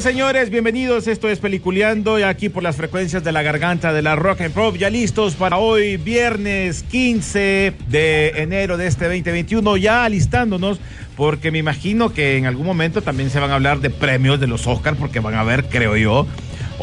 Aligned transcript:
Señores. 0.00 0.48
Bienvenidos. 0.48 1.06
Esto 1.08 1.28
es 1.28 1.40
Peliculeando 1.40 2.18
y 2.18 2.22
aquí 2.22 2.48
por 2.48 2.62
las 2.62 2.76
frecuencias 2.76 3.22
de 3.22 3.32
la 3.32 3.42
garganta 3.42 3.92
de 3.92 4.00
la 4.00 4.16
Rock 4.16 4.40
and 4.40 4.54
Pop. 4.54 4.76
Ya 4.76 4.88
listos 4.88 5.34
para 5.34 5.58
hoy, 5.58 5.98
viernes 5.98 6.84
15 6.84 7.74
de 7.86 8.28
enero 8.36 8.78
de 8.78 8.86
este 8.86 9.04
2021. 9.04 9.76
Ya 9.76 10.04
alistándonos 10.04 10.80
porque 11.16 11.50
me 11.50 11.58
imagino 11.58 12.14
que 12.14 12.38
en 12.38 12.46
algún 12.46 12.64
momento 12.64 13.02
también 13.02 13.28
se 13.28 13.40
van 13.40 13.50
a 13.50 13.56
hablar 13.56 13.80
de 13.80 13.90
premios 13.90 14.40
de 14.40 14.46
los 14.46 14.66
Oscars 14.66 14.96
porque 14.96 15.20
van 15.20 15.34
a 15.34 15.40
haber, 15.40 15.66
creo 15.66 15.94
yo, 15.98 16.26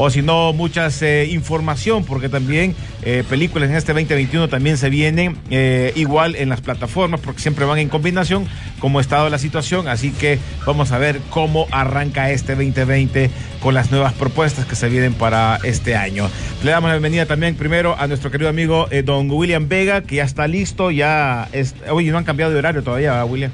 o 0.00 0.10
si 0.10 0.22
no, 0.22 0.52
muchas 0.52 1.02
eh, 1.02 1.26
información, 1.28 2.04
porque 2.04 2.28
también 2.28 2.76
eh, 3.02 3.24
películas 3.28 3.68
en 3.68 3.74
este 3.74 3.92
2021 3.92 4.48
también 4.48 4.78
se 4.78 4.90
vienen 4.90 5.36
eh, 5.50 5.92
igual 5.96 6.36
en 6.36 6.48
las 6.48 6.60
plataformas, 6.60 7.20
porque 7.20 7.42
siempre 7.42 7.64
van 7.64 7.80
en 7.80 7.88
combinación, 7.88 8.46
como 8.78 8.98
ha 8.98 9.02
estado 9.02 9.28
la 9.28 9.38
situación. 9.38 9.88
Así 9.88 10.12
que 10.12 10.38
vamos 10.64 10.92
a 10.92 10.98
ver 10.98 11.20
cómo 11.30 11.66
arranca 11.72 12.30
este 12.30 12.54
2020 12.54 13.28
con 13.60 13.74
las 13.74 13.90
nuevas 13.90 14.12
propuestas 14.12 14.66
que 14.66 14.76
se 14.76 14.88
vienen 14.88 15.14
para 15.14 15.58
este 15.64 15.96
año. 15.96 16.30
Le 16.62 16.70
damos 16.70 16.88
la 16.88 16.94
bienvenida 16.94 17.26
también 17.26 17.56
primero 17.56 17.96
a 17.98 18.06
nuestro 18.06 18.30
querido 18.30 18.48
amigo 18.48 18.88
don 19.04 19.28
William 19.28 19.68
Vega, 19.68 20.02
que 20.02 20.16
ya 20.16 20.24
está 20.24 20.46
listo, 20.46 20.92
ya. 20.92 21.48
Es... 21.50 21.74
Oye, 21.90 22.12
no 22.12 22.18
han 22.18 22.24
cambiado 22.24 22.52
de 22.52 22.58
horario 22.58 22.84
todavía, 22.84 23.10
¿verdad, 23.10 23.28
William. 23.28 23.50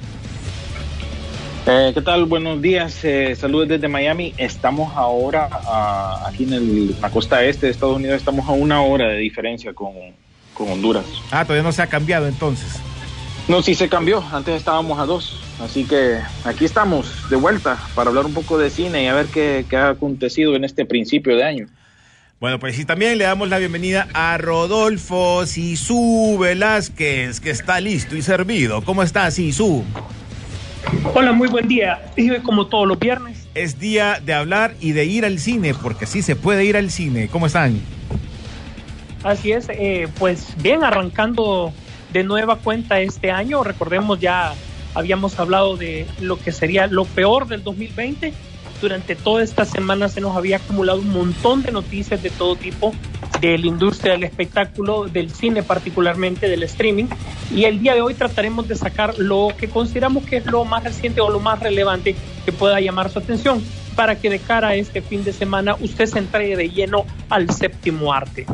Eh, 1.66 1.92
¿Qué 1.94 2.02
tal? 2.02 2.26
Buenos 2.26 2.60
días. 2.60 2.98
Eh, 3.04 3.34
saludos 3.36 3.68
desde 3.68 3.88
Miami. 3.88 4.34
Estamos 4.36 4.94
ahora 4.94 5.48
ah, 5.50 6.24
aquí 6.28 6.44
en 6.44 6.52
el- 6.52 6.96
la 7.00 7.10
costa 7.10 7.42
este 7.42 7.66
de 7.66 7.72
Estados 7.72 7.96
Unidos. 7.96 8.16
Estamos 8.18 8.46
a 8.48 8.52
una 8.52 8.82
hora 8.82 9.08
de 9.08 9.16
diferencia 9.18 9.72
con, 9.72 9.92
con 10.52 10.70
Honduras. 10.70 11.04
Ah, 11.30 11.44
todavía 11.44 11.62
no 11.62 11.72
se 11.72 11.80
ha 11.80 11.86
cambiado 11.86 12.28
entonces. 12.28 12.80
No, 13.48 13.62
sí 13.62 13.74
se 13.74 13.88
cambió. 13.88 14.22
Antes 14.32 14.56
estábamos 14.56 14.98
a 14.98 15.06
dos. 15.06 15.40
Así 15.60 15.84
que 15.84 16.18
aquí 16.44 16.64
estamos 16.66 17.30
de 17.30 17.36
vuelta 17.36 17.78
para 17.94 18.10
hablar 18.10 18.26
un 18.26 18.34
poco 18.34 18.58
de 18.58 18.68
cine 18.68 19.04
y 19.04 19.06
a 19.06 19.14
ver 19.14 19.26
qué, 19.26 19.64
qué 19.70 19.76
ha 19.76 19.88
acontecido 19.90 20.56
en 20.56 20.64
este 20.64 20.84
principio 20.84 21.34
de 21.36 21.44
año. 21.44 21.66
Bueno, 22.40 22.58
pues 22.58 22.76
sí, 22.76 22.84
también 22.84 23.16
le 23.16 23.24
damos 23.24 23.48
la 23.48 23.56
bienvenida 23.58 24.08
a 24.12 24.36
Rodolfo 24.36 25.46
Sisu 25.46 26.36
Velázquez, 26.38 27.40
que 27.40 27.48
está 27.50 27.80
listo 27.80 28.16
y 28.16 28.22
servido. 28.22 28.82
¿Cómo 28.82 29.02
está, 29.02 29.30
Sisu? 29.30 29.82
Hola, 31.14 31.32
muy 31.32 31.48
buen 31.48 31.68
día. 31.68 32.02
Hoy, 32.16 32.40
como 32.42 32.66
todos 32.66 32.86
los 32.86 32.98
viernes, 32.98 33.46
Es 33.54 33.78
día 33.78 34.20
de 34.24 34.34
hablar 34.34 34.74
y 34.80 34.92
de 34.92 35.04
ir 35.04 35.24
al 35.24 35.38
cine, 35.38 35.74
porque 35.74 36.06
sí 36.06 36.22
se 36.22 36.34
puede 36.36 36.64
ir 36.64 36.76
al 36.76 36.90
cine. 36.90 37.28
¿Cómo 37.28 37.46
están? 37.46 37.80
así 39.22 39.52
es, 39.52 39.68
eh, 39.70 40.06
pues 40.18 40.54
bien, 40.62 40.84
arrancando 40.84 41.72
de 42.12 42.24
nueva 42.24 42.56
cuenta 42.56 43.00
este 43.00 43.30
año, 43.30 43.64
recordemos 43.64 44.20
ya 44.20 44.52
habíamos 44.94 45.38
hablado 45.38 45.76
de 45.78 46.06
lo 46.20 46.38
que 46.38 46.52
sería 46.52 46.86
lo 46.86 47.04
peor 47.06 47.48
del 47.48 47.62
2020. 47.64 48.34
Durante 48.82 49.16
toda 49.16 49.42
esta 49.42 49.64
semana 49.64 50.08
se 50.08 50.20
nos 50.20 50.36
había 50.36 50.58
acumulado 50.58 51.00
un 51.00 51.08
montón 51.10 51.62
de 51.62 51.72
noticias 51.72 52.22
de 52.22 52.28
todo 52.30 52.54
tipo 52.54 52.92
de 53.48 53.66
industria 53.66 54.12
del 54.12 54.24
espectáculo, 54.24 55.04
del 55.04 55.30
cine 55.30 55.62
particularmente, 55.62 56.48
del 56.48 56.62
streaming. 56.64 57.06
Y 57.54 57.64
el 57.64 57.80
día 57.80 57.94
de 57.94 58.00
hoy 58.00 58.14
trataremos 58.14 58.66
de 58.68 58.74
sacar 58.74 59.18
lo 59.18 59.48
que 59.58 59.68
consideramos 59.68 60.24
que 60.24 60.38
es 60.38 60.46
lo 60.46 60.64
más 60.64 60.84
reciente 60.84 61.20
o 61.20 61.30
lo 61.30 61.40
más 61.40 61.60
relevante 61.60 62.16
que 62.44 62.52
pueda 62.52 62.80
llamar 62.80 63.10
su 63.10 63.18
atención 63.18 63.62
para 63.94 64.16
que 64.16 64.30
de 64.30 64.38
cara 64.38 64.68
a 64.68 64.74
este 64.74 65.02
fin 65.02 65.24
de 65.24 65.32
semana 65.32 65.76
usted 65.80 66.06
se 66.06 66.18
entregue 66.18 66.56
de 66.56 66.70
lleno 66.70 67.04
al 67.28 67.50
séptimo 67.50 68.12
arte. 68.12 68.46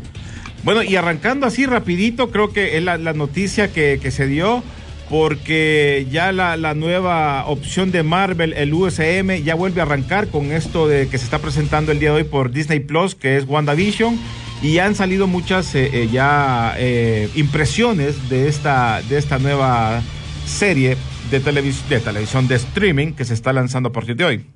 Bueno, 0.63 0.83
y 0.83 0.97
arrancando 0.97 1.47
así 1.47 1.65
rapidito, 1.65 2.31
creo 2.31 2.53
que 2.53 2.77
es 2.77 2.83
la, 2.85 2.99
noticia 2.99 3.73
que, 3.73 3.99
que 4.03 4.11
se 4.11 4.27
dio, 4.27 4.63
porque 5.09 6.07
ya 6.11 6.33
la, 6.33 6.59
la 6.59 6.75
nueva 6.75 7.47
opción 7.47 7.91
de 7.91 8.03
Marvel, 8.03 8.53
el 8.53 8.75
USM, 8.75 9.43
ya 9.43 9.55
vuelve 9.55 9.81
a 9.81 9.85
arrancar 9.85 10.29
con 10.29 10.53
esto 10.53 10.87
de 10.87 11.09
que 11.09 11.17
se 11.17 11.25
está 11.25 11.39
presentando 11.39 11.93
el 11.93 11.99
día 11.99 12.11
de 12.11 12.17
hoy 12.17 12.25
por 12.25 12.51
Disney 12.51 12.81
Plus, 12.81 13.15
que 13.15 13.39
es 13.39 13.47
WandaVision. 13.49 14.19
Y 14.63 14.79
han 14.79 14.95
salido 14.95 15.27
muchas 15.27 15.75
eh, 15.75 15.91
eh, 15.93 16.09
ya 16.13 16.75
eh, 16.77 17.31
impresiones 17.35 18.29
de 18.29 18.47
esta, 18.49 19.01
de 19.09 19.17
esta 19.17 19.39
nueva 19.39 20.03
serie 20.45 20.97
de, 21.31 21.41
televis 21.41 21.89
de 21.89 22.01
televisión 22.01 22.47
de 22.47 22.57
streaming 22.57 23.13
que 23.13 23.25
se 23.25 23.35
está 23.35 23.53
lanzando 23.53 23.89
a 23.89 23.93
partir 23.93 24.17
de 24.17 24.25
hoy. 24.25 24.47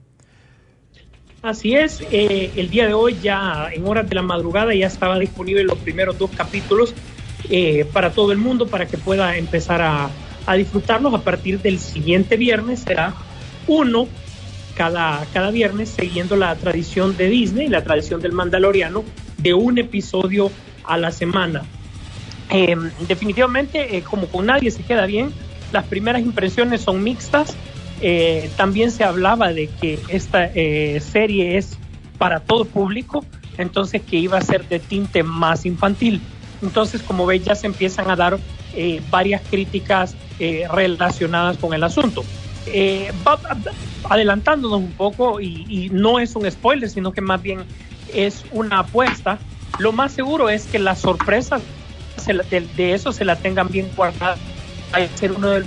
Así 1.42 1.74
es, 1.74 2.02
eh, 2.10 2.50
el 2.56 2.70
día 2.70 2.86
de 2.86 2.94
hoy 2.94 3.18
ya 3.22 3.68
en 3.70 3.86
horas 3.86 4.08
de 4.08 4.14
la 4.14 4.22
madrugada 4.22 4.74
ya 4.74 4.86
estaba 4.86 5.18
disponible 5.18 5.62
los 5.62 5.76
primeros 5.78 6.18
dos 6.18 6.30
capítulos 6.30 6.94
eh, 7.50 7.86
para 7.92 8.10
todo 8.12 8.32
el 8.32 8.38
mundo 8.38 8.66
para 8.66 8.86
que 8.86 8.96
pueda 8.96 9.36
empezar 9.36 9.82
a, 9.82 10.08
a 10.46 10.54
disfrutarlos 10.54 11.12
a 11.12 11.22
partir 11.22 11.60
del 11.60 11.78
siguiente 11.78 12.38
viernes. 12.38 12.80
Será 12.80 13.14
uno 13.66 14.08
cada, 14.74 15.26
cada 15.34 15.50
viernes 15.50 15.90
siguiendo 15.90 16.34
la 16.36 16.56
tradición 16.56 17.14
de 17.16 17.28
Disney, 17.28 17.68
la 17.68 17.84
tradición 17.84 18.22
del 18.22 18.32
Mandaloriano, 18.32 19.04
de 19.44 19.52
un 19.52 19.78
episodio 19.78 20.50
a 20.84 20.96
la 20.96 21.12
semana. 21.12 21.62
Eh, 22.50 22.76
definitivamente, 23.06 23.96
eh, 23.96 24.02
como 24.02 24.26
con 24.26 24.46
nadie 24.46 24.70
se 24.70 24.82
queda 24.82 25.04
bien, 25.06 25.32
las 25.70 25.84
primeras 25.84 26.22
impresiones 26.22 26.80
son 26.80 27.02
mixtas. 27.02 27.54
Eh, 28.00 28.50
también 28.56 28.90
se 28.90 29.04
hablaba 29.04 29.52
de 29.52 29.68
que 29.68 29.98
esta 30.08 30.46
eh, 30.46 31.00
serie 31.00 31.58
es 31.58 31.78
para 32.16 32.40
todo 32.40 32.64
público, 32.64 33.24
entonces 33.58 34.00
que 34.02 34.16
iba 34.16 34.38
a 34.38 34.40
ser 34.40 34.66
de 34.66 34.78
tinte 34.78 35.22
más 35.22 35.66
infantil. 35.66 36.22
Entonces, 36.62 37.02
como 37.02 37.26
veis, 37.26 37.44
ya 37.44 37.54
se 37.54 37.66
empiezan 37.66 38.10
a 38.10 38.16
dar 38.16 38.38
varias 39.10 39.42
críticas 39.50 40.16
relacionadas 40.72 41.58
con 41.58 41.74
el 41.74 41.84
asunto. 41.84 42.24
Adelantándonos 44.08 44.78
un 44.78 44.92
poco, 44.92 45.40
y 45.40 45.90
no 45.92 46.18
es 46.18 46.34
un 46.34 46.50
spoiler, 46.50 46.88
sino 46.88 47.12
que 47.12 47.20
más 47.20 47.42
bien 47.42 47.60
es 48.14 48.44
una 48.52 48.80
apuesta, 48.80 49.38
lo 49.78 49.92
más 49.92 50.12
seguro 50.12 50.48
es 50.48 50.64
que 50.66 50.78
las 50.78 51.00
sorpresas 51.00 51.62
se 52.16 52.32
la- 52.32 52.44
de, 52.44 52.60
de 52.60 52.94
eso 52.94 53.12
se 53.12 53.24
la 53.24 53.36
tengan 53.36 53.68
bien 53.68 53.90
guardada. 53.96 54.36
Hay 54.92 55.08
que 55.08 55.18
ser 55.18 55.32
uno 55.32 55.50
de 55.50 55.64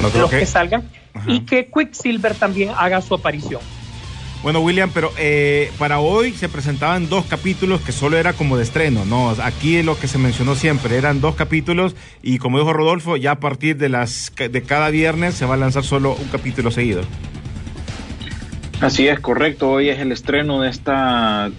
No 0.00 0.08
los 0.20 0.30
que- 0.30 0.38
que 0.40 0.46
salgan 0.46 0.88
Ajá. 1.14 1.30
y 1.30 1.40
que 1.40 1.70
Quicksilver 1.72 2.34
también 2.34 2.70
haga 2.76 3.00
su 3.02 3.14
aparición. 3.14 3.60
Bueno, 4.42 4.58
William, 4.58 4.90
pero 4.92 5.12
eh, 5.18 5.70
para 5.78 6.00
hoy 6.00 6.32
se 6.32 6.48
presentaban 6.48 7.08
dos 7.08 7.24
capítulos 7.26 7.80
que 7.80 7.92
solo 7.92 8.16
era 8.16 8.32
como 8.32 8.56
de 8.56 8.64
estreno, 8.64 9.04
¿no? 9.04 9.30
Aquí 9.40 9.76
es 9.76 9.84
lo 9.84 9.96
que 9.96 10.08
se 10.08 10.18
mencionó 10.18 10.56
siempre, 10.56 10.96
eran 10.98 11.20
dos 11.20 11.36
capítulos 11.36 11.94
y 12.24 12.38
como 12.38 12.58
dijo 12.58 12.72
Rodolfo, 12.72 13.16
ya 13.16 13.32
a 13.32 13.38
partir 13.40 13.76
de, 13.76 13.88
las, 13.88 14.32
de 14.36 14.62
cada 14.62 14.90
viernes 14.90 15.34
se 15.36 15.44
va 15.46 15.54
a 15.54 15.58
lanzar 15.58 15.84
solo 15.84 16.16
un 16.16 16.26
capítulo 16.28 16.72
seguido. 16.72 17.02
Así 18.82 19.06
es, 19.06 19.20
correcto. 19.20 19.70
Hoy 19.70 19.90
es 19.90 20.00
el 20.00 20.10
estreno 20.10 20.60
de 20.60 20.68
esta 20.68 21.52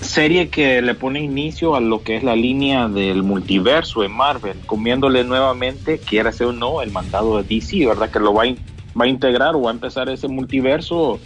serie 0.00 0.48
que 0.48 0.82
le 0.82 0.94
pone 0.94 1.20
inicio 1.20 1.76
a 1.76 1.80
lo 1.80 2.02
que 2.02 2.16
es 2.16 2.24
la 2.24 2.34
línea 2.34 2.88
del 2.88 3.22
multiverso 3.22 4.02
en 4.02 4.10
Marvel, 4.10 4.58
comiéndole 4.66 5.22
nuevamente, 5.22 6.00
quiera 6.00 6.32
ser 6.32 6.48
o 6.48 6.52
no, 6.52 6.82
el 6.82 6.90
mandado 6.90 7.40
de 7.40 7.44
DC, 7.44 7.86
¿verdad? 7.86 8.10
Que 8.10 8.18
lo 8.18 8.34
va 8.34 8.42
a, 8.42 9.06
integrar 9.06 9.54
o 9.54 9.62
va 9.62 9.70
a 9.70 9.74
empezar 9.74 10.08
ese 10.08 10.26
multiverso 10.26 11.20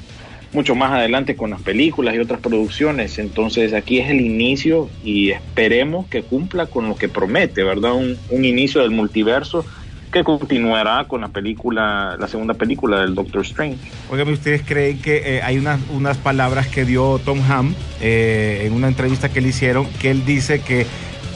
mucho 0.53 0.75
más 0.75 0.93
adelante 0.93 1.37
con 1.37 1.49
las 1.53 1.63
películas 1.63 2.15
y 2.15 2.19
otras 2.19 2.41
producciones. 2.41 3.19
Entonces 3.19 3.73
aquí 3.73 3.99
es 3.99 4.11
el 4.11 4.21
inicio 4.21 4.91
y 5.03 5.31
esperemos 5.31 6.07
que 6.09 6.23
cumpla 6.23 6.67
con 6.67 6.87
lo 6.87 6.97
que 6.97 7.09
promete, 7.09 7.65
¿verdad? 7.65 7.95
Un 7.95 8.45
inicio 8.45 8.83
del 8.83 8.91
multiverso 8.91 9.65
que 10.11 10.25
continuará 10.25 11.07
con 11.07 11.21
la 11.21 11.29
película, 11.29 12.17
la 12.19 12.29
segunda 12.29 12.55
película 12.55 13.01
del 13.01 13.15
Doctor 13.15 13.43
Strange. 13.43 13.79
Oigan, 14.11 14.29
¿ustedes 14.29 14.63
creen 14.63 15.01
que 15.01 15.37
eh, 15.37 15.43
hay 15.43 15.59
unas, 15.59 15.81
unas 15.91 16.17
palabras 16.17 16.67
que 16.67 16.85
dio 16.85 17.21
Tom 17.25 17.41
Ham 17.49 17.75
eh, 18.01 18.65
en 18.65 18.73
una 18.73 18.89
entrevista 18.89 19.29
que 19.29 19.41
le 19.41 19.49
hicieron, 19.49 19.87
que 20.01 20.11
él 20.11 20.25
dice 20.25 20.61
que 20.61 20.87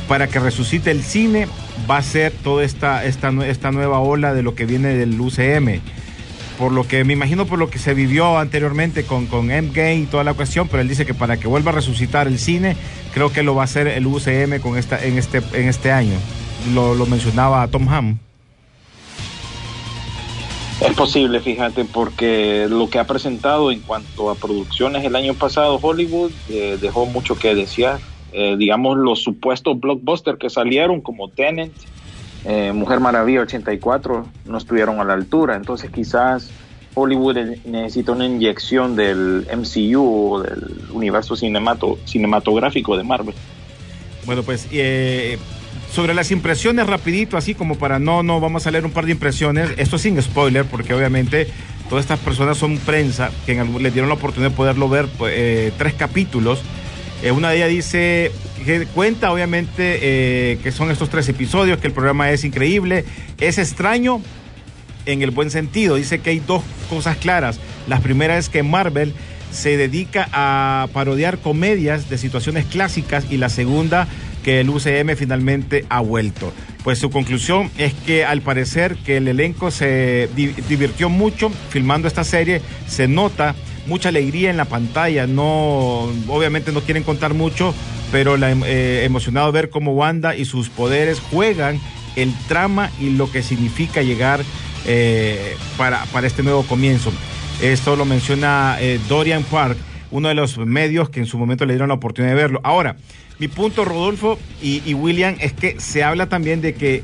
para 0.09 0.27
que 0.27 0.39
resucite 0.39 0.91
el 0.91 1.03
cine 1.03 1.47
va 1.91 1.99
a 1.99 2.03
ser 2.03 2.33
toda 2.33 2.65
esta, 2.65 3.05
esta, 3.05 3.31
esta 3.47 3.71
nueva 3.71 4.01
ola 4.01 4.35
de 4.35 4.43
lo 4.43 4.55
que 4.55 4.67
viene 4.67 4.95
del 4.95 5.19
UCM? 5.19 5.81
por 6.59 6.73
lo 6.73 6.87
que 6.87 7.03
me 7.05 7.13
imagino 7.13 7.47
por 7.47 7.59
lo 7.59 7.69
que 7.69 7.79
se 7.79 7.95
vivió 7.95 8.39
anteriormente 8.39 9.05
con, 9.05 9.27
con 9.27 9.51
Endgame 9.51 9.97
y 9.97 10.07
toda 10.07 10.25
la 10.25 10.35
cuestión, 10.35 10.69
pero 10.69 10.83
él 10.83 10.89
dice 10.89 11.05
que 11.05 11.15
para 11.15 11.37
que 11.37 11.49
vuelva 11.49 11.73
a 11.73 11.75
resucitar 11.75 12.27
el 12.29 12.39
cine, 12.39 12.77
creo 13.13 13.33
que 13.33 13.43
lo 13.43 13.55
va 13.55 13.63
a 13.63 13.65
hacer 13.65 13.89
el 13.89 14.07
UCM 14.07 14.61
con 14.61 14.79
esta, 14.79 15.05
en, 15.05 15.19
este, 15.19 15.43
en 15.53 15.69
este 15.69 15.91
año. 15.91 16.17
Lo, 16.73 16.95
lo 16.95 17.07
mencionaba 17.07 17.67
Tom 17.69 17.89
Ham. 17.89 18.19
Es 20.85 20.95
posible, 20.95 21.41
fíjate, 21.41 21.87
porque 21.87 22.67
lo 22.69 22.91
que 22.91 22.99
ha 22.99 23.07
presentado 23.07 23.73
en 23.73 23.81
cuanto 23.81 24.29
a 24.29 24.35
producciones 24.35 25.03
el 25.05 25.17
año 25.17 25.33
pasado 25.33 25.79
Hollywood 25.81 26.31
eh, 26.51 26.77
dejó 26.81 27.07
mucho 27.07 27.37
que 27.37 27.55
desear. 27.55 28.01
Eh, 28.33 28.57
digamos, 28.59 28.99
los 28.99 29.23
supuestos 29.23 29.81
blockbusters 29.81 30.39
que 30.39 30.51
salieron 30.51 31.01
como 31.01 31.31
Tenant, 31.31 31.73
eh, 32.45 32.73
Mujer 32.73 33.01
Maravilla 33.01 33.41
84, 33.41 34.27
no 34.45 34.59
estuvieron 34.59 35.01
a 35.01 35.05
la 35.05 35.15
altura. 35.15 35.57
Entonces 35.57 35.91
quizás 35.91 36.51
Hollywood 36.95 37.37
necesita 37.65 38.13
una 38.13 38.27
inyección 38.27 38.95
del 38.95 39.47
MCU 39.51 40.35
o 40.35 40.43
del 40.43 40.65
universo 40.93 41.35
cinemato, 41.35 41.99
cinematográfico 42.05 42.97
de 42.97 43.05
Marvel. 43.05 43.35
Bueno, 44.27 44.43
pues 44.43 44.69
eh, 44.71 45.39
sobre 45.95 46.13
las 46.13 46.33
impresiones, 46.33 46.89
rapidito, 46.89 47.37
así 47.37 47.55
como 47.55 47.79
para 47.79 48.01
no, 48.01 48.25
no, 48.25 48.41
vamos 48.41 48.67
a 48.67 48.73
leer 48.73 48.85
un 48.85 48.91
par 48.91 49.07
de 49.07 49.13
impresiones. 49.13 49.71
Esto 49.77 49.97
sin 49.97 50.21
spoiler, 50.21 50.65
porque 50.65 50.93
obviamente 50.93 51.47
todas 51.89 52.05
estas 52.05 52.19
personas 52.19 52.59
son 52.59 52.79
prensa, 52.79 53.31
que 53.47 53.53
en 53.53 53.61
algún, 53.61 53.81
le 53.81 53.93
dieron 53.93 54.09
la 54.09 54.17
oportunidad 54.17 54.51
de 54.51 54.57
poderlo 54.57 54.89
ver 54.89 55.07
pues, 55.17 55.33
eh, 55.37 55.73
tres 55.79 55.95
capítulos. 55.95 56.61
Eh, 57.23 57.31
una 57.31 57.51
de 57.51 57.59
ellas 57.59 57.69
dice 57.69 58.33
que 58.65 58.87
cuenta 58.87 59.33
obviamente 59.33 60.01
eh, 60.03 60.59
que 60.65 60.73
son 60.73 60.91
estos 60.91 61.11
tres 61.11 61.29
episodios, 61.29 61.79
que 61.79 61.87
el 61.87 61.93
programa 61.93 62.29
es 62.33 62.43
increíble, 62.43 63.05
es 63.39 63.59
extraño 63.59 64.21
en 65.07 65.23
el 65.23 65.31
buen 65.31 65.53
sentido. 65.53 65.95
Dice 65.95 66.19
que 66.19 66.31
hay 66.31 66.41
dos 66.41 66.65
cosas 66.91 67.17
claras. 67.19 67.61
La 67.87 68.01
primera 68.01 68.37
es 68.37 68.49
que 68.49 68.65
Marvel 68.65 69.15
se 69.53 69.77
dedica 69.77 70.29
a 70.33 70.89
parodiar 70.93 71.39
comedias 71.39 72.11
de 72.11 72.19
situaciones 72.19 72.65
clásicas 72.65 73.27
y 73.31 73.37
la 73.37 73.49
segunda 73.49 74.09
que 74.45 74.61
el 74.61 74.71
UCM 74.71 75.17
finalmente 75.17 75.85
ha 75.89 76.01
vuelto. 76.01 76.53
Pues 76.85 76.99
su 76.99 77.11
conclusión 77.11 77.71
es 77.79 77.95
que 77.95 78.25
al 78.25 78.43
parecer 78.43 78.97
que 78.97 79.17
el 79.17 79.27
elenco 79.27 79.71
se 79.71 80.29
di 80.37 80.49
divirtió 80.69 81.09
mucho 81.09 81.51
filmando 81.71 82.07
esta 82.07 82.23
serie, 82.23 82.61
se 82.87 83.09
nota 83.09 83.55
mucha 83.87 84.11
alegría 84.11 84.51
en 84.51 84.57
la 84.57 84.67
pantalla, 84.67 85.27
no 85.27 86.11
obviamente 86.29 86.73
no 86.73 86.83
quieren 86.83 87.03
contar 87.03 87.35
mucho, 87.35 87.75
pero 88.13 88.37
la, 88.37 88.53
eh, 88.53 89.05
emocionado 89.05 89.51
ver 89.51 89.71
cómo 89.71 89.93
Wanda 89.93 90.37
y 90.37 90.45
sus 90.45 90.69
poderes 90.69 91.21
juegan 91.21 91.81
el 92.17 92.33
trama 92.47 92.91
y 93.01 93.11
lo 93.11 93.31
que 93.33 93.43
significa 93.43 94.03
llegar 94.03 94.43
eh, 94.87 95.57
para, 95.77 96.05
para 96.07 96.27
este 96.27 96.43
nuevo 96.43 96.63
comienzo. 96.65 97.13
Esto 97.63 97.97
lo 97.97 98.05
menciona 98.05 98.77
eh, 98.81 99.01
Dorian 99.09 99.43
Park, 99.45 99.79
uno 100.15 100.29
de 100.29 100.35
los 100.35 100.59
medios 100.59 101.11
que 101.11 101.19
en 101.19 101.27
su 101.27 101.39
momento 101.39 101.67
le 101.67 101.73
dieron 101.73 101.89
la 101.89 101.95
oportunidad 101.95 102.37
de 102.37 102.41
verlo. 102.41 102.61
Ahora, 102.63 102.95
mi 103.41 103.49
punto, 103.49 103.85
Rodolfo 103.85 104.39
y, 104.63 104.95
William, 104.95 105.35
es 105.41 105.53
que 105.53 105.81
se 105.81 106.05
habla 106.05 106.29
también 106.29 106.61
de 106.61 106.75
que 106.75 107.03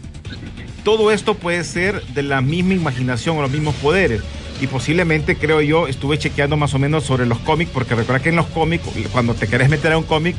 todo 0.84 1.10
esto 1.10 1.34
puede 1.34 1.64
ser 1.64 2.04
de 2.14 2.22
la 2.22 2.40
misma 2.40 2.74
imaginación 2.74 3.36
o 3.36 3.42
los 3.42 3.50
mismos 3.50 3.74
poderes. 3.74 4.22
Y 4.60 4.68
posiblemente, 4.68 5.34
creo 5.34 5.60
yo, 5.60 5.88
estuve 5.88 6.18
chequeando 6.18 6.56
más 6.56 6.72
o 6.74 6.78
menos 6.78 7.02
sobre 7.02 7.26
los 7.26 7.40
cómics, 7.40 7.72
porque 7.74 7.96
recuerda 7.96 8.22
que 8.22 8.28
en 8.28 8.36
los 8.36 8.46
cómics, 8.46 8.84
cuando 9.10 9.34
te 9.34 9.48
querés 9.48 9.68
meter 9.70 9.90
a 9.90 9.98
un 9.98 10.04
cómic, 10.04 10.36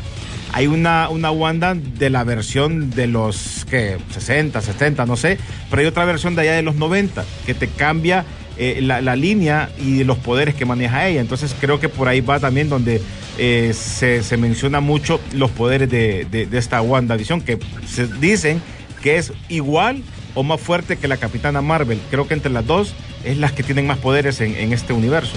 hay 0.53 0.67
una, 0.67 1.09
una 1.09 1.29
Wanda 1.29 1.74
de 1.75 2.09
la 2.09 2.24
versión 2.24 2.89
de 2.89 3.07
los 3.07 3.65
que 3.69 3.97
60, 4.12 4.62
70, 4.62 5.06
no 5.06 5.17
sé, 5.17 5.39
pero 5.69 5.81
hay 5.81 5.88
otra 5.88 6.06
versión 6.06 6.35
de 6.35 6.44
allá 6.44 6.53
de 6.53 6.62
los 6.62 6.75
90 6.75 7.25
que 7.45 7.53
te 7.53 7.67
cambia 7.67 8.25
eh, 8.63 8.79
la, 8.79 9.15
línea 9.15 9.71
y 9.83 10.03
los 10.03 10.19
poderes 10.19 10.53
que 10.53 10.65
maneja 10.65 11.07
ella. 11.07 11.19
Entonces 11.19 11.55
creo 11.59 11.79
que 11.79 11.89
por 11.89 12.07
ahí 12.07 12.21
va 12.21 12.39
también 12.39 12.69
donde 12.69 13.01
eh, 13.39 13.73
se, 13.73 14.37
menciona 14.37 14.79
mucho 14.81 15.19
los 15.33 15.49
poderes 15.49 15.89
de, 15.89 16.27
de, 16.29 16.45
de 16.45 16.57
esta 16.59 16.79
WandaVision, 16.79 17.41
que 17.41 17.57
se 17.87 18.05
dicen 18.05 18.61
que 19.01 19.17
es 19.17 19.33
igual 19.49 20.03
o 20.35 20.43
más 20.43 20.61
fuerte 20.61 20.97
que 20.97 21.07
la 21.07 21.17
Capitana 21.17 21.63
Marvel. 21.63 21.99
Creo 22.11 22.27
que 22.27 22.35
entre 22.35 22.51
las 22.51 22.67
dos 22.67 22.93
es 23.23 23.39
las 23.39 23.51
que 23.51 23.63
tienen 23.63 23.87
más 23.87 23.97
poderes 23.97 24.39
en, 24.41 24.71
este 24.71 24.93
universo. 24.93 25.33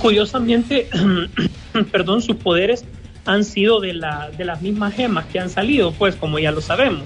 Curiosamente, 0.00 0.88
perdón, 1.92 2.22
sus 2.22 2.36
poderes 2.36 2.86
han 3.26 3.44
sido 3.44 3.80
de 3.80 3.92
las 3.92 4.62
mismas 4.62 4.94
gemas 4.94 5.26
que 5.26 5.40
han 5.40 5.50
salido, 5.50 5.92
pues 5.92 6.16
como 6.16 6.38
ya 6.38 6.52
lo 6.52 6.62
sabemos. 6.62 7.02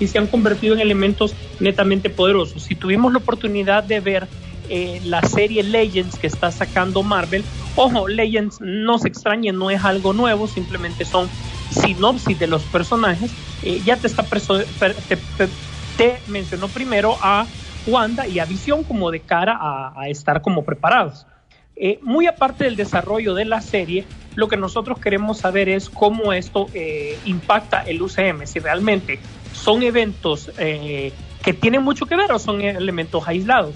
Y 0.00 0.06
se 0.06 0.18
han 0.18 0.26
convertido 0.26 0.74
en 0.74 0.80
elementos 0.80 1.34
netamente 1.60 2.10
poderosos. 2.10 2.62
Si 2.62 2.74
tuvimos 2.74 3.12
la 3.12 3.18
oportunidad 3.18 3.84
de 3.84 4.00
ver 4.00 4.28
eh, 4.68 5.00
la 5.04 5.22
serie 5.22 5.62
Legends 5.62 6.18
que 6.18 6.26
está 6.26 6.50
sacando 6.50 7.02
Marvel, 7.02 7.44
ojo, 7.76 8.08
Legends 8.08 8.60
no 8.60 8.98
se 8.98 9.08
extrañen, 9.08 9.58
no 9.58 9.70
es 9.70 9.84
algo 9.84 10.12
nuevo, 10.12 10.46
simplemente 10.46 11.04
son 11.04 11.28
sinopsis 11.70 12.38
de 12.38 12.46
los 12.46 12.62
personajes. 12.64 13.30
Eh, 13.62 13.80
ya 13.84 13.96
te 13.96 14.06
está 14.06 14.24
te, 14.24 15.18
te, 15.96 16.18
mencionó 16.28 16.68
primero 16.68 17.16
a 17.20 17.46
Wanda 17.86 18.26
y 18.26 18.38
a 18.38 18.44
Visión 18.44 18.84
como 18.84 19.10
de 19.10 19.20
cara 19.20 19.56
a, 19.60 19.92
a 20.00 20.08
estar 20.08 20.42
como 20.42 20.64
preparados. 20.64 21.26
Eh, 21.76 21.98
muy 22.02 22.26
aparte 22.26 22.64
del 22.64 22.76
desarrollo 22.76 23.34
de 23.34 23.44
la 23.44 23.60
serie, 23.60 24.04
lo 24.34 24.48
que 24.48 24.56
nosotros 24.56 24.98
queremos 24.98 25.38
saber 25.38 25.68
es 25.68 25.90
cómo 25.90 26.32
esto 26.32 26.66
eh, 26.74 27.18
impacta 27.24 27.82
el 27.82 28.00
UCM, 28.00 28.46
si 28.46 28.58
realmente 28.58 29.18
son 29.52 29.82
eventos 29.82 30.50
eh, 30.58 31.12
que 31.42 31.52
tienen 31.52 31.82
mucho 31.82 32.06
que 32.06 32.16
ver 32.16 32.32
o 32.32 32.38
son 32.38 32.60
elementos 32.62 33.26
aislados. 33.26 33.74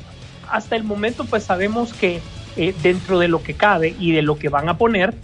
Hasta 0.51 0.77
el 0.77 0.85
momento 0.85 1.25
pues 1.25 1.45
sabemos 1.45 1.93
que 1.93 2.21
eh, 2.57 2.75
dentro 2.83 3.19
de 3.19 3.29
lo 3.29 3.43
que 3.43 3.55
cabe 3.55 3.95
y 3.99 4.13
de 4.13 4.23
lo 4.23 4.39
que 4.39 4.49
van 4.49 4.69
a 4.69 4.79
poner, 4.79 5.15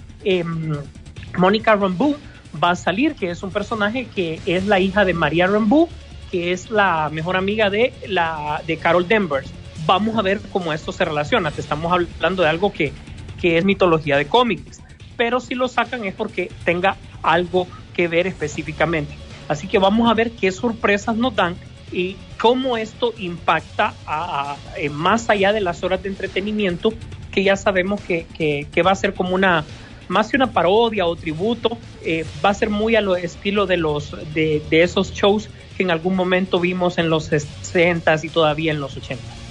Mónica 1.36 1.74
Rambeau 1.74 2.16
va 2.62 2.70
a 2.70 2.76
salir, 2.76 3.14
que 3.14 3.30
es 3.30 3.42
un 3.42 3.50
personaje 3.50 4.06
que 4.14 4.40
es 4.44 4.66
la 4.66 4.78
hija 4.78 5.04
de 5.04 5.14
María 5.14 5.46
Rambeau, 5.46 5.88
que 6.30 6.52
es 6.52 6.70
la 6.70 7.08
mejor 7.10 7.36
amiga 7.36 7.70
de, 7.70 7.92
la, 8.06 8.62
de 8.66 8.76
Carol 8.76 9.08
Danvers. 9.08 9.50
Vamos 9.86 10.16
a 10.16 10.22
ver 10.22 10.40
cómo 10.52 10.72
esto 10.72 10.92
se 10.92 11.04
relaciona. 11.04 11.50
Te 11.50 11.60
estamos 11.60 11.92
hablando 11.92 12.42
de 12.42 12.48
algo 12.48 12.72
que, 12.72 12.92
que 13.40 13.58
es 13.58 13.64
mitología 13.64 14.16
de 14.16 14.26
cómics 14.26 14.82
pero 15.16 15.40
si 15.40 15.54
lo 15.54 15.68
sacan 15.68 16.04
es 16.04 16.14
porque 16.14 16.50
tenga 16.64 16.96
algo 17.22 17.66
que 17.94 18.08
ver 18.08 18.26
específicamente. 18.26 19.14
Así 19.48 19.68
que 19.68 19.78
vamos 19.78 20.10
a 20.10 20.14
ver 20.14 20.32
qué 20.32 20.50
sorpresas 20.50 21.16
nos 21.16 21.36
dan 21.36 21.54
y 21.92 22.16
cómo 22.40 22.76
esto 22.76 23.12
impacta 23.18 23.94
a, 24.06 24.56
más 24.90 25.30
allá 25.30 25.52
de 25.52 25.60
las 25.60 25.84
horas 25.84 26.02
de 26.02 26.08
entretenimiento, 26.08 26.92
que 27.30 27.44
ya 27.44 27.56
sabemos 27.56 28.00
que, 28.00 28.26
que, 28.36 28.82
va 28.82 28.92
a 28.92 28.94
ser 28.94 29.14
como 29.14 29.34
una, 29.34 29.64
más 30.08 30.30
que 30.30 30.36
una 30.36 30.52
parodia 30.52 31.06
o 31.06 31.14
tributo, 31.14 31.78
eh, 32.04 32.24
va 32.44 32.50
a 32.50 32.54
ser 32.54 32.70
muy 32.70 32.96
a 32.96 33.00
lo 33.00 33.14
estilo 33.14 33.66
de, 33.66 33.76
los, 33.76 34.16
de, 34.34 34.62
esos 34.70 35.12
shows 35.12 35.48
que 35.76 35.82
en 35.82 35.90
algún 35.90 36.16
momento 36.16 36.58
vimos 36.58 36.98
en 36.98 37.10
los 37.10 37.26
60 37.26 38.16
y 38.22 38.28
todavía 38.28 38.72
en 38.72 38.80
los 38.80 38.96
80 38.96 39.41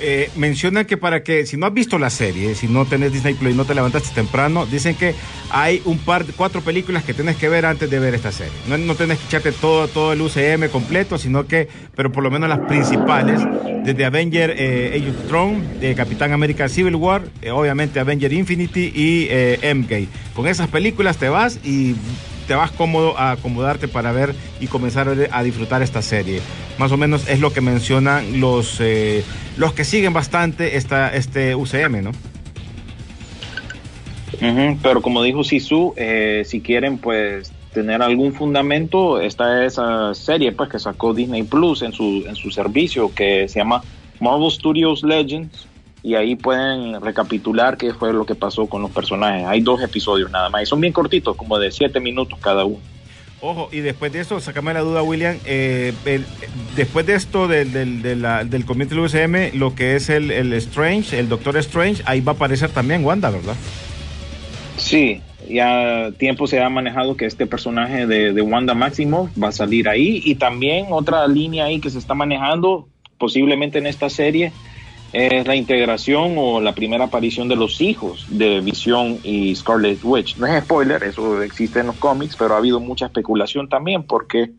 eh, 0.00 0.30
mencionan 0.36 0.84
que 0.84 0.96
para 0.96 1.22
que, 1.22 1.46
si 1.46 1.56
no 1.56 1.66
has 1.66 1.74
visto 1.74 1.98
la 1.98 2.10
serie, 2.10 2.54
si 2.54 2.66
no 2.68 2.84
tenés 2.84 3.12
Disney 3.12 3.34
Plus 3.34 3.52
y 3.52 3.56
no 3.56 3.64
te 3.64 3.74
levantaste 3.74 4.14
temprano, 4.14 4.66
dicen 4.66 4.94
que 4.94 5.14
hay 5.50 5.82
un 5.84 5.98
par, 5.98 6.24
cuatro 6.36 6.60
películas 6.60 7.04
que 7.04 7.14
tienes 7.14 7.36
que 7.36 7.48
ver 7.48 7.66
antes 7.66 7.88
de 7.90 7.98
ver 7.98 8.14
esta 8.14 8.32
serie. 8.32 8.52
No, 8.68 8.78
no 8.78 8.94
tenés 8.94 9.18
que 9.18 9.26
echarte 9.26 9.52
todo, 9.52 9.88
todo 9.88 10.12
el 10.12 10.20
UCM 10.20 10.68
completo, 10.70 11.18
sino 11.18 11.46
que, 11.46 11.68
pero 11.94 12.10
por 12.12 12.22
lo 12.22 12.30
menos 12.30 12.48
las 12.48 12.60
principales, 12.60 13.40
desde 13.84 14.04
Avenger 14.04 14.54
eh, 14.56 14.98
Age 14.98 15.10
of 15.10 15.28
Throne, 15.28 15.62
eh, 15.80 15.94
Capitán 15.94 16.32
América 16.32 16.68
Civil 16.68 16.96
War, 16.96 17.22
eh, 17.42 17.50
obviamente 17.50 18.00
Avenger 18.00 18.32
Infinity 18.32 18.92
y 18.94 19.26
eh, 19.30 19.58
Endgame. 19.62 20.08
Con 20.34 20.46
esas 20.46 20.68
películas 20.68 21.16
te 21.18 21.28
vas 21.28 21.58
y 21.64 21.94
te 22.46 22.54
vas 22.54 22.70
cómodo 22.70 23.18
a 23.18 23.32
acomodarte 23.32 23.88
para 23.88 24.12
ver 24.12 24.34
y 24.60 24.66
comenzar 24.66 25.08
a 25.30 25.42
disfrutar 25.42 25.82
esta 25.82 26.02
serie. 26.02 26.40
Más 26.78 26.92
o 26.92 26.96
menos 26.96 27.28
es 27.28 27.40
lo 27.40 27.52
que 27.52 27.60
mencionan 27.60 28.40
los, 28.40 28.80
eh, 28.80 29.24
los 29.56 29.72
que 29.72 29.84
siguen 29.84 30.12
bastante 30.12 30.76
esta, 30.76 31.14
este 31.14 31.54
UCM, 31.54 32.02
¿no? 32.02 32.12
Pero 34.82 35.00
como 35.00 35.22
dijo 35.22 35.44
Sisu, 35.44 35.94
eh, 35.96 36.42
si 36.44 36.60
quieren 36.60 36.98
pues 36.98 37.52
tener 37.72 38.02
algún 38.02 38.32
fundamento, 38.32 39.20
está 39.20 39.64
esa 39.64 40.14
serie 40.14 40.52
pues 40.52 40.68
que 40.70 40.78
sacó 40.78 41.14
Disney 41.14 41.42
Plus 41.42 41.82
en 41.82 41.92
su, 41.92 42.24
en 42.26 42.36
su 42.36 42.50
servicio 42.50 43.12
que 43.14 43.48
se 43.48 43.60
llama 43.60 43.82
Marvel 44.20 44.50
Studios 44.50 45.02
Legends, 45.02 45.66
y 46.04 46.14
ahí 46.16 46.36
pueden 46.36 47.00
recapitular 47.00 47.76
qué 47.78 47.94
fue 47.94 48.12
lo 48.12 48.26
que 48.26 48.34
pasó 48.34 48.66
con 48.66 48.82
los 48.82 48.90
personajes. 48.90 49.46
Hay 49.46 49.62
dos 49.62 49.82
episodios 49.82 50.30
nada 50.30 50.50
más 50.50 50.62
y 50.62 50.66
son 50.66 50.80
bien 50.80 50.92
cortitos, 50.92 51.34
como 51.34 51.58
de 51.58 51.70
siete 51.72 51.98
minutos 51.98 52.38
cada 52.40 52.64
uno. 52.66 52.78
Ojo, 53.40 53.68
y 53.72 53.78
después 53.80 54.12
de 54.12 54.20
eso, 54.20 54.38
sacame 54.38 54.72
la 54.74 54.80
duda, 54.80 55.02
William, 55.02 55.36
eh, 55.46 55.92
el- 56.04 56.24
después 56.76 57.04
de 57.06 57.14
esto 57.14 57.48
del, 57.48 57.72
del, 57.72 58.02
de 58.02 58.16
la- 58.16 58.44
del 58.44 58.64
cómic 58.66 58.88
del 58.90 59.00
UCM, 59.00 59.50
lo 59.54 59.74
que 59.74 59.96
es 59.96 60.10
el, 60.10 60.30
el 60.30 60.52
Strange, 60.54 61.18
el 61.18 61.28
Doctor 61.28 61.56
Strange, 61.58 62.02
ahí 62.06 62.20
va 62.20 62.32
a 62.32 62.34
aparecer 62.34 62.70
también 62.70 63.04
Wanda, 63.04 63.30
¿verdad? 63.30 63.56
Sí, 64.76 65.20
ya 65.48 66.10
tiempo 66.18 66.46
se 66.46 66.62
ha 66.62 66.68
manejado 66.68 67.16
que 67.16 67.26
este 67.26 67.46
personaje 67.46 68.06
de, 68.06 68.32
de 68.32 68.42
Wanda 68.42 68.74
Maximoff 68.74 69.30
va 69.42 69.48
a 69.48 69.52
salir 69.52 69.88
ahí 69.88 70.20
y 70.24 70.34
también 70.34 70.86
otra 70.90 71.26
línea 71.28 71.66
ahí 71.66 71.80
que 71.80 71.90
se 71.90 71.98
está 71.98 72.14
manejando 72.14 72.88
posiblemente 73.18 73.78
en 73.78 73.86
esta 73.86 74.08
serie 74.10 74.52
es 75.14 75.46
la 75.46 75.54
integración 75.54 76.34
o 76.36 76.60
la 76.60 76.74
primera 76.74 77.04
aparición 77.04 77.48
de 77.48 77.54
los 77.54 77.80
hijos 77.80 78.26
de 78.28 78.60
Visión 78.60 79.18
y 79.22 79.54
Scarlet 79.54 80.00
Witch. 80.02 80.36
No 80.38 80.46
es 80.46 80.64
spoiler, 80.64 81.02
eso 81.04 81.40
existe 81.40 81.80
en 81.80 81.86
los 81.86 81.96
cómics, 81.96 82.34
pero 82.36 82.54
ha 82.54 82.58
habido 82.58 82.80
mucha 82.80 83.06
especulación 83.06 83.68
también 83.68 84.02
porque 84.02 84.50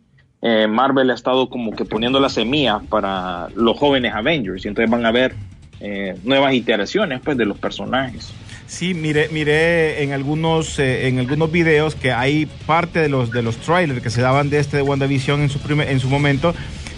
eh, 0.42 0.68
Marvel 0.68 1.12
ha 1.12 1.14
estado 1.14 1.50
como 1.50 1.72
que 1.72 1.84
poniendo 1.84 2.22
la 2.22 2.30
semilla 2.30 2.80
para 2.90 3.50
los 3.56 3.78
jóvenes 3.78 4.14
Avengers 4.14 4.64
y 4.64 4.70
entonces 4.70 4.90
van 4.90 5.06
a 5.06 5.12
ver 5.12 5.36
eh, 5.82 6.16
nuevas 6.24 6.54
iteraciones 6.54 7.20
pues 7.22 7.36
de 7.36 7.46
los 7.46 7.58
personajes. 7.58 8.32
Sí, 8.66 8.94
miré, 8.94 9.28
miré 9.30 10.04
en 10.04 10.14
algunos 10.14 10.80
eh, 10.80 11.08
en 11.08 11.20
algunos 11.20 11.52
videos 11.52 11.96
que 11.96 12.14
hay 12.14 12.46
parte 12.66 13.00
de 13.00 13.10
los 13.10 13.30
de 13.30 13.42
los 13.42 13.58
trailers 13.58 14.02
que 14.02 14.10
se 14.10 14.22
daban 14.22 14.50
de 14.50 14.60
este 14.60 14.78
de 14.78 14.84
WandaVision 14.84 15.42
en 15.42 15.50
su 15.50 15.60
primer, 15.60 15.90
en 15.90 16.00
su 16.00 16.10
momento 16.10 16.56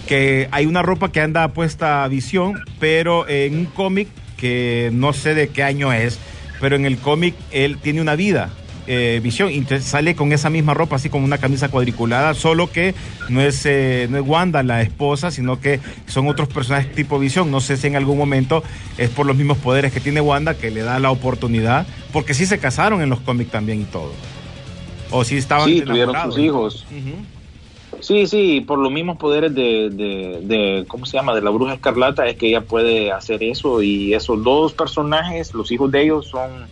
que 0.07 0.47
hay 0.51 0.65
una 0.65 0.81
ropa 0.81 1.11
que 1.11 1.21
anda 1.21 1.47
puesta 1.49 2.03
a 2.03 2.07
Visión, 2.07 2.59
pero 2.79 3.27
en 3.27 3.57
un 3.59 3.65
cómic 3.65 4.07
que 4.37 4.89
no 4.93 5.13
sé 5.13 5.33
de 5.35 5.49
qué 5.49 5.63
año 5.63 5.91
es, 5.93 6.19
pero 6.59 6.75
en 6.75 6.85
el 6.85 6.97
cómic 6.97 7.35
él 7.51 7.77
tiene 7.79 8.01
una 8.01 8.15
vida. 8.15 8.49
eh, 8.89 9.19
Visión, 9.21 9.51
y 9.51 9.55
entonces 9.57 9.85
sale 9.85 10.15
con 10.15 10.31
esa 10.31 10.49
misma 10.49 10.73
ropa, 10.73 10.95
así 10.95 11.09
como 11.09 11.25
una 11.25 11.37
camisa 11.39 11.67
cuadriculada, 11.67 12.33
solo 12.33 12.71
que 12.71 12.95
no 13.27 13.41
es, 13.41 13.65
eh, 13.65 14.07
no 14.09 14.17
es 14.17 14.23
Wanda 14.25 14.63
la 14.63 14.81
esposa, 14.81 15.29
sino 15.29 15.59
que 15.59 15.81
son 16.05 16.29
otros 16.29 16.47
personajes 16.47 16.95
tipo 16.95 17.19
Visión. 17.19 17.51
No 17.51 17.59
sé 17.59 17.75
si 17.75 17.87
en 17.87 17.97
algún 17.97 18.17
momento 18.17 18.63
es 18.97 19.09
por 19.09 19.25
los 19.25 19.35
mismos 19.35 19.57
poderes 19.57 19.91
que 19.91 19.99
tiene 19.99 20.21
Wanda 20.21 20.53
que 20.53 20.71
le 20.71 20.83
da 20.83 20.99
la 20.99 21.11
oportunidad, 21.11 21.85
porque 22.13 22.33
sí 22.33 22.45
se 22.45 22.59
casaron 22.59 23.01
en 23.01 23.09
los 23.09 23.19
cómics 23.19 23.51
también 23.51 23.81
y 23.81 23.85
todo. 23.85 24.13
O 25.11 25.25
sí 25.25 25.35
estaban 25.35 25.65
Sí, 25.67 25.81
tuvieron 25.81 26.15
sus 26.23 26.39
hijos. 26.39 26.85
Sí, 27.99 28.27
sí, 28.27 28.61
por 28.61 28.79
los 28.79 28.91
mismos 28.91 29.17
poderes 29.17 29.53
de, 29.55 29.89
de, 29.89 30.39
de, 30.43 30.85
¿cómo 30.87 31.05
se 31.05 31.17
llama? 31.17 31.33
De 31.33 31.41
la 31.41 31.49
bruja 31.49 31.73
escarlata 31.73 32.27
es 32.27 32.37
que 32.37 32.49
ella 32.49 32.61
puede 32.61 33.11
hacer 33.11 33.43
eso 33.43 33.81
y 33.81 34.13
esos 34.13 34.43
dos 34.43 34.73
personajes, 34.73 35.53
los 35.53 35.71
hijos 35.71 35.91
de 35.91 36.03
ellos 36.03 36.27
son 36.27 36.67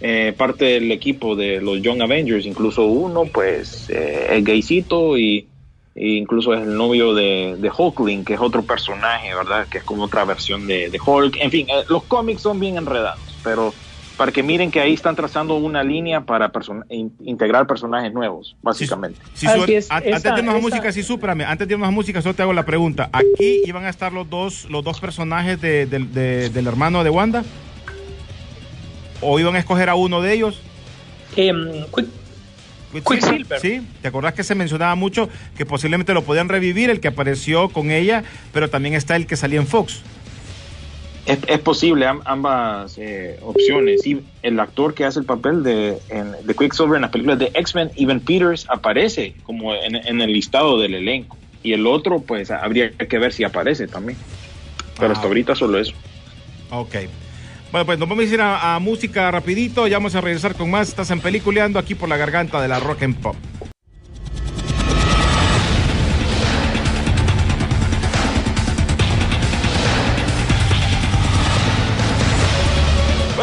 eh, 0.00 0.34
parte 0.36 0.64
del 0.66 0.92
equipo 0.92 1.34
de 1.34 1.60
los 1.60 1.82
Young 1.82 2.02
Avengers, 2.02 2.46
incluso 2.46 2.84
uno 2.84 3.24
pues 3.24 3.90
eh, 3.90 4.28
es 4.30 4.44
gaycito 4.44 5.18
y, 5.18 5.48
e 5.94 6.08
incluso 6.08 6.54
es 6.54 6.62
el 6.62 6.76
novio 6.76 7.14
de, 7.14 7.56
de 7.58 7.70
Hulkling, 7.76 8.24
que 8.24 8.34
es 8.34 8.40
otro 8.40 8.62
personaje, 8.62 9.34
¿verdad? 9.34 9.66
Que 9.68 9.78
es 9.78 9.84
como 9.84 10.04
otra 10.04 10.24
versión 10.24 10.66
de, 10.66 10.98
Hulk. 11.04 11.36
En 11.40 11.50
fin, 11.50 11.66
eh, 11.68 11.84
los 11.88 12.04
cómics 12.04 12.42
son 12.42 12.60
bien 12.60 12.76
enredados, 12.76 13.36
pero 13.42 13.74
para 14.20 14.32
que 14.32 14.42
miren 14.42 14.70
que 14.70 14.78
ahí 14.80 14.92
están 14.92 15.16
trazando 15.16 15.56
una 15.56 15.82
línea 15.82 16.20
para 16.20 16.52
person- 16.52 16.84
in- 16.90 17.10
integrar 17.24 17.66
personajes 17.66 18.12
nuevos, 18.12 18.54
básicamente. 18.60 19.18
Sí, 19.32 19.46
Así 19.46 19.58
su- 19.60 19.72
es, 19.72 19.90
an- 19.90 20.02
esa- 20.04 20.16
antes 20.16 20.34
de 20.34 20.40
irnos 20.40 20.54
a 20.56 20.58
música, 20.58 20.92
sí, 20.92 21.02
súprame, 21.02 21.42
antes 21.46 21.66
de 21.66 21.72
irnos 21.72 21.88
a 21.88 21.90
música, 21.90 22.20
solo 22.20 22.34
te 22.34 22.42
hago 22.42 22.52
la 22.52 22.66
pregunta. 22.66 23.08
¿Aquí 23.14 23.62
iban 23.64 23.86
a 23.86 23.88
estar 23.88 24.12
los 24.12 24.28
dos, 24.28 24.66
los 24.68 24.84
dos 24.84 25.00
personajes 25.00 25.58
de- 25.62 25.86
de- 25.86 26.00
de- 26.00 26.50
del 26.50 26.66
hermano 26.66 27.02
de 27.02 27.08
Wanda? 27.08 27.44
¿O 29.22 29.40
iban 29.40 29.56
a 29.56 29.58
escoger 29.58 29.88
a 29.88 29.94
uno 29.94 30.20
de 30.20 30.34
ellos? 30.34 30.60
Em, 31.36 31.86
Quick- 31.90 33.02
Quicksilver. 33.06 33.58
Sí, 33.58 33.80
¿te 34.02 34.08
acordás 34.08 34.34
que 34.34 34.44
se 34.44 34.54
mencionaba 34.54 34.94
mucho 34.96 35.30
que 35.56 35.64
posiblemente 35.64 36.12
lo 36.12 36.24
podían 36.24 36.50
revivir, 36.50 36.90
el 36.90 37.00
que 37.00 37.08
apareció 37.08 37.70
con 37.70 37.90
ella, 37.90 38.22
pero 38.52 38.68
también 38.68 38.94
está 38.94 39.16
el 39.16 39.26
que 39.26 39.36
salía 39.36 39.60
en 39.60 39.66
Fox? 39.66 40.02
Es, 41.26 41.38
es 41.46 41.58
posible 41.60 42.06
am- 42.06 42.22
ambas 42.24 42.96
eh, 42.98 43.38
opciones. 43.42 44.06
Y 44.06 44.20
el 44.42 44.58
actor 44.58 44.94
que 44.94 45.04
hace 45.04 45.20
el 45.20 45.26
papel 45.26 45.62
de, 45.62 45.98
en- 46.08 46.32
de 46.44 46.54
Quicksilver 46.54 46.96
en 46.96 47.02
las 47.02 47.10
películas 47.10 47.38
de 47.38 47.50
X-Men, 47.54 47.90
Evan 47.96 48.20
Peters, 48.20 48.66
aparece 48.68 49.34
como 49.44 49.74
en, 49.74 49.96
en 49.96 50.20
el 50.20 50.32
listado 50.32 50.78
del 50.80 50.94
elenco. 50.94 51.36
Y 51.62 51.72
el 51.74 51.86
otro, 51.86 52.20
pues 52.20 52.50
habría 52.50 52.90
que 52.90 53.18
ver 53.18 53.32
si 53.32 53.44
aparece 53.44 53.86
también. 53.86 54.18
Pero 54.98 55.10
Ah. 55.10 55.12
hasta 55.14 55.26
ahorita 55.28 55.54
solo 55.54 55.78
eso. 55.78 55.92
Ok. 56.70 56.94
Bueno, 57.70 57.86
pues 57.86 57.98
nos 57.98 58.08
vamos 58.08 58.24
a 58.24 58.34
ir 58.34 58.40
a, 58.40 58.74
a 58.74 58.78
música 58.80 59.30
rapidito, 59.30 59.86
ya 59.86 59.98
vamos 59.98 60.14
a 60.16 60.20
regresar 60.20 60.54
con 60.56 60.70
más. 60.70 60.88
Estás 60.88 61.10
en 61.10 61.20
Peliculeando 61.20 61.78
aquí 61.78 61.94
por 61.94 62.08
la 62.08 62.16
garganta 62.16 62.60
de 62.60 62.66
la 62.68 62.80
Rock 62.80 63.02
and 63.04 63.16
Pop. 63.20 63.36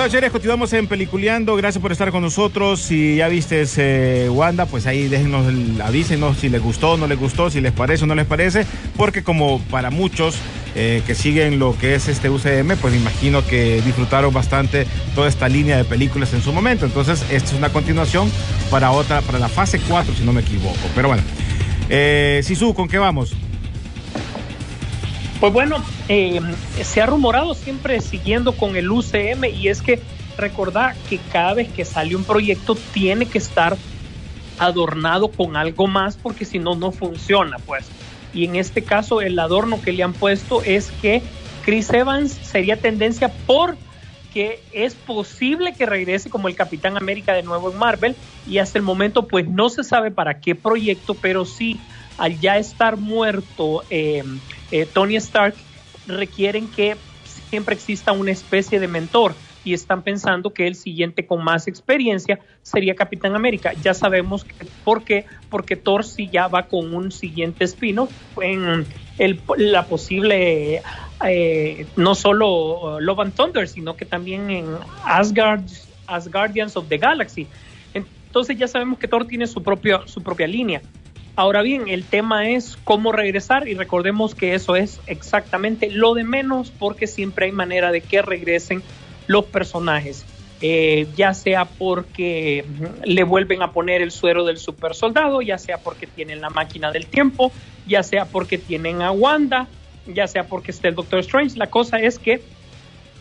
Señores, 0.10 0.32
continuamos 0.32 0.72
en 0.72 0.88
Peliculeando. 0.88 1.58
Gracias 1.58 1.82
por 1.82 1.92
estar 1.92 2.12
con 2.12 2.22
nosotros. 2.22 2.80
Si 2.80 3.18
ya 3.18 3.28
viste 3.28 3.66
eh, 3.76 4.30
Wanda, 4.30 4.66
pues 4.66 4.88
ahí 4.88 5.10
déjenos, 5.10 5.46
avísenos 5.84 6.38
si 6.38 6.48
les 6.48 6.62
gustó, 6.62 6.96
no 6.96 7.08
les 7.08 7.20
gustó, 7.20 7.50
si 7.50 7.60
les 7.60 7.74
parece 7.74 8.06
o 8.06 8.08
no 8.08 8.16
les 8.16 8.26
parece. 8.26 8.66
Porque 8.96 9.22
como 9.22 9.60
para 9.64 9.90
muchos 9.90 10.38
eh, 10.76 11.04
que 11.06 11.14
siguen 11.14 11.60
lo 11.60 11.78
que 11.78 11.96
es 11.96 12.08
este 12.08 12.30
UCM, 12.30 12.78
pues 12.80 12.94
me 12.94 13.02
imagino 13.02 13.46
que 13.46 13.82
disfrutaron 13.82 14.34
bastante 14.34 14.88
toda 15.14 15.28
esta 15.28 15.50
línea 15.50 15.76
de 15.76 15.84
películas 15.84 16.34
en 16.34 16.42
su 16.42 16.54
momento. 16.54 16.86
Entonces, 16.86 17.26
esta 17.30 17.50
es 17.52 17.58
una 17.58 17.74
continuación 17.74 18.32
para 18.72 18.92
otra, 18.92 19.20
para 19.20 19.40
la 19.40 19.50
fase 19.50 19.78
4, 19.90 20.16
si 20.16 20.24
no 20.24 20.32
me 20.32 20.40
equivoco. 20.40 20.80
Pero 20.96 21.10
bueno, 21.10 21.24
eh, 21.90 22.40
Sisu, 22.46 22.74
¿con 22.74 22.88
qué 22.88 22.98
vamos? 22.98 23.36
Pues 25.40 25.54
bueno, 25.54 25.76
eh, 26.10 26.42
se 26.82 27.00
ha 27.00 27.06
rumorado 27.06 27.54
siempre 27.54 28.02
siguiendo 28.02 28.54
con 28.54 28.76
el 28.76 28.90
UCM 28.90 29.46
y 29.54 29.68
es 29.68 29.84
que 29.84 30.02
recordar 30.36 30.96
que 31.10 31.20
cada 31.32 31.54
vez 31.54 31.72
que 31.72 31.86
sale 31.86 32.16
un 32.16 32.24
proyecto 32.24 32.76
tiene 32.92 33.28
que 33.28 33.38
estar 33.38 33.78
adornado 34.58 35.28
con 35.28 35.56
algo 35.56 35.86
más 35.86 36.18
porque 36.18 36.44
si 36.44 36.58
no, 36.58 36.76
no 36.76 36.92
funciona, 36.92 37.58
pues. 37.60 37.88
Y 38.34 38.46
en 38.46 38.56
este 38.56 38.84
caso 38.84 39.22
el 39.22 39.38
adorno 39.38 39.80
que 39.80 39.92
le 39.92 40.02
han 40.02 40.14
puesto 40.14 40.64
es 40.64 40.92
que 41.02 41.22
Chris 41.64 41.92
Evans 41.94 42.32
sería 42.32 42.78
tendencia 42.78 43.32
porque 43.46 44.64
es 44.72 44.96
posible 44.96 45.76
que 45.76 45.86
regrese 45.86 46.32
como 46.32 46.48
el 46.48 46.56
Capitán 46.56 46.98
América 46.98 47.34
de 47.34 47.44
nuevo 47.44 47.72
en 47.72 47.78
Marvel 47.78 48.16
y 48.48 48.58
hasta 48.58 48.80
el 48.80 48.84
momento 48.84 49.28
pues 49.28 49.48
no 49.48 49.70
se 49.70 49.84
sabe 49.84 50.10
para 50.10 50.40
qué 50.40 50.56
proyecto, 50.56 51.14
pero 51.14 51.46
sí 51.46 51.80
al 52.18 52.40
ya 52.40 52.58
estar 52.58 52.98
muerto 52.98 53.84
eh, 53.92 54.24
eh, 54.72 54.86
Tony 54.86 55.16
Stark 55.18 55.56
requieren 56.08 56.68
que 56.70 56.96
siempre 57.50 57.76
exista 57.76 58.12
una 58.12 58.32
especie 58.32 58.80
de 58.80 58.88
mentor 58.88 59.34
y 59.64 59.74
están 59.74 60.02
pensando 60.02 60.54
que 60.54 60.66
el 60.66 60.76
siguiente 60.76 61.26
con 61.26 61.44
más 61.44 61.68
experiencia 61.68 62.40
sería 62.62 62.96
Capitán 62.96 63.36
América. 63.36 63.74
Ya 63.82 63.94
sabemos 63.94 64.46
por 64.86 65.04
qué, 65.04 65.26
porque 65.50 65.76
Thor 65.76 66.06
sí 66.06 66.30
ya 66.32 66.48
va 66.48 66.68
con 66.68 66.94
un 66.96 67.12
siguiente 67.12 67.66
espino 67.66 68.08
en 68.42 68.86
el, 69.18 69.42
la 69.58 69.86
posible, 69.86 70.82
eh, 71.26 71.86
no 71.98 72.16
solo 72.16 72.96
uh, 72.96 73.00
Love 73.02 73.20
and 73.20 73.34
Thunder, 73.36 73.68
sino 73.68 73.98
que 73.98 74.06
también 74.06 74.50
en 74.50 74.68
Asgard, 75.04 75.66
Asgardians 76.08 76.78
of 76.78 76.88
the 76.88 76.98
Galaxy. 76.98 77.46
Entonces 77.94 78.58
ya 78.58 78.70
sabemos 78.70 79.00
que 79.00 79.08
Thor 79.10 79.28
tiene 79.28 79.48
su, 79.48 79.62
propio, 79.62 80.08
su 80.08 80.22
propia 80.22 80.48
línea. 80.48 80.82
Ahora 81.38 81.62
bien, 81.62 81.88
el 81.88 82.04
tema 82.04 82.50
es 82.50 82.80
cómo 82.84 83.12
regresar 83.12 83.68
y 83.68 83.76
recordemos 83.76 84.34
que 84.34 84.56
eso 84.56 84.76
es 84.76 85.00
exactamente 85.06 85.92
lo 85.92 86.16
de 86.16 86.24
menos 86.24 86.72
porque 86.72 87.06
siempre 87.06 87.46
hay 87.46 87.52
manera 87.52 87.92
de 87.92 88.02
que 88.02 88.24
regresen 88.24 88.82
los 89.28 89.46
personajes, 89.46 90.26
eh, 90.62 91.06
ya 91.16 91.36
sea 91.36 91.66
porque 91.66 92.66
le 93.06 93.24
vuelven 93.24 93.62
a 93.62 93.72
poner 93.72 94.02
el 94.02 94.10
suero 94.10 94.46
del 94.46 94.58
super 94.58 94.96
soldado, 94.96 95.44
ya 95.44 95.60
sea 95.60 95.78
porque 95.78 96.08
tienen 96.08 96.42
la 96.42 96.50
máquina 96.50 96.92
del 96.92 97.06
tiempo, 97.06 97.52
ya 97.86 98.02
sea 98.02 98.26
porque 98.26 98.58
tienen 98.58 99.04
a 99.04 99.12
Wanda, 99.12 99.68
ya 100.08 100.26
sea 100.26 100.46
porque 100.46 100.72
está 100.72 100.88
el 100.88 100.96
Doctor 100.96 101.20
Strange. 101.20 101.56
La 101.56 101.68
cosa 101.68 102.00
es 102.00 102.18
que 102.18 102.42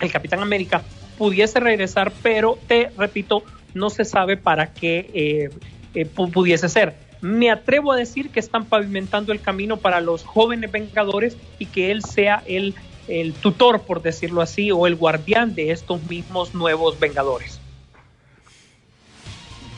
el 0.01 0.11
Capitán 0.11 0.41
América 0.41 0.83
pudiese 1.19 1.61
regresar, 1.61 2.11
pero 2.23 2.59
te 2.67 2.93
repito, 2.97 3.43
no 3.75 3.91
se 3.91 4.07
sabe 4.07 4.39
para 4.39 4.73
qué 4.73 5.11
eh, 5.13 5.51
eh, 5.93 6.07
pudiese 6.07 6.71
ser 6.71 7.06
me 7.27 7.51
atrevo 7.51 7.93
a 7.93 7.97
decir 7.97 8.31
que 8.31 8.39
están 8.39 8.65
pavimentando 8.65 9.33
el 9.33 9.41
camino 9.41 9.77
para 9.77 10.01
los 10.01 10.23
jóvenes 10.23 10.71
vengadores 10.71 11.37
y 11.59 11.67
que 11.67 11.91
él 11.91 12.03
sea 12.05 12.43
el, 12.47 12.75
el, 13.09 13.33
tutor, 13.33 13.83
por 13.83 14.01
decirlo 14.01 14.43
así, 14.43 14.71
o 14.71 14.87
el 14.87 14.95
guardián 14.95 15.55
de 15.55 15.73
estos 15.73 16.03
mismos 16.09 16.55
nuevos 16.55 17.01
vengadores. 17.01 17.61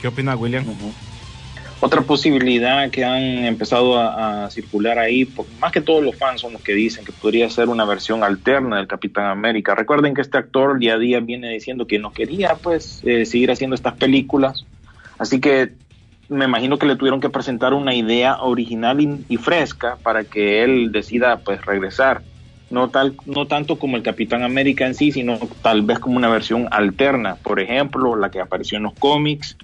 ¿Qué 0.03 0.09
opina 0.09 0.37
William? 0.37 0.69
Uh 0.69 0.73
-huh. 0.73 0.93
Otra 1.81 2.03
posibilidad 2.03 2.91
que 2.91 3.05
han 3.05 3.23
empezado 3.47 3.97
a, 3.99 4.51
circular 4.51 4.99
ahí, 4.99 5.29
más 5.61 5.71
que 5.73 5.81
todos 5.81 6.03
los 6.03 6.17
fans 6.17 6.41
son 6.41 6.53
los 6.53 6.63
que 6.63 6.75
dicen 6.75 7.05
que 7.05 7.13
podría 7.13 7.49
ser 7.49 7.69
una 7.69 7.85
versión 7.85 8.25
alterna 8.25 8.77
del 8.79 8.89
Capitán 8.89 9.27
América. 9.27 9.77
Recuerden 9.77 10.13
que 10.13 10.21
este 10.21 10.39
actor 10.39 10.79
día 10.79 10.95
a 10.95 10.99
día 10.99 11.21
viene 11.21 11.51
diciendo 11.51 11.87
que 11.87 12.01
no 12.01 12.13
quería 12.13 12.57
pues 12.57 13.01
eh, 13.05 13.25
seguir 13.25 13.53
haciendo 13.53 13.77
estas 13.77 13.95
películas, 13.95 14.67
así 15.19 15.41
que 15.41 15.73
me 16.29 16.45
imagino 16.45 16.79
que 16.79 16.87
le 16.87 16.97
tuvieron 16.97 17.21
que 17.21 17.31
presentar 17.31 17.75
una 17.75 17.95
idea 17.95 18.39
original 18.41 19.01
y, 19.29 19.37
fresca 19.39 19.97
para 20.03 20.25
que 20.25 20.63
él 20.63 20.93
decida 20.93 21.39
pues 21.39 21.65
regresar. 21.65 22.23
No, 22.71 22.91
tal, 22.91 23.17
no 23.25 23.47
tanto 23.47 23.79
como 23.79 23.97
el 23.97 24.03
Capitán 24.03 24.43
América 24.43 24.87
en 24.87 24.95
sí, 24.95 25.11
sino 25.11 25.39
tal 25.63 25.83
vez 25.83 25.99
como 25.99 26.19
una 26.19 26.29
versión 26.29 26.69
alterna. 26.71 27.37
Por 27.37 27.61
ejemplo, 27.61 28.15
la 28.15 28.31
que 28.31 28.41
apareció 28.41 28.77
en 28.77 28.85
los 28.85 28.93
cómics, 28.93 29.57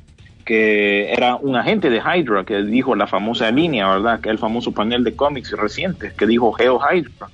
que 0.47 1.13
era 1.13 1.37
un 1.37 1.55
agente 1.57 1.91
de 1.91 2.01
Hydra 2.01 2.45
que 2.45 2.63
dijo 2.63 2.95
la 2.95 3.07
famosa 3.07 3.51
línea, 3.51 3.89
¿verdad? 3.89 4.21
Que 4.21 4.31
el 4.31 4.39
famoso 4.39 4.73
panel 4.73 5.05
de 5.05 5.15
cómics 5.15 5.53
recientes 5.53 6.15
que 6.15 6.27
dijo 6.27 6.53
Geo 6.53 6.81
Hydra. 6.81 7.29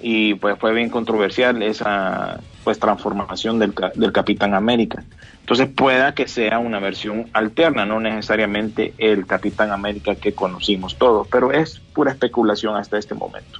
Y 0.00 0.34
pues 0.34 0.56
fue 0.58 0.72
bien 0.72 0.90
controversial 0.90 1.60
esa 1.62 2.40
pues 2.62 2.78
transformación 2.78 3.58
del, 3.58 3.74
del 3.96 4.12
Capitán 4.12 4.54
América. 4.54 5.02
Entonces 5.50 5.74
pueda 5.74 6.14
que 6.14 6.28
sea 6.28 6.60
una 6.60 6.78
versión 6.78 7.28
alterna, 7.32 7.84
no 7.84 7.98
necesariamente 7.98 8.94
el 8.98 9.26
Capitán 9.26 9.72
América 9.72 10.14
que 10.14 10.32
conocimos 10.32 10.96
todos, 10.96 11.26
pero 11.26 11.50
es 11.50 11.80
pura 11.92 12.12
especulación 12.12 12.76
hasta 12.76 12.96
este 12.96 13.16
momento. 13.16 13.58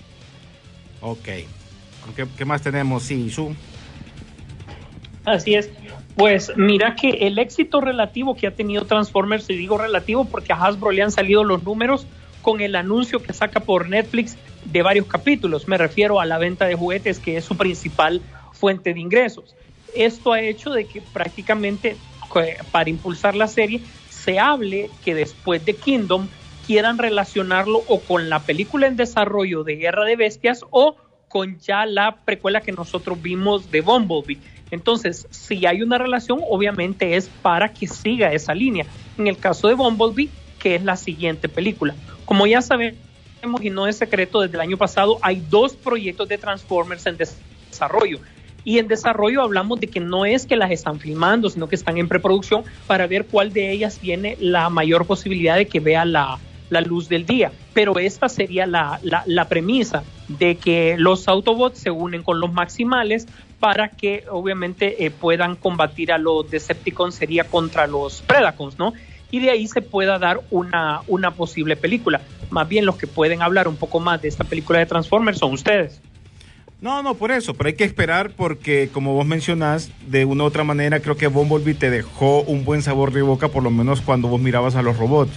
Ok. 1.01 1.25
¿Qué, 2.15 2.29
qué 2.39 2.45
más 2.45 2.63
tenemos? 2.63 3.03
Sí, 3.03 3.29
Su. 3.29 3.57
Así 5.25 5.57
es. 5.57 5.69
Pues 6.15 6.53
mira 6.57 6.95
que 6.95 7.27
el 7.27 7.41
éxito 7.41 7.81
relativo 7.81 8.37
que 8.37 8.47
ha 8.47 8.55
tenido 8.55 8.85
Transformers, 8.85 9.51
y 9.51 9.57
digo 9.57 9.77
relativo 9.77 10.27
porque 10.27 10.53
a 10.53 10.65
Hasbro 10.65 10.93
le 10.93 11.03
han 11.03 11.11
salido 11.11 11.43
los 11.43 11.65
números 11.65 12.07
con 12.41 12.61
el 12.61 12.77
anuncio 12.77 13.21
que 13.21 13.33
saca 13.33 13.59
por 13.59 13.89
Netflix 13.89 14.37
de 14.65 14.83
varios 14.83 15.07
capítulos. 15.07 15.67
Me 15.67 15.77
refiero 15.77 16.21
a 16.21 16.25
la 16.25 16.39
venta 16.39 16.67
de 16.67 16.77
juguetes, 16.77 17.19
que 17.19 17.37
es 17.37 17.45
su 17.45 17.57
principal 17.57 18.23
fuente 18.53 18.95
de 18.95 19.01
ingresos. 19.01 19.57
Esto 19.95 20.33
ha 20.33 20.41
hecho 20.41 20.71
de 20.71 20.87
que 20.87 21.01
prácticamente 21.01 21.97
para 22.71 22.91
impulsar 22.91 23.35
la 23.35 23.49
serie 23.49 23.81
se 24.09 24.39
hable 24.39 24.91
que 25.05 25.15
después 25.15 25.65
de 25.65 25.75
Kingdom 25.75 26.29
quieran 26.67 26.99
relacionarlo 26.99 27.83
o 27.89 28.01
con 28.01 28.29
la 28.29 28.41
película 28.41 28.87
en 28.87 28.97
desarrollo 28.97 29.65
de 29.65 29.77
Guerra 29.77 30.05
de 30.05 30.17
Bestias 30.17 30.65
o 30.71 30.97
con 31.29 31.59
ya 31.59 31.87
la 31.87 32.17
precuela 32.25 32.61
que 32.61 32.73
nosotros 32.73 33.21
vimos 33.21 33.71
de 33.71 33.81
Bumblebee. 33.81 34.39
Entonces, 34.71 35.27
si 35.31 35.67
hay 35.67 35.83
una 35.83 35.99
relación, 35.99 36.41
obviamente 36.49 37.17
es 37.17 37.29
para 37.29 37.73
que 37.73 37.89
siga 37.89 38.33
esa 38.33 38.55
línea. 38.55 38.87
En 39.19 39.27
el 39.27 39.37
caso 39.37 39.69
de 39.69 39.75
Bumblebee, 39.75 40.29
que 40.59 40.77
es 40.77 40.85
la 40.85 40.97
siguiente 40.97 41.49
película. 41.49 41.95
Como 42.25 42.47
ya 42.47 42.63
sabemos 42.63 42.99
y 43.61 43.71
no 43.71 43.87
es 43.87 43.97
secreto, 43.97 44.41
desde 44.41 44.57
el 44.57 44.61
año 44.61 44.77
pasado 44.77 45.19
hay 45.23 45.43
dos 45.49 45.75
proyectos 45.75 46.29
de 46.29 46.39
Transformers 46.39 47.07
en 47.07 47.17
desarrollo. 47.17 48.21
Y 48.65 48.79
en 48.79 48.89
desarrollo 48.89 49.43
hablamos 49.43 49.81
de 49.81 49.87
que 49.87 50.01
no 50.01 50.25
es 50.25 50.47
que 50.47 50.57
las 50.57 50.71
están 50.71 51.01
filmando, 51.01 51.49
sino 51.51 51.69
que 51.69 51.77
están 51.77 51.99
en 51.99 52.09
preproducción 52.09 52.65
para 52.87 53.07
ver 53.07 53.27
cuál 53.27 53.53
de 53.53 53.71
ellas 53.71 53.99
tiene 53.99 54.37
la 54.41 54.69
mayor 54.71 55.07
posibilidad 55.07 55.57
de 55.57 55.67
que 55.67 55.81
vea 55.81 56.05
la, 56.05 56.39
la 56.71 56.81
luz 56.81 57.09
del 57.09 57.27
día. 57.27 57.53
Pero 57.75 57.99
esta 57.99 58.29
sería 58.29 58.67
la, 58.67 59.01
la, 59.03 59.49
premisa 59.49 60.03
de 60.29 60.57
que 60.57 60.97
los 60.99 61.29
Autobots 61.29 61.79
se 61.79 61.91
unen 61.91 62.23
con 62.23 62.41
los 62.41 62.53
Maximales 62.53 63.27
para 63.59 63.89
que 63.91 64.25
obviamente 64.31 65.05
eh, 65.05 65.11
puedan 65.11 65.57
combatir 65.57 66.13
a 66.13 66.19
los 66.19 66.51
Decepticons, 66.51 67.15
sería 67.15 67.45
contra 67.45 67.87
los 67.87 68.23
Predacons, 68.23 68.79
¿no? 68.79 68.95
Y 69.31 69.41
de 69.41 69.51
ahí 69.51 69.67
se 69.69 69.83
pueda 69.83 70.19
dar 70.19 70.41
una, 70.51 71.03
una 71.07 71.31
posible 71.33 71.77
película. 71.77 72.21
Más 72.51 72.69
bien 72.69 72.87
los 72.87 72.97
que 72.97 73.07
pueden 73.07 73.43
hablar 73.43 73.69
un 73.69 73.77
poco 73.77 74.01
más 74.01 74.21
de 74.23 74.29
esta 74.29 74.45
película 74.45 74.81
de 74.81 74.87
Transformers 74.87 75.39
son 75.39 75.53
ustedes. 75.53 76.01
No, 76.81 77.03
no, 77.03 77.15
por 77.15 77.31
eso, 77.31 77.53
pero 77.53 77.69
hay 77.69 77.75
que 77.75 77.85
esperar 77.85 78.31
porque, 78.31 78.89
como 78.91 79.13
vos 79.13 79.27
mencionás, 79.27 79.91
de 80.09 80.25
una 80.25 80.45
u 80.45 80.47
otra 80.47 80.65
manera, 80.65 81.01
creo 81.01 81.17
que 81.17 81.27
Bumblebee 81.27 81.75
te 81.75 81.91
dejó 81.91 82.41
un 82.43 82.65
buen 82.65 82.81
sabor 82.81 83.13
de 83.13 83.21
boca, 83.21 83.49
por 83.49 83.63
lo 83.63 83.71
menos 83.71 84.01
cuando 84.01 84.29
vos 84.29 84.41
mirabas 84.41 84.77
a 84.77 84.83
los 84.83 84.97
robots. 84.97 85.33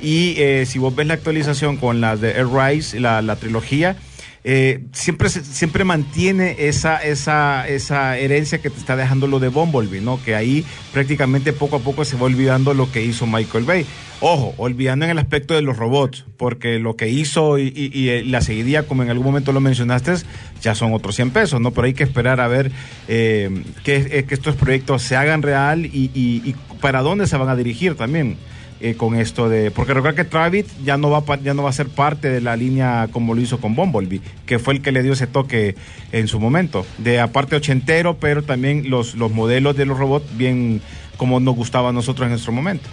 Y 0.00 0.34
eh, 0.38 0.66
si 0.66 0.80
vos 0.80 0.92
ves 0.94 1.06
la 1.06 1.14
actualización 1.14 1.76
con 1.76 2.00
las 2.00 2.20
de 2.20 2.32
Air 2.32 2.48
Rise, 2.48 2.98
la, 2.98 3.22
la 3.22 3.36
trilogía, 3.36 3.96
eh, 4.44 4.80
siempre, 4.92 5.28
siempre 5.28 5.84
mantiene 5.84 6.56
esa, 6.58 6.96
esa, 6.96 7.68
esa 7.68 8.18
herencia 8.18 8.58
que 8.58 8.70
te 8.70 8.78
está 8.78 8.96
dejando 8.96 9.28
lo 9.28 9.38
de 9.38 9.48
Bumblebee, 9.48 10.00
¿no? 10.00 10.20
Que 10.24 10.34
ahí 10.34 10.64
prácticamente 10.92 11.52
poco 11.52 11.76
a 11.76 11.78
poco 11.78 12.04
se 12.04 12.16
va 12.16 12.24
olvidando 12.24 12.74
lo 12.74 12.90
que 12.90 13.04
hizo 13.04 13.26
Michael 13.26 13.64
Bay. 13.64 13.86
Ojo, 14.20 14.54
olvidando 14.56 15.04
en 15.04 15.12
el 15.12 15.18
aspecto 15.18 15.54
de 15.54 15.62
los 15.62 15.76
robots, 15.76 16.24
porque 16.36 16.78
lo 16.78 16.96
que 16.96 17.08
hizo 17.08 17.58
y, 17.58 17.72
y, 17.74 18.22
la 18.24 18.40
seguidilla, 18.40 18.84
como 18.84 19.02
en 19.02 19.10
algún 19.10 19.26
momento 19.26 19.52
lo 19.52 19.60
mencionaste, 19.60 20.14
ya 20.60 20.74
son 20.74 20.92
otros 20.92 21.14
100 21.16 21.30
pesos, 21.30 21.60
¿no? 21.60 21.70
Pero 21.70 21.86
hay 21.86 21.94
que 21.94 22.04
esperar 22.04 22.40
a 22.40 22.48
ver 22.48 22.72
eh, 23.08 23.62
que, 23.84 23.96
eh, 23.96 24.24
que, 24.24 24.34
estos 24.34 24.56
proyectos 24.56 25.02
se 25.02 25.16
hagan 25.16 25.42
real 25.42 25.86
y, 25.86 26.10
y 26.14 26.54
para 26.80 27.02
dónde 27.02 27.26
se 27.26 27.36
van 27.36 27.48
a 27.48 27.56
dirigir 27.56 27.94
también. 27.94 28.36
Eh, 28.84 28.96
con 28.96 29.14
esto 29.14 29.48
de. 29.48 29.70
Porque 29.70 29.94
recuerda 29.94 30.16
que 30.16 30.28
Travis 30.28 30.66
ya 30.82 30.96
no, 30.96 31.08
va, 31.08 31.36
ya 31.36 31.54
no 31.54 31.62
va 31.62 31.70
a 31.70 31.72
ser 31.72 31.88
parte 31.88 32.28
de 32.28 32.40
la 32.40 32.56
línea 32.56 33.08
como 33.12 33.32
lo 33.32 33.40
hizo 33.40 33.60
con 33.60 33.76
Bumblebee, 33.76 34.20
que 34.44 34.58
fue 34.58 34.74
el 34.74 34.82
que 34.82 34.90
le 34.90 35.04
dio 35.04 35.12
ese 35.12 35.28
toque 35.28 35.76
en 36.10 36.26
su 36.26 36.40
momento. 36.40 36.84
De 36.98 37.20
aparte 37.20 37.54
ochentero, 37.54 38.16
pero 38.18 38.42
también 38.42 38.90
los, 38.90 39.14
los 39.14 39.30
modelos 39.30 39.76
de 39.76 39.86
los 39.86 39.96
robots 39.96 40.36
bien 40.36 40.80
como 41.16 41.38
nos 41.38 41.54
gustaba 41.54 41.90
a 41.90 41.92
nosotros 41.92 42.24
en 42.26 42.30
nuestro 42.30 42.50
momento. 42.50 42.88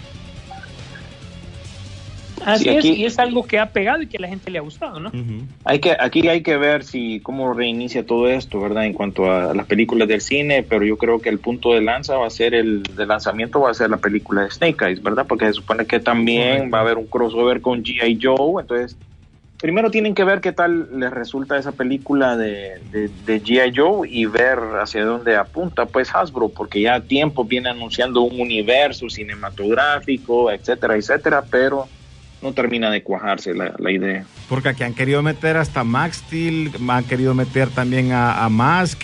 Así 2.44 2.68
es, 2.68 2.84
y 2.84 3.04
es 3.04 3.18
algo 3.18 3.44
que 3.44 3.58
ha 3.58 3.66
pegado 3.66 4.02
y 4.02 4.06
que 4.06 4.16
a 4.16 4.20
la 4.20 4.28
gente 4.28 4.50
le 4.50 4.58
ha 4.58 4.62
gustado, 4.62 5.00
¿no? 5.00 5.10
hay 5.64 5.78
que, 5.78 5.96
aquí 5.98 6.26
hay 6.28 6.42
que 6.42 6.56
ver 6.56 6.84
si 6.84 7.20
cómo 7.20 7.52
reinicia 7.52 8.04
todo 8.04 8.28
esto, 8.28 8.60
¿verdad? 8.60 8.86
En 8.86 8.92
cuanto 8.92 9.30
a 9.30 9.54
las 9.54 9.66
películas 9.66 10.08
del 10.08 10.20
cine, 10.20 10.62
pero 10.62 10.84
yo 10.84 10.96
creo 10.96 11.20
que 11.20 11.28
el 11.28 11.38
punto 11.38 11.72
de 11.72 11.82
lanza 11.82 12.16
va 12.16 12.26
a 12.26 12.30
ser 12.30 12.54
el 12.54 12.82
de 12.82 13.06
lanzamiento 13.06 13.60
va 13.60 13.70
a 13.70 13.74
ser 13.74 13.90
la 13.90 13.98
película 13.98 14.42
de 14.42 14.50
Snake 14.50 14.84
Eyes, 14.84 15.02
¿verdad? 15.02 15.26
Porque 15.26 15.46
se 15.46 15.54
supone 15.54 15.86
que 15.86 16.00
también 16.00 16.70
va 16.72 16.78
a 16.78 16.80
haber 16.82 16.98
un 16.98 17.06
crossover 17.06 17.60
con 17.60 17.82
G.I. 17.82 18.18
Joe, 18.22 18.62
entonces 18.62 18.96
primero 19.60 19.90
tienen 19.90 20.14
que 20.14 20.24
ver 20.24 20.40
qué 20.40 20.52
tal 20.52 20.88
les 20.98 21.10
resulta 21.10 21.58
esa 21.58 21.72
película 21.72 22.36
de, 22.36 22.80
de, 22.90 23.10
de 23.26 23.42
G.I. 23.42 23.72
Joe 23.76 24.08
y 24.08 24.24
ver 24.24 24.58
hacia 24.80 25.04
dónde 25.04 25.36
apunta 25.36 25.86
pues 25.86 26.14
Hasbro, 26.14 26.48
porque 26.48 26.80
ya 26.80 26.94
a 26.94 27.00
tiempo 27.00 27.44
viene 27.44 27.68
anunciando 27.68 28.22
un 28.22 28.40
universo 28.40 29.10
cinematográfico, 29.10 30.50
etcétera, 30.50 30.96
etcétera, 30.96 31.44
pero 31.50 31.86
no 32.42 32.52
termina 32.52 32.90
de 32.90 33.02
cuajarse 33.02 33.54
la, 33.54 33.90
idea. 33.90 34.24
Porque 34.48 34.70
aquí 34.70 34.82
han 34.82 34.94
querido 34.94 35.22
meter 35.22 35.56
hasta 35.56 35.84
Max 35.84 36.22
Steel, 36.26 36.70
han 36.88 37.04
querido 37.04 37.34
meter 37.34 37.68
también 37.68 38.12
a, 38.12 38.48
Mask 38.48 39.02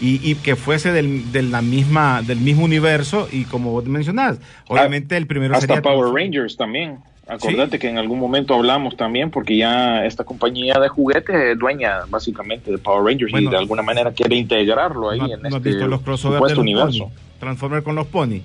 y, 0.00 0.34
que 0.36 0.56
fuese 0.56 0.92
del, 0.92 1.30
de 1.32 1.42
la 1.42 1.62
misma, 1.62 2.22
del 2.22 2.38
mismo 2.38 2.64
universo 2.64 3.28
y 3.30 3.44
como 3.44 3.70
vos 3.70 3.84
mencionás, 3.86 4.38
obviamente 4.68 5.16
el 5.16 5.26
primero 5.26 5.54
hasta 5.54 5.80
Power 5.80 6.12
Rangers 6.12 6.56
también. 6.56 6.98
Acordate 7.26 7.78
que 7.78 7.88
en 7.88 7.96
algún 7.96 8.18
momento 8.18 8.54
hablamos 8.54 8.96
también 8.98 9.30
porque 9.30 9.56
ya 9.56 10.04
esta 10.04 10.24
compañía 10.24 10.74
de 10.74 10.88
juguetes 10.88 11.34
es 11.34 11.58
dueña 11.58 12.00
básicamente 12.10 12.70
de 12.70 12.76
Power 12.76 13.02
Rangers 13.02 13.32
y 13.32 13.48
de 13.48 13.56
alguna 13.56 13.82
manera 13.82 14.12
quiere 14.12 14.36
integrarlo 14.36 15.08
ahí 15.08 15.20
en 15.20 15.46
este 15.46 15.72
supuesto 16.18 16.60
universo. 16.60 17.10
Transformer 17.40 17.82
con 17.82 17.94
los 17.94 18.06
pony. 18.06 18.40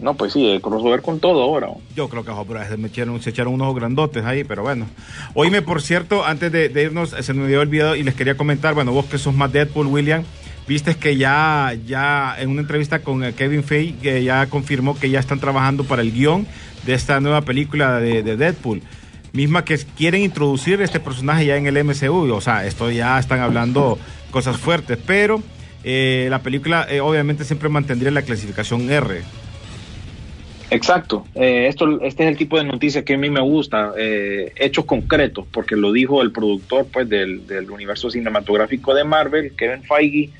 No, 0.00 0.14
pues 0.14 0.32
sí, 0.32 0.46
el 0.46 0.60
crossover 0.60 1.02
con 1.02 1.18
todo 1.18 1.42
ahora. 1.42 1.68
Yo 1.96 2.08
creo 2.08 2.24
que 2.24 2.32
se, 2.32 2.86
echaron, 2.86 3.20
se 3.20 3.30
echaron 3.30 3.54
unos 3.54 3.74
grandotes 3.74 4.24
ahí, 4.24 4.44
pero 4.44 4.62
bueno. 4.62 4.86
Oíme, 5.34 5.62
por 5.62 5.82
cierto, 5.82 6.24
antes 6.24 6.52
de, 6.52 6.82
irnos, 6.82 7.10
se 7.10 7.34
me 7.34 7.44
había 7.44 7.58
olvidado 7.58 7.96
y 7.96 8.04
les 8.04 8.14
quería 8.14 8.36
comentar, 8.36 8.74
bueno, 8.74 8.92
vos 8.92 9.06
que 9.06 9.18
sos 9.18 9.34
más 9.34 9.52
Deadpool, 9.52 9.88
William, 9.88 10.22
viste 10.68 10.94
que 10.94 11.16
ya, 11.16 11.74
ya 11.86 12.36
en 12.38 12.50
una 12.50 12.60
entrevista 12.60 13.00
con 13.00 13.24
eh, 13.24 13.32
Kevin 13.34 13.64
Feige, 13.64 14.22
ya 14.22 14.46
confirmó 14.46 14.96
que 14.96 15.10
ya 15.10 15.18
están 15.18 15.40
trabajando 15.40 15.82
para 15.82 16.02
el 16.02 16.12
guion 16.12 16.46
de 16.86 16.94
esta 16.94 17.20
nueva 17.20 17.40
película 17.40 17.98
de, 17.98 18.22
Deadpool 18.22 18.82
misma 19.32 19.62
que 19.64 19.78
quieren 19.96 20.22
introducir 20.22 20.80
este 20.80 21.00
personaje 21.00 21.46
ya 21.46 21.56
en 21.56 21.66
el 21.66 21.84
MCU. 21.84 22.32
O 22.32 22.40
sea, 22.40 22.64
esto 22.66 22.90
ya 22.90 23.18
están 23.18 23.40
hablando 23.40 23.98
cosas 24.30 24.56
fuertes, 24.56 24.98
pero 25.06 25.42
eh, 25.84 26.28
la 26.30 26.40
película 26.40 26.86
eh, 26.88 27.00
obviamente 27.00 27.44
siempre 27.44 27.68
mantendría 27.68 28.10
la 28.10 28.22
clasificación 28.22 28.90
R. 28.90 29.22
Exacto. 30.70 31.24
Eh, 31.34 31.66
esto, 31.68 32.00
este 32.02 32.24
es 32.24 32.28
el 32.30 32.36
tipo 32.36 32.58
de 32.58 32.64
noticia 32.64 33.04
que 33.04 33.14
a 33.14 33.18
mí 33.18 33.30
me 33.30 33.40
gusta, 33.40 33.92
eh, 33.96 34.52
hechos 34.56 34.84
concretos, 34.84 35.46
porque 35.50 35.76
lo 35.76 35.92
dijo 35.92 36.20
el 36.22 36.32
productor 36.32 36.86
pues, 36.92 37.08
del, 37.08 37.70
universo 37.70 38.10
cinematográfico 38.10 38.94
de 38.94 39.04
Marvel, 39.04 39.52
Kevin 39.56 39.82
Feige, 39.82 40.30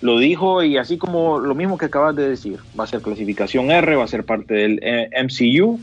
lo 0.00 0.18
dijo 0.18 0.62
y 0.62 0.76
así 0.76 0.98
como 0.98 1.38
lo 1.38 1.54
mismo 1.54 1.78
que 1.78 1.86
acabas 1.86 2.14
de 2.14 2.28
decir, 2.28 2.58
va 2.78 2.84
a 2.84 2.86
ser 2.86 3.00
clasificación 3.00 3.70
R, 3.70 3.96
va 3.96 4.04
a 4.04 4.08
ser 4.08 4.24
parte 4.24 4.54
del 4.54 4.78
eh, 4.82 5.08
MCU 5.22 5.80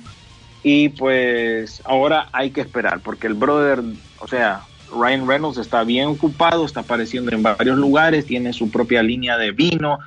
y 0.63 0.89
pues 0.89 1.81
ahora 1.85 2.27
hay 2.31 2.51
que 2.51 2.61
esperar, 2.61 2.99
porque 3.01 3.27
el 3.27 3.33
brother, 3.33 3.81
o 4.19 4.27
sea, 4.27 4.61
Ryan 4.93 5.27
Reynolds 5.27 5.57
está 5.57 5.83
bien 5.83 6.07
ocupado, 6.07 6.65
está 6.65 6.81
apareciendo 6.81 7.31
en 7.31 7.41
varios 7.41 7.77
lugares, 7.77 8.25
tiene 8.25 8.53
su 8.53 8.69
propia 8.69 9.01
línea 9.01 9.37
de 9.37 9.51
vino, 9.51 9.99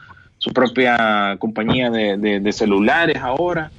su 0.44 0.52
propia 0.52 1.38
compañía 1.38 1.90
de, 1.90 2.52
celulares 2.52 3.16
ahora. 3.16 3.70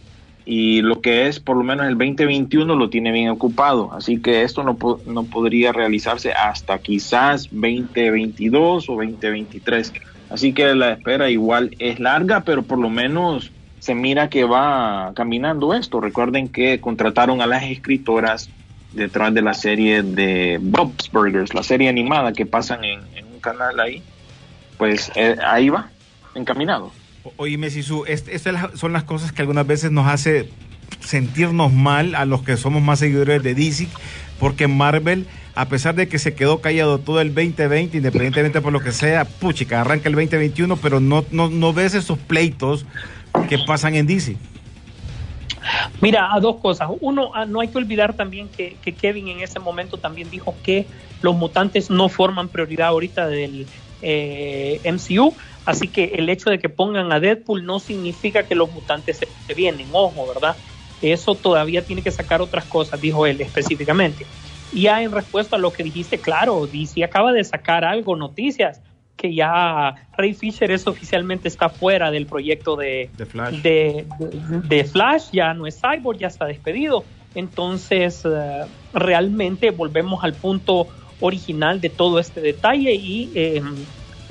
y 0.47 0.81
lo 0.81 0.99
que 0.99 1.27
es 1.27 1.39
por 1.39 1.57
lo 1.57 1.63
menos 1.63 1.85
el 1.85 1.95
2021 1.95 2.75
lo 2.75 2.89
tiene 2.89 3.11
bien 3.11 3.29
ocupado, 3.29 3.91
así 3.93 4.19
que 4.19 4.41
esto 4.41 4.63
no, 4.63 4.75
no 5.05 5.23
podría 5.25 5.73
realizarse 5.73 6.33
hasta 6.33 6.79
quizás 6.79 7.49
2022 7.51 8.89
o 8.89 8.93
2023. 8.93 9.93
Así 10.31 10.53
que 10.53 10.73
la 10.73 10.93
espera 10.93 11.29
igual 11.29 11.75
es 11.77 11.99
larga, 11.99 12.41
pero 12.41 12.63
por 12.63 12.79
lo 12.79 12.89
menos 12.89 13.51
se 13.77 13.93
mira 13.93 14.29
que 14.29 14.43
va 14.43 15.13
caminando 15.15 15.75
esto. 15.75 16.01
Recuerden 16.01 16.47
que 16.47 16.81
contrataron 16.81 17.41
a 17.41 17.45
las 17.45 17.63
escritoras 17.63 18.49
detrás 18.91 19.31
de 19.35 19.43
la 19.43 19.53
serie 19.53 20.01
de 20.01 20.57
Bob's 20.59 21.11
Burgers, 21.11 21.53
la 21.53 21.61
serie 21.61 21.89
animada 21.89 22.33
que 22.33 22.47
pasan 22.47 22.83
en, 22.83 23.01
un 23.31 23.39
canal 23.39 23.79
ahí. 23.79 24.01
Pues 24.77 25.11
eh, 25.15 25.37
ahí 25.45 25.69
va, 25.69 25.89
encaminado. 26.35 26.91
Oye, 27.37 27.57
Messi, 27.57 27.81
estas 28.07 28.79
son 28.79 28.93
las 28.93 29.03
cosas 29.03 29.31
que 29.31 29.41
algunas 29.41 29.65
veces 29.65 29.91
nos 29.91 30.07
hace 30.07 30.49
sentirnos 30.99 31.73
mal 31.73 32.15
a 32.15 32.25
los 32.25 32.43
que 32.43 32.57
somos 32.57 32.81
más 32.81 32.99
seguidores 32.99 33.41
de 33.41 33.55
DC, 33.55 33.87
porque 34.39 34.67
Marvel, 34.67 35.25
a 35.55 35.67
pesar 35.67 35.95
de 35.95 36.07
que 36.07 36.19
se 36.19 36.35
quedó 36.35 36.61
callado 36.61 36.99
todo 36.99 37.21
el 37.21 37.33
2020, 37.33 37.97
independientemente 37.97 38.61
por 38.61 38.73
lo 38.73 38.79
que 38.79 38.91
sea, 38.91 39.25
puchica, 39.25 39.81
arranca 39.81 40.09
el 40.09 40.15
2021, 40.15 40.77
pero 40.77 40.99
no, 40.99 41.25
no, 41.31 41.49
no 41.49 41.73
ves 41.73 41.95
esos 41.95 42.19
pleitos 42.19 42.85
que 43.49 43.57
pasan 43.57 43.95
en 43.95 44.05
DC. 44.05 44.37
Mira, 46.01 46.33
a 46.33 46.39
dos 46.39 46.57
cosas. 46.57 46.89
Uno, 47.01 47.31
ah, 47.33 47.45
no 47.45 47.59
hay 47.59 47.67
que 47.69 47.77
olvidar 47.77 48.13
también 48.13 48.49
que, 48.49 48.75
Kevin 48.93 49.27
en 49.29 49.39
ese 49.39 49.59
momento 49.59 49.97
también 49.97 50.29
dijo 50.29 50.55
que 50.63 50.85
los 51.21 51.35
mutantes 51.35 51.89
no 51.89 52.09
forman 52.09 52.49
prioridad 52.49 52.89
ahorita 52.89 53.27
del 53.27 53.65
eh, 54.05 54.79
MCU. 54.85 55.33
Así 55.65 55.87
que 55.87 56.13
el 56.15 56.29
hecho 56.29 56.51
de 56.51 56.59
que 56.59 56.69
pongan 56.69 57.11
a 57.11 57.19
Deadpool 57.19 57.65
no 57.65 57.79
significa 57.79 58.43
que 58.43 58.53
los 58.53 58.71
mutantes 58.71 59.17
se, 59.17 59.53
vienen, 59.55 59.87
ojo, 59.91 60.27
¿verdad? 60.27 60.55
Eso 61.01 61.33
todavía 61.33 61.83
tiene 61.83 62.03
que 62.03 62.11
sacar 62.11 62.39
otras 62.39 62.65
cosas, 62.65 63.01
dijo 63.01 63.25
él 63.25 63.41
específicamente. 63.41 64.27
Y 64.71 64.83
ya 64.83 65.01
en 65.01 65.11
respuesta 65.11 65.55
a 65.55 65.59
lo 65.59 65.73
que 65.73 65.83
dijiste, 65.83 66.19
claro, 66.19 66.67
DC 66.67 67.03
acaba 67.03 67.33
de 67.33 67.43
sacar 67.43 67.83
algo, 67.83 68.15
noticias, 68.15 68.79
que 69.17 69.33
ya 69.33 69.95
Ray 70.15 70.33
Fisher 70.35 70.69
es 70.69 70.85
oficialmente 70.85 71.47
está 71.47 71.69
fuera 71.69 72.11
del 72.11 72.27
proyecto 72.27 72.75
de, 72.75 73.09
Flash. 73.27 73.61
De, 73.61 74.83
Flash, 74.91 75.29
ya 75.31 75.53
no 75.55 75.65
es 75.65 75.81
Cyborg, 75.81 76.19
ya 76.19 76.27
está 76.27 76.45
despedido. 76.45 77.03
Entonces, 77.33 78.23
eh, 78.23 78.65
realmente 78.93 79.71
volvemos 79.71 80.23
al 80.23 80.33
punto 80.33 80.87
original 81.19 81.81
de 81.81 81.89
todo 81.89 82.19
este 82.19 82.41
detalle 82.41 82.93
y 82.93 83.31
em, 83.35 83.75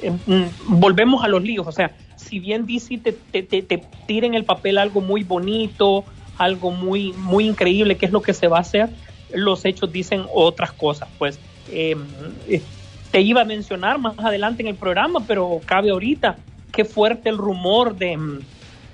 em, 0.03 0.19
mm, 0.27 0.81
volvemos 0.81 1.25
a 1.25 1.29
los 1.29 1.43
líos. 1.43 1.67
O 1.67 1.73
sea, 1.73 1.93
si 2.17 2.39
bien 2.39 2.67
DC 2.67 2.99
te, 2.99 3.13
te, 3.13 3.43
te, 3.43 3.83
tira 4.07 4.27
en 4.27 4.35
el 4.35 4.45
papel 4.45 4.79
algo 4.79 5.01
muy 5.01 5.25
bonito, 5.25 6.05
algo 6.39 6.71
muy, 6.71 7.13
muy 7.13 7.47
increíble, 7.47 7.97
que 7.97 8.07
es 8.07 8.13
lo 8.13 8.23
que 8.23 8.35
se 8.35 8.49
va 8.49 8.59
a 8.59 8.61
hacer, 8.61 8.91
los 9.33 9.65
hechos 9.65 9.93
dicen 9.93 10.25
otras 10.33 10.73
cosas. 10.73 11.09
Pues 11.19 11.39
eh, 11.71 11.97
te 13.11 13.21
iba 13.21 13.43
a 13.43 13.45
mencionar 13.45 13.99
más 13.99 14.19
adelante 14.19 14.63
en 14.63 14.69
el 14.69 14.77
programa, 14.77 15.21
pero 15.27 15.61
cabe 15.65 15.91
ahorita. 15.91 16.37
Qué 16.73 16.85
fuerte 16.85 17.29
el 17.29 17.39
rumor 17.39 17.97
de, 17.97 18.19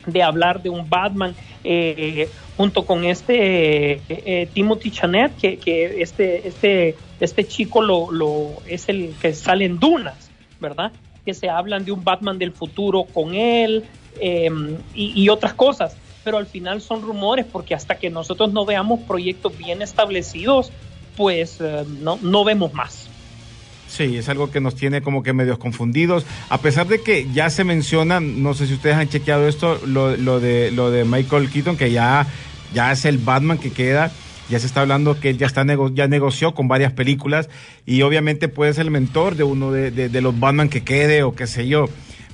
de 0.06 0.22
hablar 0.22 0.62
de 0.62 0.68
un 0.68 0.88
Batman 0.88 1.34
eh, 1.64 2.28
junto 2.60 2.84
con 2.84 3.06
este 3.06 3.92
eh, 3.92 4.02
eh, 4.10 4.48
Timothy 4.52 4.90
Chanet, 4.90 5.34
que, 5.34 5.56
que, 5.56 6.02
este, 6.02 6.46
este, 6.46 6.94
este 7.18 7.46
chico 7.48 7.80
lo, 7.80 8.12
lo, 8.12 8.52
es 8.66 8.90
el 8.90 9.14
que 9.18 9.32
sale 9.32 9.64
en 9.64 9.78
Dunas, 9.78 10.30
¿verdad? 10.60 10.92
Que 11.24 11.32
se 11.32 11.48
hablan 11.48 11.86
de 11.86 11.92
un 11.92 12.04
Batman 12.04 12.38
del 12.38 12.52
futuro 12.52 13.04
con 13.04 13.34
él 13.34 13.86
em, 14.20 14.76
y, 14.94 15.26
otras 15.30 15.54
cosas 15.54 15.96
pero 16.22 16.36
al 16.36 16.44
final 16.44 16.82
son 16.82 17.00
rumores 17.00 17.46
porque 17.50 17.74
hasta 17.74 17.94
que 17.94 18.10
nosotros 18.10 18.52
no 18.52 18.66
veamos 18.66 19.00
proyectos 19.08 19.56
bien 19.56 19.80
establecidos, 19.80 20.70
pues 21.16 21.62
no, 22.02 22.18
no 22.20 22.44
vemos 22.44 22.74
más. 22.74 23.08
Sí, 23.90 24.16
es 24.16 24.28
algo 24.28 24.52
que 24.52 24.60
nos 24.60 24.76
tiene 24.76 25.02
como 25.02 25.24
que 25.24 25.32
medios 25.32 25.58
confundidos. 25.58 26.24
A 26.48 26.58
pesar 26.58 26.86
de 26.86 27.02
que 27.02 27.26
ya 27.32 27.50
se 27.50 27.64
menciona, 27.64 28.20
no 28.20 28.54
sé 28.54 28.68
si 28.68 28.74
ustedes 28.74 28.94
han 28.96 29.08
chequeado 29.08 29.48
esto, 29.48 29.80
lo, 29.84 30.14
de, 30.38 30.70
lo 30.70 30.90
de 30.92 31.04
Michael 31.04 31.50
Keaton, 31.50 31.76
que 31.76 31.90
ya, 31.90 32.26
ya 32.74 32.92
es 32.92 33.04
el 33.04 33.18
Batman 33.18 33.58
que 33.58 33.72
queda. 33.72 34.10
Ya 34.48 34.58
se 34.58 34.66
está 34.66 34.80
hablando 34.80 35.20
que 35.20 35.30
él 35.30 35.38
ya, 35.38 35.46
está 35.46 35.64
ya 35.94 36.08
negoció 36.08 36.54
con 36.54 36.66
varias 36.66 36.92
películas 36.92 37.48
y 37.86 38.02
obviamente 38.02 38.48
puede 38.48 38.74
ser 38.74 38.86
el 38.86 38.90
mentor 38.90 39.36
de 39.36 39.44
uno 39.44 39.70
de, 39.70 40.20
los 40.20 40.40
Batman 40.40 40.68
que 40.68 40.82
quede 40.82 41.22
o 41.22 41.34
qué 41.36 41.46
sé 41.46 41.68
yo. 41.68 41.88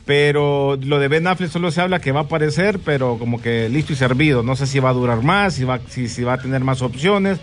Pero 0.06 0.78
lo 0.80 0.98
de 0.98 1.08
Ben 1.08 1.26
Affleck 1.26 1.50
solo 1.50 1.70
se 1.70 1.82
habla 1.82 2.00
que 2.00 2.12
va 2.12 2.20
a 2.20 2.22
aparecer, 2.22 2.78
pero 2.78 3.18
como 3.18 3.42
que 3.42 3.68
listo 3.68 3.92
y 3.92 3.96
servido. 3.96 4.42
No 4.42 4.56
sé 4.56 4.66
si 4.66 4.78
va 4.78 4.90
a 4.90 4.94
durar 4.94 5.22
más, 5.22 5.54
si 5.54 5.64
va, 5.64 5.80
si, 5.88 6.22
va 6.22 6.34
a 6.34 6.38
tener 6.38 6.62
más 6.62 6.80
opciones. 6.80 7.38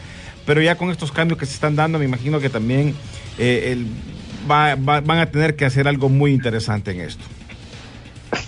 Pero 0.46 0.62
ya 0.62 0.76
con 0.76 0.90
estos 0.90 1.12
cambios 1.12 1.40
que 1.40 1.46
se 1.46 1.54
están 1.54 1.76
dando, 1.76 2.00
me 2.00 2.06
imagino 2.06 2.40
que 2.40 2.50
también 2.50 2.96
eh, 3.38 3.86
van 4.48 5.20
a 5.20 5.26
tener 5.28 5.56
que 5.56 5.66
hacer 5.66 5.88
algo 5.88 6.10
muy 6.10 6.32
interesante 6.32 6.92
en 6.92 7.02
esto. 7.02 7.24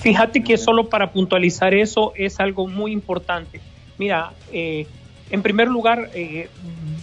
Fíjate 0.01 0.43
que 0.43 0.57
solo 0.57 0.89
para 0.89 1.11
puntualizar 1.11 1.73
eso 1.73 2.13
es 2.15 2.39
algo 2.39 2.67
muy 2.67 2.91
importante. 2.91 3.59
Mira, 3.97 4.33
eh, 4.51 4.87
en 5.29 5.41
primer 5.41 5.67
lugar, 5.67 6.09
eh, 6.13 6.49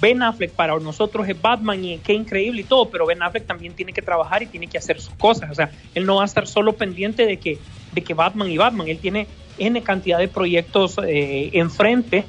Ben 0.00 0.22
Affleck 0.22 0.52
para 0.52 0.78
nosotros 0.78 1.28
es 1.28 1.40
Batman 1.40 1.84
y 1.84 1.98
qué 1.98 2.12
increíble 2.12 2.62
y 2.62 2.64
todo, 2.64 2.88
pero 2.88 3.06
Ben 3.06 3.22
Affleck 3.22 3.46
también 3.46 3.74
tiene 3.74 3.92
que 3.92 4.02
trabajar 4.02 4.42
y 4.42 4.46
tiene 4.46 4.66
que 4.66 4.78
hacer 4.78 5.00
sus 5.00 5.14
cosas. 5.14 5.50
O 5.50 5.54
sea, 5.54 5.70
él 5.94 6.06
no 6.06 6.16
va 6.16 6.22
a 6.22 6.26
estar 6.26 6.46
solo 6.46 6.74
pendiente 6.74 7.26
de 7.26 7.38
que, 7.38 7.58
de 7.92 8.02
que 8.02 8.14
Batman 8.14 8.50
y 8.50 8.58
Batman, 8.58 8.88
él 8.88 8.98
tiene 8.98 9.26
N 9.58 9.82
cantidad 9.82 10.18
de 10.18 10.28
proyectos 10.28 10.96
enfrente 11.04 12.24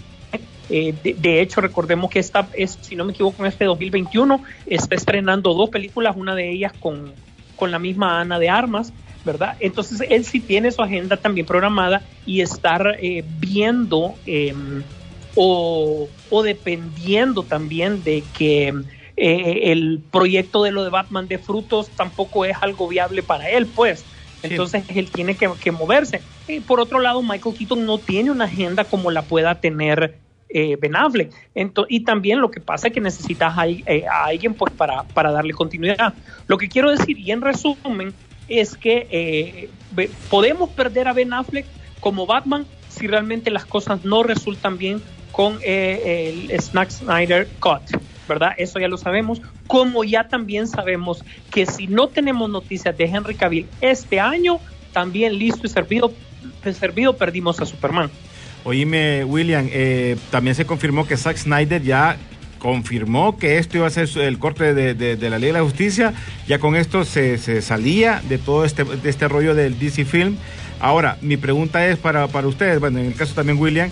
eh, 0.69 0.93
de, 1.03 1.41
hecho, 1.41 1.61
recordemos 1.61 2.09
que 2.09 2.19
esta 2.19 2.47
es, 2.53 2.77
si 2.81 2.95
no 2.95 3.05
me 3.05 3.11
equivoco, 3.11 3.43
en 3.43 3.49
este 3.49 3.65
2021 3.65 4.43
está 4.65 4.95
estrenando 4.95 5.53
dos 5.53 5.69
películas, 5.69 6.15
una 6.15 6.35
de 6.35 6.49
ellas 6.49 6.73
con, 6.79 7.11
con 7.55 7.71
la 7.71 7.79
misma 7.79 8.21
Ana 8.21 8.39
de 8.39 8.49
Armas, 8.49 8.93
¿verdad? 9.25 9.55
Entonces 9.59 10.05
él 10.09 10.25
sí 10.25 10.39
tiene 10.39 10.71
su 10.71 10.81
agenda 10.81 11.17
también 11.17 11.45
programada 11.45 12.01
y 12.25 12.41
estar 12.41 12.97
eh, 12.99 13.23
viendo 13.39 14.15
em, 14.25 14.83
o, 15.35 16.07
dependiendo 16.43 17.43
también 17.43 18.03
de 18.03 18.23
que 18.37 18.73
eh, 19.15 19.71
el 19.71 20.01
proyecto 20.11 20.63
de 20.63 20.71
lo 20.71 20.83
de 20.83 20.89
Batman 20.89 21.27
de 21.27 21.37
frutos 21.37 21.89
tampoco 21.89 22.45
es 22.45 22.55
algo 22.61 22.87
viable 22.87 23.23
para 23.23 23.49
él, 23.49 23.65
pues. 23.67 24.05
Entonces 24.41 24.83
él 24.89 25.09
tiene 25.09 25.35
que, 25.35 25.49
que 25.61 25.71
moverse. 25.71 26.21
por 26.67 26.81
otro 26.81 26.99
lado, 26.99 27.21
Michael 27.21 27.55
Keaton 27.55 27.85
no 27.85 27.97
tiene 27.97 28.29
una 28.29 28.45
agenda 28.45 28.83
como 28.83 29.09
la 29.09 29.21
pueda 29.21 29.55
tener 29.55 30.17
eh, 30.53 30.77
y 31.89 31.99
también 32.01 32.39
lo 32.39 32.51
que 32.51 32.59
pasa 32.59 32.87
es 32.87 32.93
que 32.93 33.01
necesitas 33.01 33.55
eh, 33.65 34.05
a, 34.05 34.25
alguien 34.25 34.53
pues, 34.53 34.71
para, 34.73 35.03
para, 35.03 35.31
darle 35.31 35.53
continuidad. 35.53 36.13
Lo 36.47 36.57
que 36.57 36.69
quiero 36.69 36.91
decir, 36.91 37.17
y 37.17 37.31
en 37.31 37.41
resumen, 37.41 38.13
es 38.47 38.75
que 38.75 39.07
eh, 39.09 39.69
podemos 40.29 40.69
perder 40.69 41.07
a 41.07 41.13
Ben 41.13 41.33
Affleck 41.33 41.65
como 41.99 42.25
Batman 42.25 42.65
si 42.89 43.07
realmente 43.07 43.49
las 43.49 43.65
cosas 43.65 44.03
no 44.05 44.23
resultan 44.23 44.77
bien 44.77 45.01
con 45.31 45.57
eh, 45.63 46.49
el 46.51 46.61
Snack 46.61 46.89
Snyder 46.89 47.47
Cut. 47.59 47.81
¿verdad? 48.27 48.51
Eso 48.57 48.79
ya 48.79 48.87
lo 48.87 48.97
sabemos, 48.97 49.41
como 49.67 50.03
ya 50.03 50.27
también 50.27 50.67
sabemos 50.67 51.23
que 51.51 51.65
si 51.65 51.87
no 51.87 52.07
tenemos 52.07 52.49
noticias 52.49 52.97
de 52.97 53.05
Henry 53.05 53.35
Cavill 53.35 53.67
este 53.81 54.19
año, 54.19 54.59
también 54.91 55.37
listo 55.37 55.67
y 55.67 55.69
servido, 55.69 57.13
perdimos 57.17 57.59
a 57.59 57.65
Superman. 57.65 58.09
Oíme, 58.63 59.25
William, 59.25 59.67
eh, 59.69 60.15
también 60.31 60.55
se 60.55 60.65
confirmó 60.65 61.05
que 61.05 61.17
Zack 61.17 61.35
Snyder 61.35 61.81
ya 61.81 62.17
confirmó 62.63 63.37
que 63.37 63.57
esto 63.57 63.77
iba 63.77 63.87
a 63.87 63.89
ser 63.89 64.07
el 64.19 64.39
corte 64.39 64.73
de, 64.73 65.29
la 65.29 65.37
ley 65.37 65.47
de 65.47 65.53
la 65.53 65.63
justicia. 65.63 66.13
Ya 66.47 66.59
con 66.59 66.77
esto 66.77 67.03
se, 67.03 67.37
salía 67.61 68.21
de 68.29 68.37
todo 68.37 68.63
este, 68.63 68.85
de 68.85 69.09
este 69.09 69.27
rollo 69.27 69.53
del 69.53 69.77
DC 69.77 70.05
Film. 70.05 70.37
Ahora, 70.79 71.17
mi 71.21 71.35
pregunta 71.35 71.85
es 71.85 71.97
para, 71.97 72.27
para 72.29 72.47
ustedes, 72.47 72.79
bueno, 72.79 72.99
en 72.99 73.07
el 73.07 73.15
caso 73.15 73.33
también 73.33 73.59
William, 73.59 73.91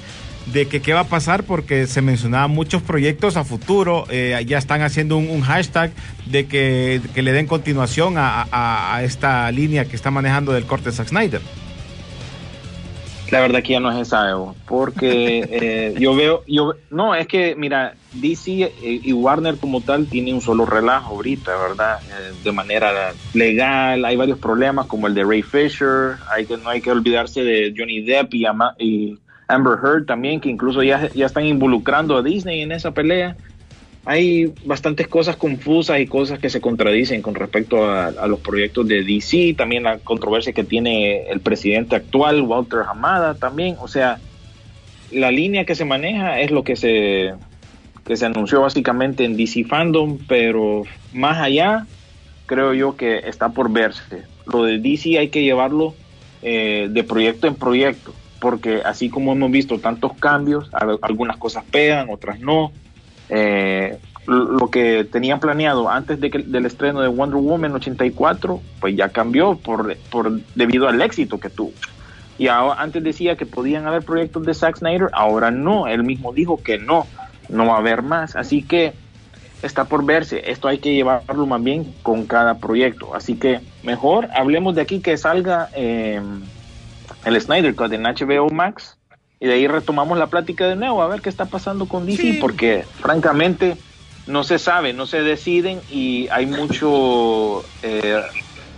de 0.54 0.68
que 0.68 0.82
qué 0.82 0.94
va 0.94 1.02
a 1.02 1.08
pasar 1.08 1.44
porque 1.44 1.86
se 1.86 2.02
mencionaban 2.02 2.52
muchos 2.52 2.82
proyectos 2.82 3.36
a 3.36 3.44
futuro, 3.44 4.06
eh, 4.10 4.42
ya 4.48 4.58
están 4.58 4.82
haciendo 4.82 5.18
un, 5.18 5.42
hashtag 5.42 5.92
de 6.26 6.48
que, 6.48 7.02
le 7.14 7.32
den 7.34 7.48
continuación 7.48 8.16
a, 8.18 8.48
a, 8.52 9.04
esta 9.04 9.52
línea 9.52 9.84
que 9.84 9.98
está 9.98 10.12
manejando 10.12 10.54
del 10.54 10.64
corte 10.64 10.94
Zack 10.94 11.10
Snyder. 11.10 11.42
La 13.32 13.40
verdad 13.40 13.64
que 13.64 13.74
ya 13.74 13.80
no 13.80 13.90
es 13.90 14.08
esa, 14.08 14.30
Evo, 14.30 14.56
porque 14.68 15.40
eh, 15.50 15.96
yo 15.98 16.14
veo, 16.16 16.44
yo 16.48 16.74
no, 16.90 17.16
es 17.16 17.28
que, 17.28 17.56
mira, 17.56 17.96
DC 18.12 18.64
eh, 18.64 18.72
y 18.82 19.14
Warner 19.14 19.58
como 19.58 19.80
tal 19.80 20.08
tienen 20.08 20.36
un 20.36 20.42
solo 20.42 20.66
relajo 20.66 21.16
ahorita, 21.16 21.56
¿verdad? 21.56 22.00
Eh, 22.10 22.34
de 22.44 22.52
manera 22.52 23.14
legal, 23.34 24.04
hay 24.04 24.16
varios 24.18 24.38
problemas 24.38 24.88
como 24.88 25.08
el 25.08 25.14
de 25.14 25.24
Ray 25.24 25.44
Fisher, 25.44 26.18
hay 26.30 26.46
que, 26.46 26.58
no 26.58 26.70
hay 26.70 26.82
que 26.82 26.92
olvidarse 26.92 27.42
de 27.42 27.74
Johnny 27.76 28.02
Depp 28.02 28.34
y, 28.34 28.46
y 28.80 29.18
Amber 29.48 29.80
Heard 29.82 30.06
también, 30.06 30.42
que 30.42 30.50
incluso 30.50 30.84
ya, 30.84 31.10
ya 31.14 31.26
están 31.26 31.46
involucrando 31.46 32.18
a 32.18 32.22
Disney 32.22 32.62
en 32.62 32.74
esa 32.74 32.92
pelea 32.92 33.38
hay 34.06 34.52
bastantes 34.66 35.08
cosas 35.08 35.36
confusas 35.36 36.00
y 36.00 36.08
cosas 36.08 36.40
que 36.40 36.50
se 36.50 36.60
contradicen 36.60 37.22
con 37.22 37.36
respecto 37.36 37.90
a, 37.90 38.28
los 38.28 38.40
proyectos 38.40 38.88
de 38.88 39.04
DC, 39.04 39.54
también 39.56 39.84
la 39.84 40.00
controversia 40.00 40.54
que 40.54 40.64
tiene 40.64 41.30
el 41.30 41.40
presidente 41.40 41.96
actual, 41.96 42.42
Walter 42.42 42.80
Hamada, 42.90 43.36
también, 43.36 43.76
o 43.80 43.88
sea, 43.88 44.20
la 45.12 45.30
línea 45.30 45.66
que 45.66 45.76
se 45.76 45.86
maneja 45.86 46.40
es 46.40 46.52
lo 46.52 46.64
que 46.64 46.76
se, 46.76 47.34
que 48.06 48.18
se 48.18 48.26
anunció 48.26 48.62
básicamente 48.62 49.24
en 49.24 49.38
DC 49.38 49.66
Fandom, 49.66 50.18
pero 50.28 50.84
más 51.14 51.38
allá, 51.38 51.86
creo 52.48 52.74
yo 52.74 52.96
que 52.96 53.20
está 53.20 53.50
por 53.50 53.72
verse. 53.72 54.24
Lo 54.52 54.64
de 54.64 54.80
DC 54.80 55.20
hay 55.20 55.30
que 55.30 55.44
llevarlo 55.44 55.94
eh, 56.42 56.88
de 56.90 57.04
proyecto 57.04 57.46
en 57.46 57.54
proyecto, 57.54 58.16
porque 58.40 58.82
así 58.84 59.10
como 59.10 59.34
hemos 59.34 59.52
visto 59.52 59.78
tantos 59.80 60.14
cambios, 60.14 60.72
algunas 61.02 61.38
cosas 61.38 61.64
pegan, 61.70 62.10
otras 62.10 62.40
no. 62.40 62.72
Eh, 63.32 63.98
lo 64.28 64.70
que 64.70 65.04
tenían 65.04 65.40
planeado 65.40 65.90
antes 65.90 66.20
del 66.20 66.66
estreno 66.66 67.02
de 67.02 67.08
Wonder 67.08 67.40
Woman 67.40 67.74
84, 67.74 68.62
pues 68.80 68.96
ya 68.96 69.10
cambió 69.10 69.58
por, 69.58 69.96
debido 70.54 70.88
al 70.88 71.02
éxito 71.02 71.40
que 71.40 71.50
tuvo. 71.50 71.74
Y 72.38 72.48
antes 72.48 73.04
decía 73.04 73.36
que 73.36 73.46
podían 73.46 73.88
haber 73.88 74.04
proyectos 74.04 74.46
de 74.46 74.54
Zack 74.54 74.78
Snyder, 74.78 75.10
ahora 75.14 75.50
no, 75.50 75.88
él 75.88 76.04
mismo 76.04 76.34
dijo 76.34 76.62
que 76.62 76.78
no, 76.78 77.08
no 77.50 77.66
va 77.66 77.76
a 77.76 77.80
haber 77.80 78.04
más. 78.04 78.36
Así 78.36 78.64
que 78.64 78.94
está 79.64 79.86
por 79.86 80.06
verse, 80.06 80.52
esto 80.52 80.68
hay 80.68 80.78
que 80.80 80.94
llevarlo 80.94 81.46
más 81.46 81.64
bien 81.64 81.94
con 82.04 82.26
cada 82.26 82.60
proyecto. 82.60 83.16
Así 83.16 83.36
que 83.36 83.60
mejor 83.84 84.30
hablemos 84.34 84.76
de 84.76 84.82
aquí 84.82 85.02
que 85.02 85.18
salga 85.18 85.70
em, 85.74 86.42
el 87.26 87.42
Snyder 87.42 87.76
Cut 87.76 87.92
en 87.94 88.04
HBO 88.04 88.50
Max 88.50 88.98
y 89.42 89.48
de 89.48 89.54
ahí 89.54 89.68
retomamos 89.68 90.20
la 90.20 90.28
plática 90.28 90.68
de 90.68 90.76
nuevo 90.76 91.02
a 91.02 91.08
ver 91.08 91.20
qué 91.22 91.30
está 91.30 91.46
pasando 91.46 91.88
con 91.88 92.06
DC, 92.06 92.38
porque 92.40 92.86
francamente 93.00 93.76
no 94.28 94.44
se 94.44 94.60
sabe, 94.60 94.94
no 94.94 95.08
se 95.08 95.24
deciden 95.24 95.80
y 95.90 96.28
hay 96.30 96.46
mucho 96.46 97.64
eh, 97.82 98.22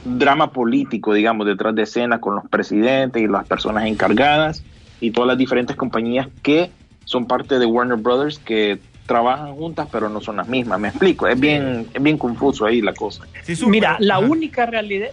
drama 0.06 0.52
político, 0.52 1.14
digamos, 1.14 1.46
detrás 1.48 1.76
de 1.76 1.84
escena 1.84 2.22
con 2.22 2.36
los 2.36 2.48
presidentes 2.48 3.22
y 3.22 3.28
las 3.28 3.46
personas 3.46 3.88
encargadas 3.88 4.64
y 5.02 5.12
todas 5.12 5.28
las 5.28 5.38
diferentes 5.38 5.76
compañías 5.76 6.30
que 6.42 6.72
son 7.04 7.28
parte 7.28 7.60
de 7.60 7.66
Warner 7.66 7.98
Brothers 7.98 8.40
que 8.40 8.80
trabajan 9.06 9.54
juntas 9.56 9.90
pero 9.92 10.08
no 10.08 10.22
son 10.22 10.38
las 10.38 10.48
mismas. 10.48 10.80
Me 10.80 10.88
explico, 10.88 11.28
es 11.28 11.38
bien, 11.38 11.88
es 11.94 12.02
bien 12.02 12.18
confuso 12.18 12.66
ahí 12.66 12.82
la 12.82 12.94
cosa. 12.94 13.26
Mira, 13.68 13.98
la 14.00 14.20
única 14.20 14.66
realidad, 14.66 15.10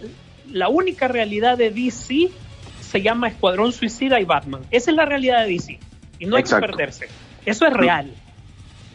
la 0.49 0.69
única 0.69 1.09
realidad 1.09 1.57
de 1.57 1.71
DC 1.71 2.29
se 2.91 3.01
llama 3.01 3.29
Escuadrón 3.29 3.71
Suicida 3.71 4.19
y 4.19 4.25
Batman. 4.25 4.61
Esa 4.69 4.91
es 4.91 4.97
la 4.97 5.05
realidad 5.05 5.45
de 5.45 5.53
DC 5.53 5.79
y 6.19 6.25
no 6.25 6.35
hay 6.35 6.43
que 6.43 6.55
perderse. 6.55 7.07
Eso 7.45 7.65
es 7.65 7.73
real 7.73 8.11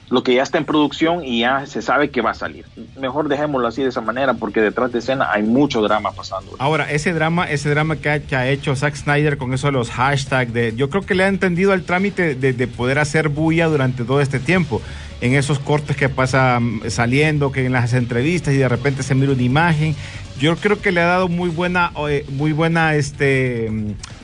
lo 0.08 0.22
que 0.22 0.34
ya 0.34 0.42
está 0.42 0.58
en 0.58 0.64
producción 0.64 1.24
y 1.24 1.40
ya 1.40 1.66
se 1.66 1.82
sabe 1.82 2.10
que 2.10 2.20
va 2.20 2.30
a 2.30 2.34
salir. 2.34 2.64
Mejor 2.98 3.28
dejémoslo 3.28 3.66
así 3.66 3.82
de 3.82 3.88
esa 3.88 4.00
manera 4.00 4.34
porque 4.34 4.60
detrás 4.60 4.92
de 4.92 5.00
escena 5.00 5.30
hay 5.32 5.42
mucho 5.42 5.82
drama 5.82 6.12
pasando. 6.12 6.52
Ahora, 6.58 6.90
ese 6.90 7.12
drama, 7.12 7.50
ese 7.50 7.70
drama 7.70 7.96
que 7.96 8.08
ha, 8.08 8.48
hecho 8.48 8.76
Zack 8.76 8.94
Snyder 8.94 9.36
con 9.36 9.52
eso 9.52 9.66
de 9.66 9.72
los 9.72 9.90
hashtags, 9.90 10.52
de, 10.52 10.74
yo 10.76 10.90
creo 10.90 11.04
que 11.04 11.14
le 11.14 11.24
ha 11.24 11.28
entendido 11.28 11.72
el 11.74 11.82
trámite 11.84 12.34
de, 12.34 12.66
poder 12.68 12.98
hacer 12.98 13.28
bulla 13.28 13.66
durante 13.66 14.04
todo 14.04 14.20
este 14.20 14.38
tiempo. 14.38 14.80
En 15.20 15.32
esos 15.32 15.58
cortes 15.58 15.96
que 15.96 16.08
pasa 16.08 16.60
mm, 16.60 16.90
saliendo, 16.90 17.50
que 17.50 17.64
en 17.64 17.72
las 17.72 17.94
entrevistas 17.94 18.52
y 18.54 18.58
de 18.58 18.68
repente 18.68 19.02
se 19.02 19.14
mira 19.14 19.32
una 19.32 19.42
imagen. 19.42 19.96
Yo 20.40 20.56
creo 20.56 20.80
que 20.80 20.92
le 20.92 21.00
ha 21.00 21.06
dado 21.06 21.28
muy 21.28 21.48
buena, 21.48 21.92
eh, 22.08 22.24
muy 22.30 22.52
buena 22.52 22.94
este, 22.94 23.70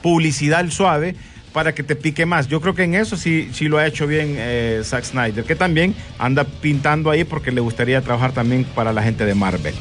publicidad 0.03 0.61
al 0.61 0.73
suave 0.73 1.15
para 1.53 1.75
que 1.75 1.83
te 1.83 1.97
pique 1.97 2.27
más. 2.27 2.49
Yo 2.49 2.61
creo 2.61 2.75
que 2.75 2.85
en 2.85 2.95
eso 2.95 3.17
sí, 3.17 3.49
sí 3.53 3.69
lo 3.69 3.79
ha 3.79 3.87
hecho 3.87 4.07
bien 4.07 4.35
eh, 4.39 4.81
Zack 4.85 5.05
Snyder, 5.05 5.45
que 5.45 5.55
también 5.55 5.95
anda 6.19 6.45
pintando 6.45 7.11
ahí 7.11 7.25
porque 7.25 7.53
le 7.53 7.61
gustaría 7.61 8.01
trabajar 8.01 8.33
también 8.33 8.65
para 8.65 8.93
la 8.93 9.03
gente 9.03 9.25
de 9.25 9.35
Marvel. 9.35 9.75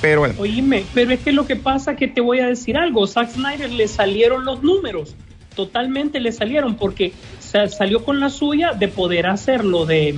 Pero 0.00 0.20
bueno. 0.20 0.34
Oíme, 0.38 0.84
pero 0.94 1.12
es 1.12 1.20
que 1.20 1.32
lo 1.32 1.46
que 1.46 1.56
pasa 1.56 1.96
que 1.96 2.08
te 2.08 2.20
voy 2.20 2.40
a 2.40 2.46
decir 2.46 2.76
algo, 2.76 3.06
Zack 3.06 3.32
Snyder 3.32 3.70
le 3.70 3.86
salieron 3.86 4.44
los 4.44 4.62
números, 4.62 5.14
totalmente 5.54 6.20
le 6.20 6.32
salieron 6.32 6.76
porque 6.76 7.12
salió 7.40 8.04
con 8.04 8.20
la 8.20 8.30
suya 8.30 8.72
de 8.72 8.88
poder 8.88 9.26
hacer 9.26 9.64
lo 9.64 9.84
de, 9.84 10.16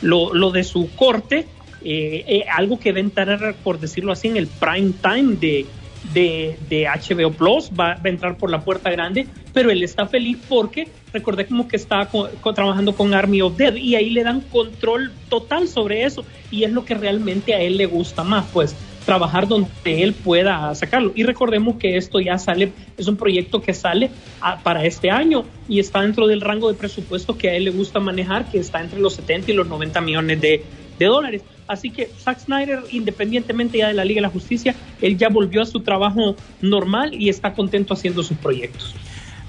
lo, 0.00 0.50
de 0.50 0.64
su 0.64 0.90
corte, 0.94 1.46
eh, 1.84 2.24
eh, 2.26 2.44
algo 2.54 2.78
que 2.78 2.92
va 2.92 2.98
a 2.98 3.00
entrar, 3.00 3.54
por 3.62 3.78
decirlo 3.78 4.12
así, 4.12 4.28
en 4.28 4.36
el 4.36 4.46
prime 4.46 4.92
time 5.02 5.36
de, 5.36 5.66
de, 6.12 6.58
de 6.68 6.86
HBO 6.86 7.32
Plus, 7.32 7.70
va, 7.78 7.98
a 8.02 8.08
entrar 8.08 8.36
por 8.36 8.50
la 8.50 8.60
puerta 8.60 8.90
grande, 8.90 9.26
pero 9.52 9.70
él 9.70 9.82
está 9.82 10.06
feliz 10.06 10.38
porque 10.48 10.88
recordemos 11.12 11.66
que 11.66 11.76
está 11.76 12.08
trabajando 12.54 12.94
con 12.94 13.14
Army 13.14 13.42
of 13.42 13.56
Dead 13.56 13.74
y 13.76 13.94
ahí 13.94 14.10
le 14.10 14.22
dan 14.22 14.40
control 14.40 15.12
total 15.28 15.68
sobre 15.68 16.04
eso 16.04 16.24
y 16.50 16.64
es 16.64 16.72
lo 16.72 16.84
que 16.84 16.94
realmente 16.94 17.54
a 17.54 17.60
él 17.60 17.76
le 17.76 17.86
gusta 17.86 18.24
más, 18.24 18.46
pues 18.52 18.76
trabajar 19.04 19.48
donde 19.48 19.70
él 19.84 20.12
pueda 20.12 20.74
sacarlo. 20.74 21.12
Y 21.14 21.22
recordemos 21.22 21.76
que 21.76 21.96
esto 21.96 22.20
ya 22.20 22.36
sale, 22.36 22.72
es 22.98 23.08
un 23.08 23.16
proyecto 23.16 23.62
que 23.62 23.72
sale 23.72 24.10
para 24.62 24.84
este 24.84 25.10
año 25.10 25.46
y 25.66 25.78
está 25.78 26.02
dentro 26.02 26.26
del 26.26 26.42
rango 26.42 26.68
de 26.68 26.74
presupuesto 26.74 27.38
que 27.38 27.48
a 27.48 27.54
él 27.54 27.64
le 27.64 27.70
gusta 27.70 28.00
manejar, 28.00 28.50
que 28.50 28.58
está 28.58 28.82
entre 28.82 29.00
los 29.00 29.14
70 29.14 29.50
y 29.50 29.54
los 29.54 29.66
90 29.66 30.02
millones 30.02 30.40
de, 30.42 30.62
de 30.98 31.06
dólares. 31.06 31.42
Así 31.66 31.90
que 31.90 32.10
Zack 32.18 32.40
Snyder, 32.40 32.80
independientemente 32.90 33.78
ya 33.78 33.88
de 33.88 33.94
la 33.94 34.04
Liga 34.04 34.18
de 34.18 34.22
la 34.22 34.30
Justicia, 34.30 34.74
él 35.00 35.18
ya 35.18 35.28
volvió 35.28 35.62
a 35.62 35.66
su 35.66 35.80
trabajo 35.80 36.34
normal 36.60 37.14
y 37.14 37.28
está 37.28 37.52
contento 37.52 37.94
haciendo 37.94 38.22
sus 38.22 38.36
proyectos. 38.38 38.94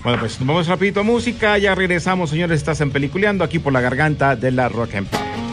Bueno, 0.04 0.20
pues 0.20 0.40
nos 0.40 0.48
vamos 0.48 0.68
rapidito 0.68 1.02
a 1.02 1.04
música, 1.04 1.58
ya 1.58 1.76
regresamos, 1.76 2.30
señores, 2.30 2.58
estás 2.58 2.80
en 2.82 2.92
Peliculeando 2.92 3.44
aquí 3.44 3.60
por 3.60 3.74
la 3.74 3.82
garganta 3.82 4.36
de 4.36 4.52
la 4.52 4.70
Rock 4.70 4.96
and 4.96 5.08
Pop. 5.08 5.49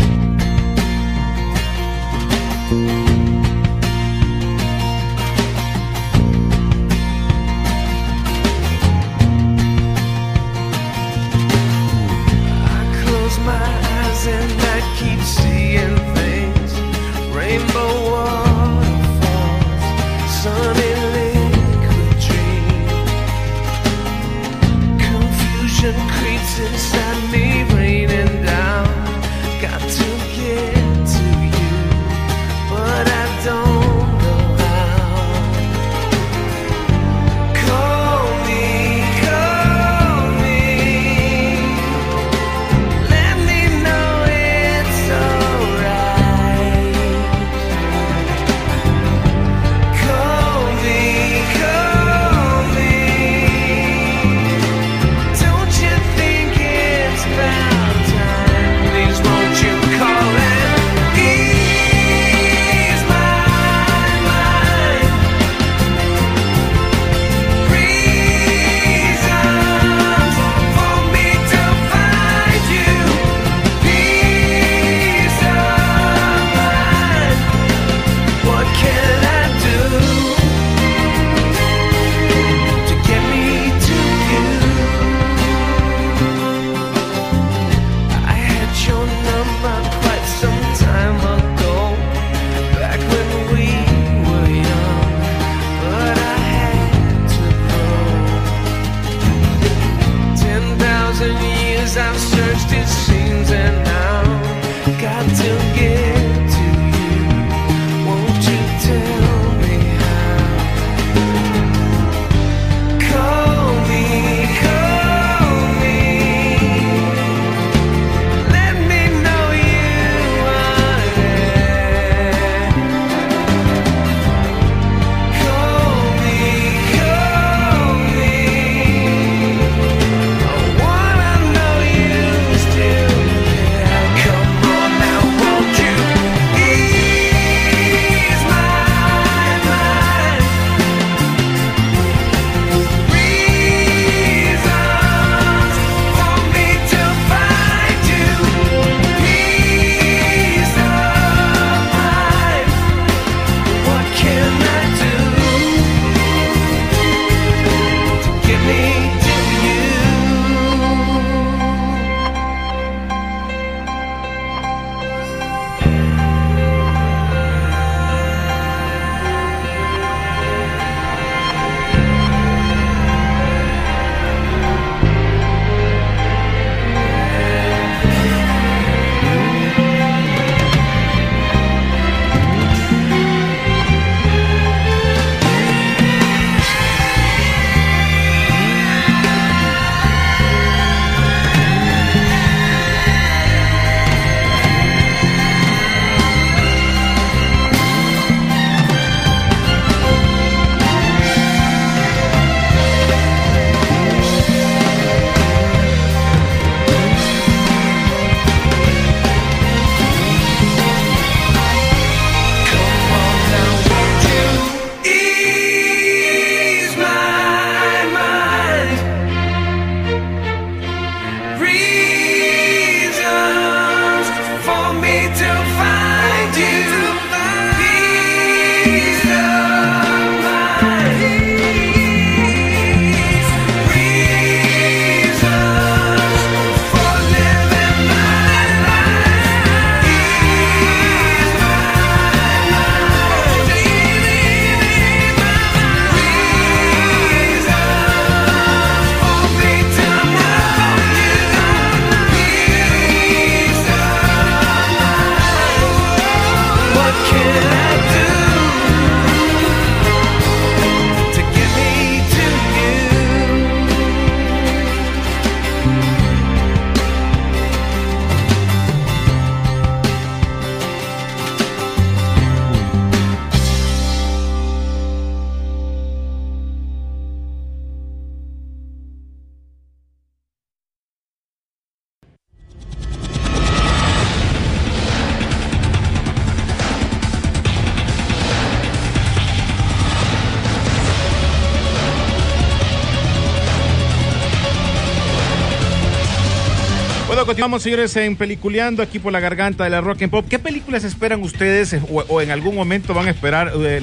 Continuamos, 297.47 297.85
señores, 297.85 298.17
en 298.17 298.35
Peliculeando 298.35 299.05
aquí 299.05 299.21
por 299.21 299.33
la 299.33 299.39
garganta 299.39 299.85
de 299.85 299.91
la 299.91 300.01
Rock 300.01 300.23
and 300.23 300.33
Pop. 300.33 300.45
¿Qué 300.51 300.59
películas 300.59 301.05
esperan 301.05 301.43
ustedes 301.43 301.93
eh, 301.93 302.03
o, 302.09 302.41
en 302.41 302.51
algún 302.51 302.75
momento 302.75 303.15
van 303.15 303.29
a 303.29 303.31
esperar 303.31 303.73
eh, 303.77 304.03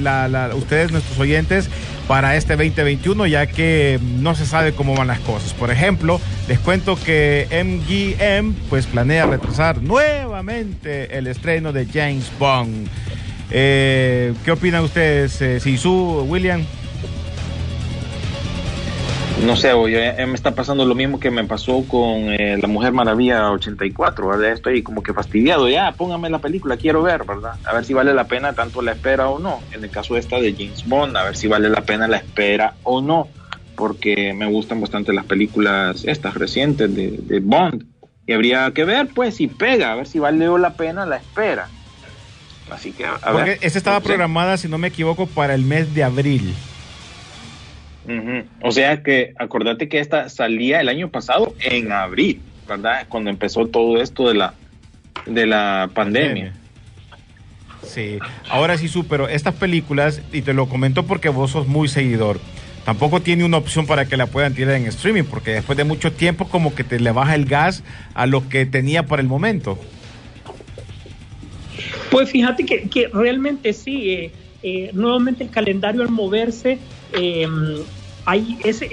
ustedes, 0.54 0.90
nuestros 0.90 1.18
oyentes, 1.18 1.68
para 2.08 2.36
este 2.36 2.56
2021, 2.56 3.26
ya 3.26 3.46
que 3.46 4.00
no 4.18 4.34
se 4.34 4.46
sabe 4.46 4.72
cómo 4.72 4.96
van 4.96 5.08
las 5.08 5.20
cosas? 5.20 5.52
Por 5.52 5.70
ejemplo, 5.70 6.22
les 6.48 6.58
cuento 6.58 6.96
que 6.96 7.46
MGM 7.52 8.54
pues 8.70 8.86
planea 8.86 9.26
retrasar 9.26 9.82
nuevamente 9.82 11.18
el 11.18 11.26
estreno 11.26 11.72
de 11.72 11.84
James 11.84 12.32
Bond. 12.38 12.88
Eh, 13.50 14.32
¿Qué 14.42 14.52
opinan 14.52 14.84
ustedes, 14.84 15.40
eh, 15.42 15.60
Sisu, 15.60 16.24
William? 16.26 16.64
No 19.42 19.56
sé, 19.56 19.68
ya 19.68 20.26
me 20.26 20.34
está 20.34 20.52
pasando 20.52 20.84
lo 20.84 20.94
mismo 20.94 21.18
que 21.18 21.30
me 21.30 21.44
pasó 21.44 21.84
con 21.88 22.32
eh, 22.32 22.56
La 22.60 22.68
Mujer 22.68 22.92
Maravilla 22.92 23.50
84, 23.50 24.26
¿verdad? 24.26 24.52
Estoy 24.52 24.82
como 24.82 25.02
que 25.02 25.12
fastidiado, 25.12 25.68
ya, 25.68 25.92
póngame 25.92 26.30
la 26.30 26.38
película, 26.38 26.76
quiero 26.76 27.02
ver, 27.02 27.24
¿verdad? 27.24 27.54
A 27.64 27.74
ver 27.74 27.84
si 27.84 27.94
vale 27.94 28.14
la 28.14 28.24
pena 28.24 28.52
tanto 28.52 28.80
la 28.80 28.92
espera 28.92 29.28
o 29.28 29.38
no. 29.38 29.60
En 29.72 29.82
el 29.82 29.90
caso 29.90 30.16
esta 30.16 30.40
de 30.40 30.52
James 30.52 30.86
Bond, 30.86 31.16
a 31.16 31.24
ver 31.24 31.36
si 31.36 31.48
vale 31.48 31.68
la 31.68 31.82
pena 31.82 32.06
la 32.06 32.18
espera 32.18 32.74
o 32.84 33.00
no, 33.00 33.28
porque 33.76 34.32
me 34.32 34.46
gustan 34.46 34.80
bastante 34.80 35.12
las 35.12 35.24
películas 35.24 36.04
estas 36.06 36.34
recientes 36.34 36.94
de, 36.94 37.40
Bond. 37.40 37.84
Y 38.26 38.32
habría 38.32 38.70
que 38.72 38.84
ver, 38.84 39.08
pues, 39.08 39.36
si 39.36 39.48
pega, 39.48 39.92
a 39.92 39.96
ver 39.96 40.06
si 40.06 40.18
vale 40.18 40.46
la 40.58 40.74
pena 40.74 41.04
la 41.04 41.16
espera. 41.16 41.68
Así 42.70 42.92
que, 42.92 43.04
a 43.04 43.32
ver. 43.32 43.58
Esa 43.60 43.78
estaba 43.78 44.00
programada, 44.00 44.56
si 44.56 44.68
no 44.68 44.78
me 44.78 44.88
equivoco, 44.88 45.26
para 45.26 45.54
el 45.54 45.62
mes 45.62 45.94
de 45.94 46.04
abril. 46.04 46.54
O 48.60 48.72
sea 48.72 49.02
que 49.02 49.32
acordate 49.38 49.88
que 49.88 49.98
esta 49.98 50.28
salía 50.28 50.80
el 50.80 50.88
año 50.88 51.10
pasado 51.10 51.54
en 51.60 51.90
abril, 51.92 52.40
¿verdad? 52.68 53.06
Cuando 53.08 53.30
empezó 53.30 53.66
todo 53.66 54.00
esto 54.00 54.28
de 54.28 54.34
la, 54.34 54.54
de 55.26 55.46
la 55.46 55.90
pandemia. 55.94 56.52
Sí, 57.82 58.18
ahora 58.48 58.76
sí, 58.78 58.90
pero 59.08 59.28
estas 59.28 59.54
películas, 59.54 60.22
y 60.32 60.42
te 60.42 60.54
lo 60.54 60.68
comento 60.68 61.04
porque 61.06 61.28
vos 61.28 61.50
sos 61.50 61.66
muy 61.66 61.88
seguidor, 61.88 62.40
tampoco 62.84 63.20
tiene 63.20 63.44
una 63.44 63.58
opción 63.58 63.86
para 63.86 64.06
que 64.06 64.16
la 64.16 64.26
puedan 64.26 64.54
tirar 64.54 64.74
en 64.74 64.86
streaming, 64.86 65.24
porque 65.24 65.52
después 65.52 65.76
de 65.76 65.84
mucho 65.84 66.12
tiempo 66.12 66.48
como 66.48 66.74
que 66.74 66.84
te 66.84 66.98
le 67.00 67.10
baja 67.12 67.34
el 67.34 67.44
gas 67.44 67.84
a 68.14 68.26
lo 68.26 68.48
que 68.48 68.66
tenía 68.66 69.04
por 69.04 69.20
el 69.20 69.26
momento. 69.26 69.78
Pues 72.10 72.30
fíjate 72.30 72.64
que, 72.64 72.88
que 72.88 73.08
realmente 73.08 73.72
sí, 73.72 74.10
eh, 74.10 74.32
eh, 74.62 74.90
nuevamente 74.92 75.44
el 75.44 75.50
calendario 75.50 76.02
al 76.02 76.10
moverse 76.10 76.78
eh, 77.14 77.48
hay 78.24 78.58
ese, 78.64 78.86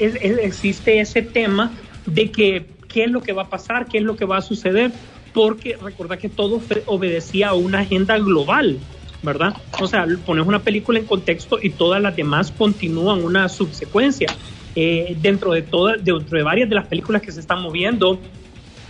existe 0.44 1.00
ese 1.00 1.22
tema 1.22 1.72
de 2.06 2.32
que 2.32 2.66
qué 2.88 3.06
es 3.06 3.12
lo 3.12 3.22
que 3.22 3.34
va 3.34 3.44
a 3.44 3.50
pasar, 3.50 3.88
qué 3.88 4.00
es 4.00 4.04
lo 4.04 4.16
que 4.16 4.26
va 4.26 4.38
a 4.38 4.42
suceder, 4.42 4.92
porque 5.34 5.78
recuerda 5.82 6.18
que 6.18 6.30
todo 6.30 6.62
obedecía 6.86 7.50
a 7.50 7.54
una 7.54 7.80
agenda 7.80 8.18
global, 8.18 8.80
¿verdad? 9.24 9.56
O 9.80 9.88
sea, 9.88 10.06
pones 10.26 10.46
una 10.46 10.60
película 10.60 11.00
en 11.00 11.06
contexto 11.06 11.60
y 11.62 11.70
todas 11.70 12.02
las 12.02 12.16
demás 12.16 12.52
continúan 12.52 13.24
una 13.24 13.48
subsecuencia. 13.50 14.28
Eh, 14.76 15.18
dentro 15.22 15.52
de 15.52 15.64
todas, 15.64 16.04
dentro 16.04 16.38
de 16.38 16.44
varias 16.44 16.70
de 16.70 16.76
las 16.76 16.88
películas 16.88 17.22
que 17.22 17.32
se 17.32 17.42
están 17.42 17.62
moviendo, 17.62 18.20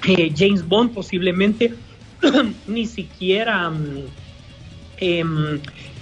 eh, 0.07 0.31
James 0.35 0.67
Bond 0.67 0.93
posiblemente 0.93 1.73
ni 2.67 2.85
siquiera, 2.85 3.69
mm, 3.69 4.03
em, 4.97 5.59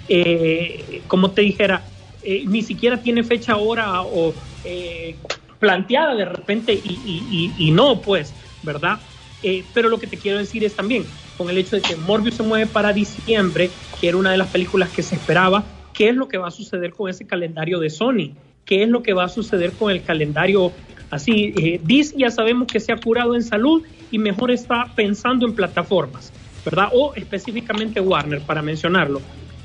eh, 0.10 1.02
como 1.08 1.32
te 1.32 1.42
dijera, 1.42 1.84
eh, 2.22 2.44
ni 2.48 2.62
siquiera 2.62 3.02
tiene 3.02 3.24
fecha 3.24 3.54
ahora 3.54 4.02
o 4.04 4.36
eh, 4.64 5.20
planteada 5.60 6.16
de 6.16 6.26
repente 6.26 6.74
y, 6.74 7.72
no, 7.72 8.02
pues, 8.02 8.36
¿verdad? 8.62 9.02
Eh, 9.42 9.70
pero 9.74 9.90
lo 9.90 10.00
que 10.00 10.08
te 10.08 10.18
quiero 10.18 10.38
decir 10.38 10.64
es 10.64 10.76
también, 10.76 11.08
con 11.38 11.50
el 11.50 11.58
hecho 11.58 11.78
de 11.78 11.82
que 11.82 11.96
Morbius 11.96 12.36
se 12.36 12.44
mueve 12.44 12.68
para 12.68 12.92
diciembre, 12.92 13.72
que 14.00 14.10
era 14.10 14.18
una 14.18 14.32
de 14.32 14.38
las 14.38 14.50
películas 14.50 14.90
que 14.90 15.02
se 15.02 15.16
esperaba, 15.16 15.66
¿qué 15.94 16.10
es 16.10 16.16
lo 16.16 16.28
que 16.28 16.38
va 16.38 16.48
a 16.48 16.52
suceder 16.52 16.92
con 16.92 17.10
ese 17.10 17.26
calendario 17.26 17.80
de 17.80 17.90
Sony? 17.90 18.36
¿Qué 18.66 18.84
es 18.84 18.90
lo 18.90 19.02
que 19.02 19.14
va 19.14 19.24
a 19.26 19.30
suceder 19.30 19.76
con 19.76 19.92
el 19.92 20.04
calendario 20.04 20.74
así? 21.10 21.80
Disney 21.84 22.24
ya 22.24 22.32
sabemos 22.32 22.68
que 22.68 22.80
se 22.80 22.92
ha 22.92 22.98
curado 22.98 23.36
en 23.36 23.42
salud 23.42 23.84
y 24.12 24.20
mejor 24.20 24.52
está 24.52 24.94
pensando 24.96 25.48
en 25.48 25.56
plataformas, 25.56 26.34
¿verdad? 26.66 26.90
O 26.94 27.14
específicamente 27.16 28.00
Warner, 28.02 28.46
para 28.46 28.62
mencionarlo. 28.62 29.22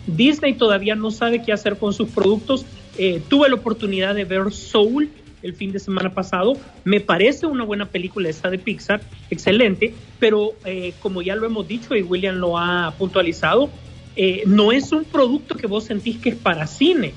Disney 0.06 0.54
todavía 0.54 0.94
no 0.94 1.10
sabe 1.10 1.42
qué 1.42 1.52
hacer 1.52 1.78
con 1.78 1.92
sus 1.92 2.10
productos. 2.10 2.66
Eh, 2.98 3.22
tuve 3.28 3.48
la 3.48 3.56
oportunidad 3.56 4.14
de 4.14 4.24
ver 4.24 4.52
Soul 4.52 5.10
el 5.42 5.54
fin 5.54 5.72
de 5.72 5.78
semana 5.78 6.12
pasado. 6.12 6.54
Me 6.84 7.00
parece 7.00 7.46
una 7.46 7.64
buena 7.64 7.86
película 7.86 8.28
esta 8.28 8.50
de 8.50 8.58
Pixar, 8.58 9.02
excelente, 9.30 9.94
pero 10.18 10.52
eh, 10.64 10.94
como 11.00 11.22
ya 11.22 11.36
lo 11.36 11.46
hemos 11.46 11.68
dicho 11.68 11.94
y 11.94 12.02
William 12.02 12.36
lo 12.36 12.58
ha 12.58 12.94
puntualizado, 12.98 13.68
eh, 14.16 14.42
no 14.46 14.72
es 14.72 14.90
un 14.92 15.04
producto 15.04 15.54
que 15.56 15.66
vos 15.66 15.84
sentís 15.84 16.18
que 16.18 16.30
es 16.30 16.36
para 16.36 16.66
cine. 16.66 17.12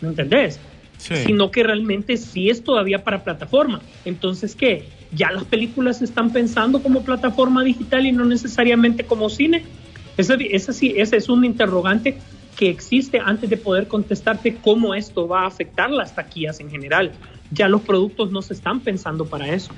¿Me 0.00 0.08
entendés? 0.08 0.58
Sino 0.96 1.50
que 1.50 1.62
realmente 1.62 2.16
sí 2.16 2.50
es 2.50 2.64
todavía 2.64 3.04
para 3.04 3.22
plataforma. 3.22 3.80
Entonces, 4.04 4.54
¿qué? 4.54 4.84
¿Ya 5.12 5.30
las 5.30 5.44
películas 5.44 5.98
se 5.98 6.04
están 6.06 6.32
pensando 6.32 6.82
como 6.82 7.04
plataforma 7.04 7.62
digital 7.62 8.06
y 8.06 8.12
no 8.12 8.24
necesariamente 8.24 9.04
como 9.04 9.28
cine? 9.28 9.64
Ese, 10.18 10.72
sí, 10.72 10.94
ese 10.96 11.16
es 11.16 11.28
un 11.28 11.44
interrogante 11.44 12.18
que 12.56 12.68
existe 12.68 13.20
antes 13.24 13.48
de 13.48 13.56
poder 13.56 13.86
contestarte 13.86 14.56
cómo 14.56 14.92
esto 14.94 15.28
va 15.28 15.42
a 15.42 15.46
afectar 15.46 15.90
las 15.90 16.16
taquillas 16.16 16.58
en 16.58 16.70
general. 16.70 17.12
Ya 17.52 17.68
los 17.68 17.82
productos 17.82 18.32
no 18.32 18.42
se 18.42 18.54
están 18.54 18.80
pensando 18.80 19.26
para 19.26 19.48
eso. 19.48 19.70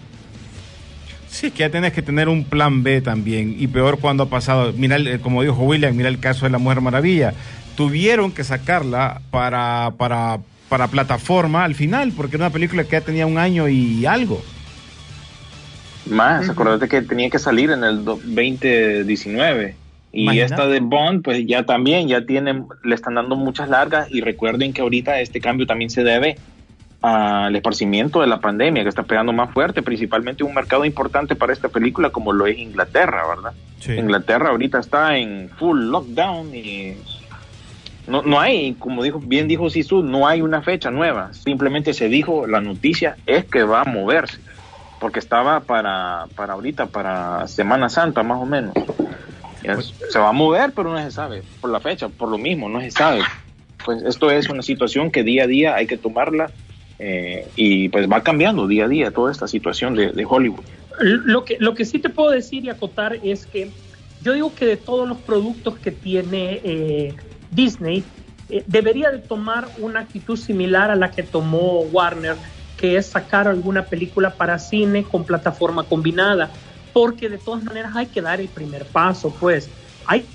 Sí, 1.28 1.51
que 1.51 1.59
ya 1.59 1.70
tienes 1.70 1.93
que 1.93 2.01
tener 2.01 2.30
un 2.30 2.45
plan 2.45 2.82
B 2.82 3.03
también. 3.03 3.55
Y 3.59 3.66
peor 3.68 3.99
cuando 4.01 4.24
ha 4.24 4.30
pasado, 4.30 4.72
mira, 4.72 4.97
como 5.18 5.43
dijo 5.43 5.62
William, 5.62 5.95
mira 5.95 6.09
el 6.09 6.18
caso 6.18 6.47
de 6.47 6.51
la 6.51 6.59
Mujer 6.59 6.80
Maravilla. 6.80 7.34
Tuvieron 7.76 8.32
que 8.32 8.43
sacarla 8.43 9.20
para, 9.30 9.93
para, 9.99 10.41
para 10.70 10.88
plataforma 10.88 11.64
al 11.64 11.74
final, 11.74 12.12
porque 12.16 12.36
era 12.36 12.47
una 12.47 12.53
película 12.53 12.84
que 12.84 12.93
ya 12.93 13.03
tenía 13.03 13.26
un 13.26 13.36
año 13.36 13.68
y 13.68 14.07
algo. 14.07 14.43
Más, 16.07 16.49
acuérdate 16.49 16.88
que 16.88 17.03
tenía 17.03 17.28
que 17.28 17.38
salir 17.38 17.70
en 17.70 17.84
el 17.84 18.05
2019. 18.07 19.79
Y 20.12 20.40
esta 20.40 20.66
de 20.66 20.80
Bond, 20.80 21.22
pues 21.22 21.46
ya 21.46 21.64
también, 21.64 22.08
ya 22.08 22.26
tienen, 22.26 22.66
le 22.82 22.94
están 22.94 23.14
dando 23.14 23.36
muchas 23.36 23.68
largas 23.68 24.11
y 24.11 24.20
recuerden 24.20 24.72
que 24.72 24.82
ahorita 24.82 25.20
este 25.20 25.40
cambio 25.40 25.66
también 25.66 25.90
se 25.90 26.02
debe 26.02 26.36
al 27.02 27.54
esparcimiento 27.56 28.20
de 28.20 28.26
la 28.26 28.40
pandemia 28.40 28.82
que 28.82 28.88
está 28.88 29.04
pegando 29.04 29.32
más 29.32 29.50
fuerte, 29.52 29.82
principalmente 29.82 30.44
un 30.44 30.52
mercado 30.52 30.84
importante 30.84 31.34
para 31.34 31.52
esta 31.52 31.68
película 31.68 32.11
como 32.11 32.32
lo 32.32 32.46
es 32.46 32.58
Inglaterra, 32.58 33.22
¿verdad? 33.26 33.52
Inglaterra 33.98 34.50
ahorita 34.50 34.80
está 34.80 35.16
en 35.16 35.48
full 35.48 35.78
lockdown 35.84 36.54
y 36.54 36.96
no, 38.06 38.22
no 38.22 38.38
hay, 38.38 38.74
como 38.74 39.02
dijo, 39.02 39.18
bien 39.18 39.48
dijo 39.48 39.70
Sisu, 39.70 40.02
no 40.02 40.26
hay 40.26 40.42
una 40.42 40.61
fecha 40.61 40.90
nueva, 40.90 41.32
simplemente 41.32 41.94
se 41.94 42.08
dijo, 42.08 42.46
la 42.46 42.61
noticia 42.61 43.16
es 43.26 43.44
que 43.46 43.62
va 43.62 43.82
a 43.82 43.84
moverse, 43.84 44.38
porque 44.98 45.20
estaba 45.20 45.61
para, 45.61 46.26
para 46.36 46.52
ahorita, 46.52 46.86
para 46.86 47.46
Semana 47.46 47.88
Santa 47.88 48.22
más 48.22 48.42
o 48.42 48.46
menos. 48.46 48.74
Que 49.62 49.72
es- 49.72 49.94
se 50.11 50.18
va 50.18 50.28
a 50.28 50.32
mover, 50.32 50.72
pero 50.74 50.92
no 50.92 50.98
se 51.02 51.11
sabe. 51.11 51.42
Por 51.61 51.70
la 51.70 51.80
fecha, 51.80 52.08
por 52.08 52.28
lo 52.30 52.38
mismo, 52.38 52.68
no 52.68 52.80
se 52.80 52.90
sabe. 52.90 53.22
Pues 53.84 54.02
esto 54.02 54.30
es 54.30 54.48
una 54.48 54.62
situación 54.62 55.11
que 55.11 55.22
día 55.22 55.44
a 55.44 55.46
día 55.46 55.74
hay 55.74 55.86
que 55.86 55.96
tomarla 55.96 56.50
eh, 56.98 57.48
y 57.56 57.88
pues 57.88 58.11
va 58.11 58.22
cambiando 58.22 58.66
día 58.66 58.84
a 58.84 58.88
día 58.88 59.11
toda 59.11 59.32
esta 59.32 59.48
situación 59.48 59.94
de, 59.94 60.12
de 60.12 60.26
Hollywood. 60.28 60.61
Lo 61.00 61.46
que, 61.46 61.56
lo 61.58 61.74
que 61.74 61.86
sí 61.86 61.98
te 61.98 62.11
puedo 62.11 62.30
decir 62.30 62.64
y 62.64 62.68
acotar 62.68 63.16
es 63.22 63.46
que 63.46 63.70
yo 64.22 64.34
digo 64.34 64.54
que 64.54 64.66
de 64.66 64.76
todos 64.76 65.08
los 65.08 65.16
productos 65.16 65.78
que 65.78 65.92
tiene 65.92 66.61
eh, 66.62 67.14
Disney, 67.50 68.04
eh, 68.50 68.62
debería 68.66 69.11
de 69.11 69.18
tomar 69.18 69.68
una 69.78 70.00
actitud 70.00 70.36
similar 70.36 70.90
a 70.90 70.94
la 70.96 71.11
que 71.11 71.22
tomó 71.22 71.80
Warner, 71.84 72.36
que 72.76 72.96
es 72.98 73.06
sacar 73.06 73.48
alguna 73.48 73.84
película 73.86 74.34
para 74.34 74.58
cine 74.58 75.04
con 75.04 75.24
plataforma 75.24 75.84
combinada, 75.84 76.50
porque 76.93 77.28
de 77.28 77.38
todas 77.38 77.62
maneras 77.64 77.93
hay 77.95 78.07
que 78.07 78.20
dar 78.20 78.41
el 78.41 78.49
primer 78.49 78.86
paso, 78.86 79.34
pues 79.38 79.70
hay 80.07 80.26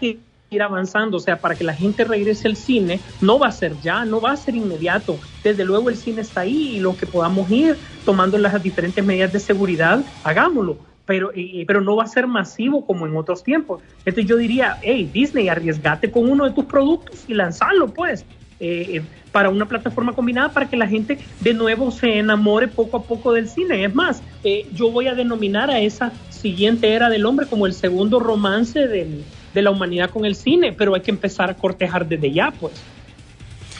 que 0.00 0.18
ir 0.50 0.62
avanzando, 0.62 1.16
o 1.16 1.20
sea, 1.20 1.40
para 1.40 1.54
que 1.54 1.62
la 1.62 1.74
gente 1.74 2.04
regrese 2.04 2.48
al 2.48 2.56
cine, 2.56 3.00
no 3.20 3.38
va 3.38 3.48
a 3.48 3.52
ser 3.52 3.78
ya, 3.80 4.04
no 4.04 4.20
va 4.20 4.32
a 4.32 4.36
ser 4.36 4.56
inmediato. 4.56 5.20
Desde 5.44 5.64
luego 5.64 5.88
el 5.88 5.96
cine 5.96 6.22
está 6.22 6.40
ahí 6.40 6.76
y 6.76 6.80
lo 6.80 6.96
que 6.96 7.06
podamos 7.06 7.48
ir 7.50 7.78
tomando 8.04 8.36
las 8.36 8.60
diferentes 8.62 9.04
medidas 9.04 9.32
de 9.32 9.38
seguridad, 9.38 10.04
hagámoslo. 10.24 10.78
Pero, 11.06 11.30
eh, 11.34 11.64
pero 11.66 11.80
no 11.80 11.96
va 11.96 12.04
a 12.04 12.08
ser 12.08 12.26
masivo 12.26 12.84
como 12.84 13.06
en 13.06 13.16
otros 13.16 13.42
tiempos. 13.42 13.80
Entonces 14.04 14.26
yo 14.26 14.36
diría, 14.36 14.78
hey, 14.82 15.08
Disney, 15.12 15.48
arriesgate 15.48 16.10
con 16.10 16.28
uno 16.28 16.44
de 16.44 16.52
tus 16.52 16.64
productos 16.64 17.24
y 17.26 17.34
lanzarlo, 17.34 17.88
pues, 17.88 18.24
eh, 18.60 18.96
eh, 18.96 19.02
para 19.32 19.48
una 19.50 19.66
plataforma 19.66 20.12
combinada 20.12 20.50
para 20.50 20.68
que 20.68 20.76
la 20.76 20.86
gente 20.86 21.18
de 21.40 21.54
nuevo 21.54 21.90
se 21.90 22.18
enamore 22.18 22.68
poco 22.68 22.98
a 22.98 23.02
poco 23.02 23.32
del 23.32 23.48
cine. 23.48 23.84
Es 23.84 23.94
más, 23.94 24.22
eh, 24.44 24.66
yo 24.72 24.90
voy 24.90 25.08
a 25.08 25.14
denominar 25.14 25.70
a 25.70 25.80
esa 25.80 26.12
siguiente 26.30 26.92
era 26.92 27.08
del 27.08 27.26
hombre 27.26 27.46
como 27.46 27.66
el 27.66 27.74
segundo 27.74 28.18
romance 28.18 28.88
del, 28.88 29.24
de 29.54 29.62
la 29.62 29.70
humanidad 29.70 30.10
con 30.10 30.24
el 30.24 30.34
cine, 30.34 30.72
pero 30.72 30.94
hay 30.94 31.02
que 31.02 31.10
empezar 31.10 31.50
a 31.50 31.54
cortejar 31.54 32.06
desde 32.06 32.32
ya, 32.32 32.50
pues. 32.50 32.72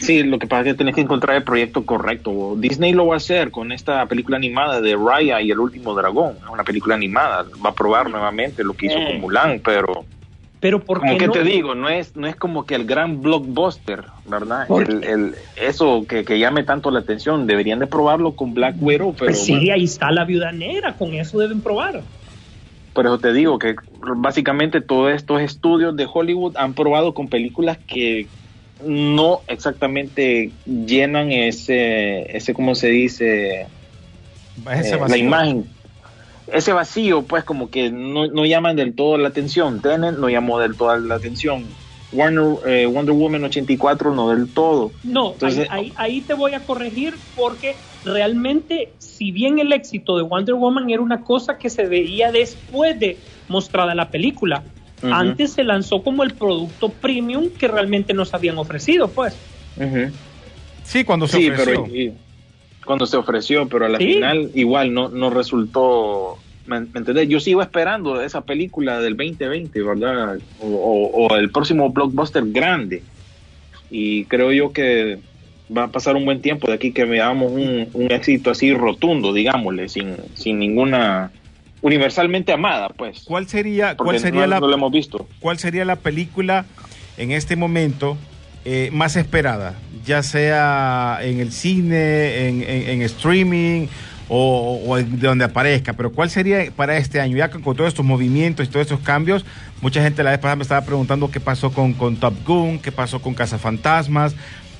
Sí, 0.00 0.22
lo 0.22 0.38
que 0.38 0.46
pasa 0.46 0.62
es 0.62 0.66
que 0.68 0.78
tenés 0.78 0.94
que 0.94 1.02
encontrar 1.02 1.36
el 1.36 1.42
proyecto 1.42 1.84
correcto. 1.84 2.54
Disney 2.56 2.92
lo 2.94 3.06
va 3.06 3.14
a 3.14 3.16
hacer 3.18 3.50
con 3.50 3.70
esta 3.70 4.06
película 4.06 4.38
animada 4.38 4.80
de 4.80 4.96
Raya 4.96 5.42
y 5.42 5.50
el 5.50 5.58
último 5.58 5.94
dragón. 5.94 6.38
Una 6.50 6.64
película 6.64 6.94
animada. 6.94 7.44
Va 7.64 7.70
a 7.70 7.74
probar 7.74 8.08
nuevamente 8.08 8.64
lo 8.64 8.72
que 8.72 8.86
hizo 8.86 8.94
con 8.94 9.20
Mulan, 9.20 9.60
pero 9.62 10.06
Pero 10.60 10.84
¿por 10.84 10.98
como 11.00 11.12
qué 11.12 11.18
que 11.18 11.26
no? 11.26 11.32
te 11.32 11.42
digo, 11.42 11.74
no 11.74 11.88
es, 11.88 12.14
no 12.16 12.26
es 12.26 12.36
como 12.36 12.66
que 12.66 12.74
el 12.74 12.84
gran 12.84 13.22
blockbuster, 13.22 14.04
¿verdad? 14.26 14.66
Eso 15.56 16.04
que, 16.06 16.24
que 16.24 16.38
llame 16.38 16.64
tanto 16.64 16.90
la 16.90 16.98
atención, 17.00 17.46
deberían 17.46 17.78
de 17.78 17.86
probarlo 17.86 18.32
con 18.36 18.52
Black 18.52 18.76
Widow, 18.78 19.14
pero 19.14 19.26
Pues 19.30 19.42
sí, 19.42 19.52
bueno, 19.52 19.72
ahí 19.74 19.84
está 19.84 20.10
la 20.10 20.24
viuda 20.26 20.52
negra, 20.52 20.96
con 20.96 21.14
eso 21.14 21.38
deben 21.38 21.62
probar. 21.62 22.02
por 22.92 23.06
eso 23.06 23.18
te 23.18 23.32
digo 23.32 23.58
que 23.58 23.74
básicamente 24.16 24.80
todos 24.82 25.12
estos 25.12 25.40
estudios 25.40 25.96
de 25.96 26.06
Hollywood 26.12 26.56
han 26.56 26.74
probado 26.74 27.14
con 27.14 27.28
películas 27.28 27.78
que 27.86 28.26
no 28.84 29.40
exactamente 29.46 30.50
llenan 30.66 31.32
ese, 31.32 32.36
ese 32.36 32.52
¿cómo 32.52 32.74
se 32.74 32.88
dice? 32.88 33.66
Ese 34.72 34.96
Eh, 34.96 35.00
la 35.08 35.16
imagen, 35.16 35.64
ese 36.52 36.72
vacío, 36.72 37.22
pues 37.22 37.44
como 37.44 37.70
que 37.70 37.90
no, 37.90 38.26
no 38.28 38.44
llaman 38.46 38.76
del 38.76 38.94
todo 38.94 39.16
la 39.18 39.28
atención. 39.28 39.80
Tenet 39.80 40.16
no 40.18 40.28
llamó 40.28 40.58
del 40.58 40.76
todo 40.76 40.96
la 40.98 41.14
atención. 41.16 41.64
Warner, 42.12 42.56
eh, 42.66 42.86
Wonder 42.86 43.14
Woman 43.14 43.44
84 43.44 44.12
no 44.14 44.30
del 44.30 44.48
todo. 44.52 44.90
No, 45.04 45.32
Entonces- 45.32 45.68
ahí, 45.70 45.86
ahí, 45.86 45.92
ahí 45.96 46.20
te 46.22 46.34
voy 46.34 46.54
a 46.54 46.60
corregir 46.60 47.14
porque 47.36 47.76
realmente, 48.04 48.92
si 48.98 49.30
bien 49.30 49.60
el 49.60 49.72
éxito 49.72 50.16
de 50.16 50.24
Wonder 50.24 50.56
Woman 50.56 50.90
era 50.90 51.00
una 51.02 51.22
cosa 51.22 51.56
que 51.56 51.70
se 51.70 51.86
veía 51.86 52.32
después 52.32 52.98
de 52.98 53.16
mostrada 53.48 53.94
la 53.94 54.08
película, 54.10 54.64
antes 55.02 55.52
se 55.52 55.62
lanzó 55.64 56.02
como 56.02 56.24
el 56.24 56.34
producto 56.34 56.88
premium 56.90 57.48
que 57.50 57.68
realmente 57.68 58.12
nos 58.12 58.34
habían 58.34 58.58
ofrecido, 58.58 59.08
pues. 59.08 59.34
Sí, 60.84 61.04
cuando 61.04 61.26
se 61.28 61.36
Sí, 61.38 61.50
ofreció. 61.50 61.84
pero 61.84 61.96
y- 61.96 62.12
cuando 62.84 63.06
se 63.06 63.16
ofreció, 63.16 63.68
pero 63.68 63.86
a 63.86 63.88
la 63.88 63.98
Sí. 63.98 64.14
final 64.14 64.50
igual 64.54 64.92
no, 64.94 65.08
no 65.08 65.30
resultó. 65.30 66.36
¿Me, 66.66 66.76
entendés? 66.76 67.28
Yo 67.28 67.40
sigo 67.40 67.62
esperando 67.62 68.20
esa 68.22 68.42
película 68.42 69.00
del 69.00 69.16
2020, 69.16 69.82
¿verdad? 69.82 70.38
O, 70.60 70.66
o- 70.66 71.26
o 71.26 71.36
el 71.36 71.50
próximo 71.50 71.90
blockbuster 71.90 72.44
grande. 72.46 73.02
Y 73.90 74.24
creo 74.26 74.52
yo 74.52 74.72
que 74.72 75.18
va 75.76 75.84
a 75.84 75.88
pasar 75.88 76.14
un 76.16 76.24
buen 76.24 76.40
tiempo 76.42 76.68
de 76.68 76.74
aquí 76.74 76.92
que 76.92 77.04
veamos 77.04 77.50
un, 77.52 77.88
un 77.92 78.12
éxito 78.12 78.50
así 78.50 78.72
rotundo, 78.72 79.32
digámosle, 79.32 79.88
sin, 79.88 80.16
sin 80.34 80.58
ninguna. 80.58 81.30
universalmente 81.82 82.52
amada, 82.52 82.88
pues. 82.90 83.22
¿Cuál 83.24 83.48
sería, 83.48 83.96
cuál 83.96 84.18
sería 84.18 84.42
no, 84.42 84.46
la 84.46 84.60
no 84.60 84.66
lo 84.68 84.74
hemos 84.74 84.92
visto. 84.92 85.26
cuál 85.40 85.58
sería 85.58 85.84
la 85.84 85.96
película 85.96 86.66
en 87.16 87.30
este 87.32 87.56
momento 87.56 88.16
eh, 88.64 88.90
más 88.92 89.16
esperada, 89.16 89.74
ya 90.04 90.22
sea 90.22 91.18
en 91.22 91.40
el 91.40 91.52
cine, 91.52 92.48
en, 92.48 92.62
en- 92.62 92.88
en 92.90 93.02
streaming 93.02 93.86
o, 94.28 94.80
o 94.86 94.98
en- 94.98 95.18
de 95.18 95.26
donde 95.28 95.44
aparezca, 95.44 95.92
pero 95.94 96.12
cuál 96.12 96.30
sería 96.30 96.70
para 96.74 96.96
este 96.96 97.20
año, 97.20 97.36
ya 97.36 97.50
con, 97.50 97.62
con 97.62 97.76
todos 97.76 97.88
estos 97.88 98.04
movimientos 98.04 98.66
y 98.66 98.70
todos 98.70 98.86
estos 98.86 99.00
cambios, 99.00 99.44
mucha 99.80 100.02
gente 100.02 100.22
la 100.22 100.30
vez 100.30 100.38
pasada 100.38 100.56
me 100.56 100.62
estaba 100.62 100.82
preguntando 100.82 101.30
qué 101.30 101.40
pasó 101.40 101.72
con, 101.72 101.94
con 101.94 102.16
Top 102.16 102.34
Gun, 102.46 102.78
qué 102.78 102.92
pasó 102.92 103.20
con 103.20 103.34
Cazafantasmas, 103.34 104.34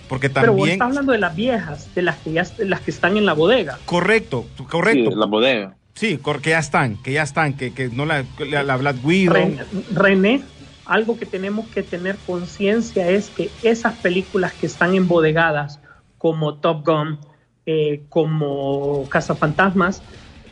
porque 0.09 0.29
Pero 0.29 0.53
vos 0.53 0.57
también... 0.61 0.73
estás 0.75 0.89
hablando 0.89 1.13
de 1.13 1.19
las 1.19 1.37
viejas, 1.37 1.95
de 1.95 2.03
las 2.03 2.17
que 2.17 2.33
ya 2.33 2.43
de 2.45 2.65
las 2.67 2.81
que 2.81 2.91
están 2.91 3.17
en 3.17 3.27
la 3.27 3.33
bodega. 3.33 3.79
Correcto, 3.87 4.47
correcto. 4.69 5.11
Sí, 5.11 5.17
la 5.17 5.27
bodega. 5.27 5.75
Sí, 5.95 6.19
que 6.43 6.51
ya 6.51 6.59
están, 6.59 6.97
que 6.97 7.13
ya 7.13 7.23
están, 7.23 7.53
que, 7.55 7.73
que 7.73 7.89
no 7.89 8.07
la, 8.07 8.25
la, 8.49 8.63
la 8.63 8.77
Black 8.77 8.97
Widow. 9.05 9.35
Ren- 9.35 9.59
René, 9.93 10.43
algo 10.91 11.17
que 11.17 11.25
tenemos 11.25 11.69
que 11.69 11.85
tener 11.85 12.17
conciencia 12.27 13.09
es 13.09 13.31
que 13.31 13.49
esas 13.63 13.97
películas 13.99 14.53
que 14.55 14.67
están 14.67 14.97
embodegadas, 14.97 15.79
como 16.19 16.55
Top 16.55 16.85
Gun, 16.85 17.17
eh, 17.65 18.03
como 18.09 19.09
Cazafantasmas, 19.09 20.03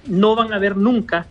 no 0.06 0.36
van 0.36 0.52
a 0.52 0.60
ver 0.60 0.76
nunca 0.76 1.26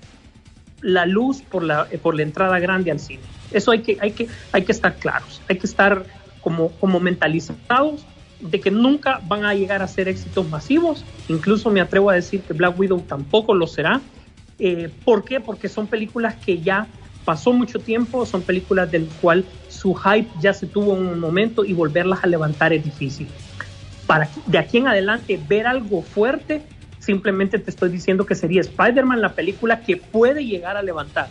la 0.81 1.05
luz 1.05 1.41
por 1.41 1.63
la, 1.63 1.87
eh, 1.89 1.97
por 1.97 2.17
la 2.17 2.23
entrada 2.23 2.59
grande 2.59 2.91
al 2.91 2.99
cine. 2.99 3.21
Eso 3.51 3.71
hay 3.71 3.81
que, 3.81 3.97
hay 4.01 4.11
que, 4.11 4.27
hay 4.51 4.65
que 4.65 4.73
estar 4.73 4.95
claros, 4.97 5.41
hay 5.47 5.57
que 5.57 5.67
estar 5.67 6.05
como, 6.41 6.71
como 6.73 6.99
mentalizados 6.99 8.05
de 8.41 8.59
que 8.59 8.71
nunca 8.71 9.21
van 9.25 9.45
a 9.45 9.53
llegar 9.53 9.81
a 9.81 9.87
ser 9.87 10.09
éxitos 10.09 10.49
masivos. 10.49 11.05
Incluso 11.29 11.71
me 11.71 11.79
atrevo 11.79 12.09
a 12.09 12.15
decir 12.15 12.41
que 12.41 12.51
Black 12.51 12.77
Widow 12.77 12.99
tampoco 12.99 13.55
lo 13.55 13.67
será. 13.67 14.01
Eh, 14.59 14.91
¿Por 15.05 15.23
qué? 15.23 15.39
Porque 15.39 15.69
son 15.69 15.87
películas 15.87 16.35
que 16.35 16.59
ya 16.59 16.87
pasó 17.27 17.51
mucho 17.51 17.79
tiempo, 17.79 18.25
son 18.25 18.41
películas 18.41 18.89
del 18.89 19.05
cual 19.21 19.43
su 19.67 19.93
hype 19.93 20.29
ya 20.39 20.53
se 20.53 20.65
tuvo 20.65 20.95
en 20.95 21.07
un 21.07 21.19
momento 21.19 21.65
y 21.65 21.73
volverlas 21.73 22.23
a 22.23 22.27
levantar 22.27 22.71
es 22.71 22.85
difícil. 22.85 23.27
Para 24.05 24.29
de 24.45 24.57
aquí 24.57 24.77
en 24.77 24.87
adelante 24.87 25.37
ver 25.45 25.67
algo 25.67 26.01
fuerte, 26.01 26.61
simplemente 26.99 27.59
te 27.59 27.69
estoy 27.69 27.89
diciendo 27.89 28.25
que 28.25 28.33
sería 28.33 28.61
Spider-Man 28.61 29.19
la 29.19 29.33
película 29.33 29.81
que 29.81 29.97
puede 29.97 30.45
llegar 30.45 30.77
a 30.77 30.81
levantar. 30.81 31.27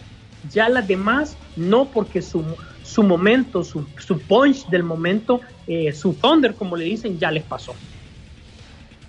Ya 0.52 0.68
las 0.68 0.86
demás 0.86 1.38
no 1.56 1.86
porque 1.86 2.20
su, 2.20 2.44
su 2.82 3.02
momento, 3.02 3.64
su, 3.64 3.86
su 3.96 4.18
punch 4.18 4.66
del 4.66 4.82
momento, 4.82 5.40
eh, 5.66 5.94
su 5.94 6.12
thunder 6.12 6.54
como 6.54 6.76
le 6.76 6.84
dicen, 6.84 7.18
ya 7.18 7.30
les 7.30 7.42
pasó. 7.42 7.74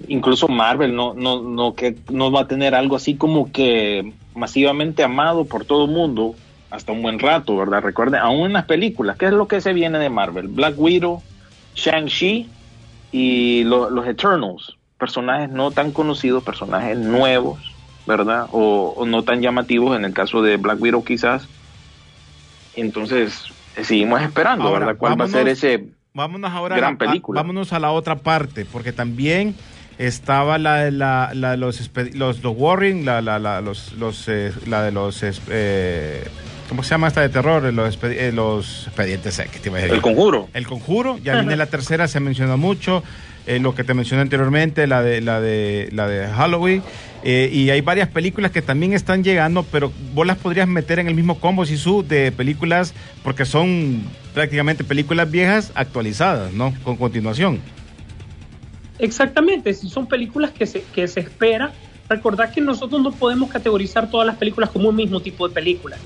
incluso 0.08 0.48
Marvel 0.48 0.96
no, 0.96 1.14
no, 1.14 1.42
no, 1.42 1.74
que 1.74 1.98
no 2.10 2.32
va 2.32 2.44
a 2.44 2.48
tener 2.48 2.74
algo 2.76 2.96
así 2.96 3.16
como 3.16 3.52
que 3.52 4.14
masivamente 4.34 5.04
amado 5.04 5.44
por 5.44 5.66
todo 5.66 5.84
el 5.84 5.92
mundo 5.92 6.36
hasta 6.70 6.92
un 6.92 7.02
buen 7.02 7.20
rato, 7.20 7.56
¿verdad? 7.56 7.82
Recuerden, 7.82 8.20
aún 8.22 8.48
en 8.48 8.54
las 8.54 8.66
películas, 8.66 9.18
¿qué 9.18 9.26
es 9.28 9.32
lo 9.32 9.48
que 9.48 9.62
se 9.62 9.74
viene 9.74 10.00
de 10.00 10.10
Marvel? 10.10 10.48
Black 10.50 10.76
Widow, 10.78 11.22
Shang-Chi 11.76 12.50
y 13.12 13.64
lo- 13.64 13.90
los 13.90 14.06
Eternals, 14.08 14.76
personajes 14.98 15.50
no 15.50 15.72
tan 15.72 15.92
conocidos, 15.92 16.44
personajes 16.44 16.98
nuevos, 16.98 17.60
¿verdad? 18.06 18.48
O, 18.52 18.94
o 18.98 19.06
no 19.06 19.24
tan 19.24 19.42
llamativos 19.42 19.96
en 19.96 20.04
el 20.06 20.14
caso 20.14 20.42
de 20.42 20.58
Black 20.58 20.82
Widow 20.82 21.04
quizás. 21.04 21.48
Entonces, 22.76 23.44
eh, 23.76 23.84
seguimos 23.84 24.22
esperando, 24.22 24.66
Ahora, 24.68 24.80
¿verdad? 24.88 24.98
¿Cuál 25.00 25.20
va 25.20 25.26
a 25.26 25.30
ser 25.30 25.48
ese 25.48 25.86
Vámonos 26.14 26.52
ahora 26.52 26.76
Gran 26.78 26.96
a- 26.96 26.98
película. 26.98 27.42
vámonos 27.42 27.74
a 27.74 27.80
la 27.80 27.92
otra 27.92 28.16
parte, 28.18 28.66
porque 28.66 28.92
también 28.92 29.56
estaba 30.00 30.58
la 30.58 30.78
de 30.78 30.92
la, 30.92 31.32
la 31.34 31.56
los, 31.58 31.92
los, 32.14 32.44
los 32.44 32.54
Warring, 32.58 33.06
la, 33.06 33.22
la, 33.22 33.38
la, 33.40 33.62
los, 33.62 33.94
los, 33.94 34.28
eh, 34.28 34.52
la 34.68 34.82
de 34.84 34.92
los, 34.92 35.22
eh, 35.24 36.24
¿cómo 36.68 36.84
se 36.84 36.90
llama 36.92 37.08
esta 37.08 37.22
de 37.22 37.30
terror? 37.30 37.72
Los, 37.74 38.00
espe- 38.00 38.16
eh, 38.18 38.32
los 38.32 38.88
expedientes 38.88 39.38
X, 39.40 39.62
te 39.62 39.70
iba 39.70 39.78
a 39.78 39.82
decir. 39.82 39.96
el 39.96 40.02
conjuro? 40.02 40.50
El 40.54 40.68
conjuro, 40.68 41.18
ya 41.24 41.36
viene 41.36 41.56
la 41.56 41.66
tercera, 41.68 42.08
se 42.08 42.20
menciona 42.20 42.56
mucho. 42.58 43.04
eh, 43.46 43.60
lo 43.60 43.74
que 43.74 43.86
te 43.86 43.94
mencioné 43.94 44.24
anteriormente, 44.24 44.88
la 44.88 45.02
de 45.02 45.22
la 45.22 45.40
de 45.40 45.88
la 45.94 46.08
de 46.08 46.28
Halloween. 46.28 46.84
eh, 47.24 47.50
y 47.52 47.70
hay 47.70 47.80
varias 47.82 48.10
películas 48.10 48.52
que 48.52 48.62
también 48.62 48.92
están 48.94 49.24
llegando, 49.24 49.64
pero 49.64 49.92
vos 50.14 50.28
las 50.28 50.38
podrías 50.38 50.68
meter 50.68 51.00
en 51.00 51.08
el 51.08 51.16
mismo 51.16 51.40
combo, 51.40 51.66
Sisu, 51.66 52.04
de 52.06 52.32
películas, 52.34 52.94
porque 53.24 53.46
son 53.46 54.04
prácticamente 54.34 54.84
películas 54.84 55.32
viejas 55.32 55.72
actualizadas, 55.76 56.52
¿no? 56.54 56.74
Con 56.84 56.98
continuación. 56.98 57.60
Exactamente, 59.00 59.74
si 59.74 59.90
son 59.90 60.08
películas 60.08 60.52
que 60.52 60.66
se, 60.66 60.82
que 60.84 61.08
se 61.08 61.20
espera, 61.22 61.72
recordad 62.10 62.52
que 62.52 62.62
nosotros 62.62 63.02
no 63.02 63.12
podemos 63.12 63.50
categorizar 63.50 64.10
todas 64.10 64.26
las 64.28 64.38
películas 64.38 64.70
como 64.72 64.90
un 64.90 64.96
mismo 64.96 65.22
tipo 65.22 65.48
de 65.48 65.54
película. 65.54 65.98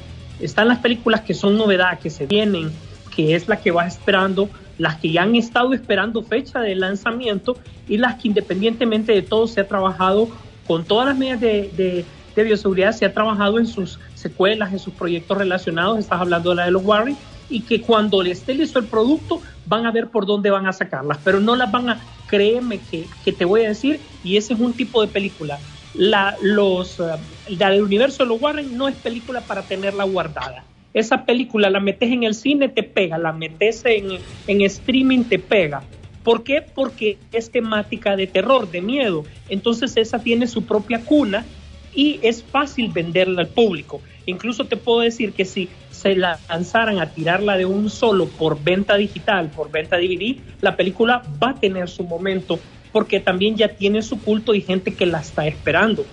Están 0.41 0.67
las 0.67 0.79
películas 0.79 1.21
que 1.21 1.33
son 1.33 1.57
novedad, 1.57 1.99
que 1.99 2.09
se 2.09 2.25
vienen, 2.25 2.71
que 3.15 3.35
es 3.35 3.47
la 3.47 3.61
que 3.61 3.71
vas 3.71 3.97
esperando, 3.97 4.49
las 4.77 4.95
que 4.97 5.11
ya 5.11 5.23
han 5.23 5.35
estado 5.35 5.73
esperando 5.73 6.23
fecha 6.23 6.59
de 6.59 6.75
lanzamiento 6.75 7.57
y 7.87 7.97
las 7.97 8.15
que 8.15 8.29
independientemente 8.29 9.11
de 9.11 9.21
todo 9.21 9.47
se 9.47 9.61
ha 9.61 9.67
trabajado 9.67 10.29
con 10.65 10.83
todas 10.85 11.07
las 11.07 11.17
medidas 11.17 11.41
de, 11.41 12.05
de, 12.35 12.43
bioseguridad, 12.43 12.91
se 12.93 13.05
ha 13.05 13.13
trabajado 13.13 13.59
en 13.59 13.67
sus 13.67 13.99
secuelas, 14.15 14.71
en 14.71 14.79
sus 14.79 14.93
proyectos 14.93 15.37
relacionados, 15.37 15.99
estás 15.99 16.21
hablando 16.21 16.51
de 16.51 16.55
la 16.55 16.65
de 16.65 16.71
los 16.71 16.83
Warren, 16.83 17.15
y 17.49 17.61
que 17.61 17.81
cuando 17.81 18.23
le 18.23 18.31
esté 18.31 18.55
listo 18.55 18.79
el 18.79 18.85
producto 18.85 19.41
van 19.67 19.85
a 19.85 19.91
ver 19.91 20.07
por 20.07 20.25
dónde 20.25 20.49
van 20.49 20.65
a 20.65 20.73
sacarlas, 20.73 21.19
pero 21.23 21.39
no 21.39 21.55
las 21.55 21.71
van 21.71 21.89
a, 21.89 22.01
créeme 22.27 22.79
que, 22.79 23.05
que 23.23 23.33
te 23.33 23.45
voy 23.45 23.65
a 23.65 23.69
decir, 23.69 23.99
y 24.23 24.37
ese 24.37 24.53
es 24.53 24.59
un 24.59 24.73
tipo 24.73 25.01
de 25.01 25.09
película. 25.09 25.59
La, 25.93 26.35
los, 26.41 27.01
del 27.49 27.81
universo 27.81 28.23
de 28.23 28.29
los 28.29 28.41
Warren 28.41 28.77
no 28.77 28.87
es 28.87 28.95
película 28.95 29.41
para 29.41 29.63
tenerla 29.63 30.03
guardada. 30.05 30.63
Esa 30.93 31.25
película 31.25 31.69
la 31.69 31.79
metes 31.79 32.11
en 32.11 32.23
el 32.23 32.33
cine, 32.33 32.69
te 32.69 32.83
pega, 32.83 33.17
la 33.17 33.31
metes 33.31 33.83
en, 33.85 34.19
en 34.47 34.61
streaming, 34.61 35.23
te 35.23 35.39
pega. 35.39 35.83
¿Por 36.23 36.43
qué? 36.43 36.61
Porque 36.61 37.17
es 37.31 37.51
temática 37.51 38.15
de 38.15 38.27
terror, 38.27 38.69
de 38.69 38.81
miedo. 38.81 39.23
Entonces 39.49 39.97
esa 39.97 40.19
tiene 40.19 40.47
su 40.47 40.65
propia 40.65 41.01
cuna 41.03 41.45
y 41.93 42.19
es 42.21 42.43
fácil 42.43 42.91
venderla 42.91 43.41
al 43.41 43.47
público. 43.47 44.01
Incluso 44.25 44.65
te 44.65 44.77
puedo 44.77 44.99
decir 44.99 45.33
que 45.33 45.45
si 45.45 45.69
se 45.89 46.15
la 46.15 46.39
lanzaran 46.47 46.99
a 46.99 47.07
tirarla 47.07 47.57
de 47.57 47.65
un 47.65 47.89
solo 47.89 48.27
por 48.27 48.63
venta 48.63 48.95
digital, 48.97 49.49
por 49.49 49.71
venta 49.71 49.97
DVD, 49.97 50.37
la 50.61 50.75
película 50.75 51.23
va 51.41 51.51
a 51.51 51.59
tener 51.59 51.89
su 51.89 52.03
momento 52.03 52.59
porque 52.91 53.19
también 53.19 53.55
ya 53.55 53.69
tiene 53.69 54.01
su 54.01 54.19
culto 54.21 54.53
y 54.53 54.61
gente 54.61 54.93
que 54.93 55.05
la 55.05 55.21
está 55.21 55.47
esperando. 55.47 56.05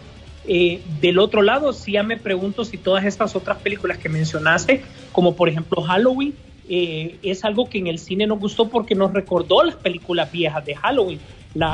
Eh, 0.50 0.80
del 1.00 1.18
otro 1.18 1.42
lado, 1.42 1.72
sí 1.74 1.92
ya 1.92 2.02
me 2.02 2.16
pregunto 2.16 2.64
si 2.64 2.78
todas 2.78 3.04
estas 3.04 3.36
otras 3.36 3.58
películas 3.58 3.98
que 3.98 4.08
mencionaste, 4.08 4.82
como 5.12 5.36
por 5.36 5.48
ejemplo 5.48 5.82
Halloween, 5.82 6.34
eh, 6.70 7.16
es 7.22 7.44
algo 7.44 7.68
que 7.68 7.78
en 7.78 7.86
el 7.86 7.98
cine 7.98 8.26
nos 8.26 8.38
gustó 8.38 8.68
porque 8.68 8.94
nos 8.94 9.12
recordó 9.12 9.62
las 9.62 9.74
películas 9.74 10.32
viejas 10.32 10.64
de 10.64 10.74
Halloween, 10.74 11.18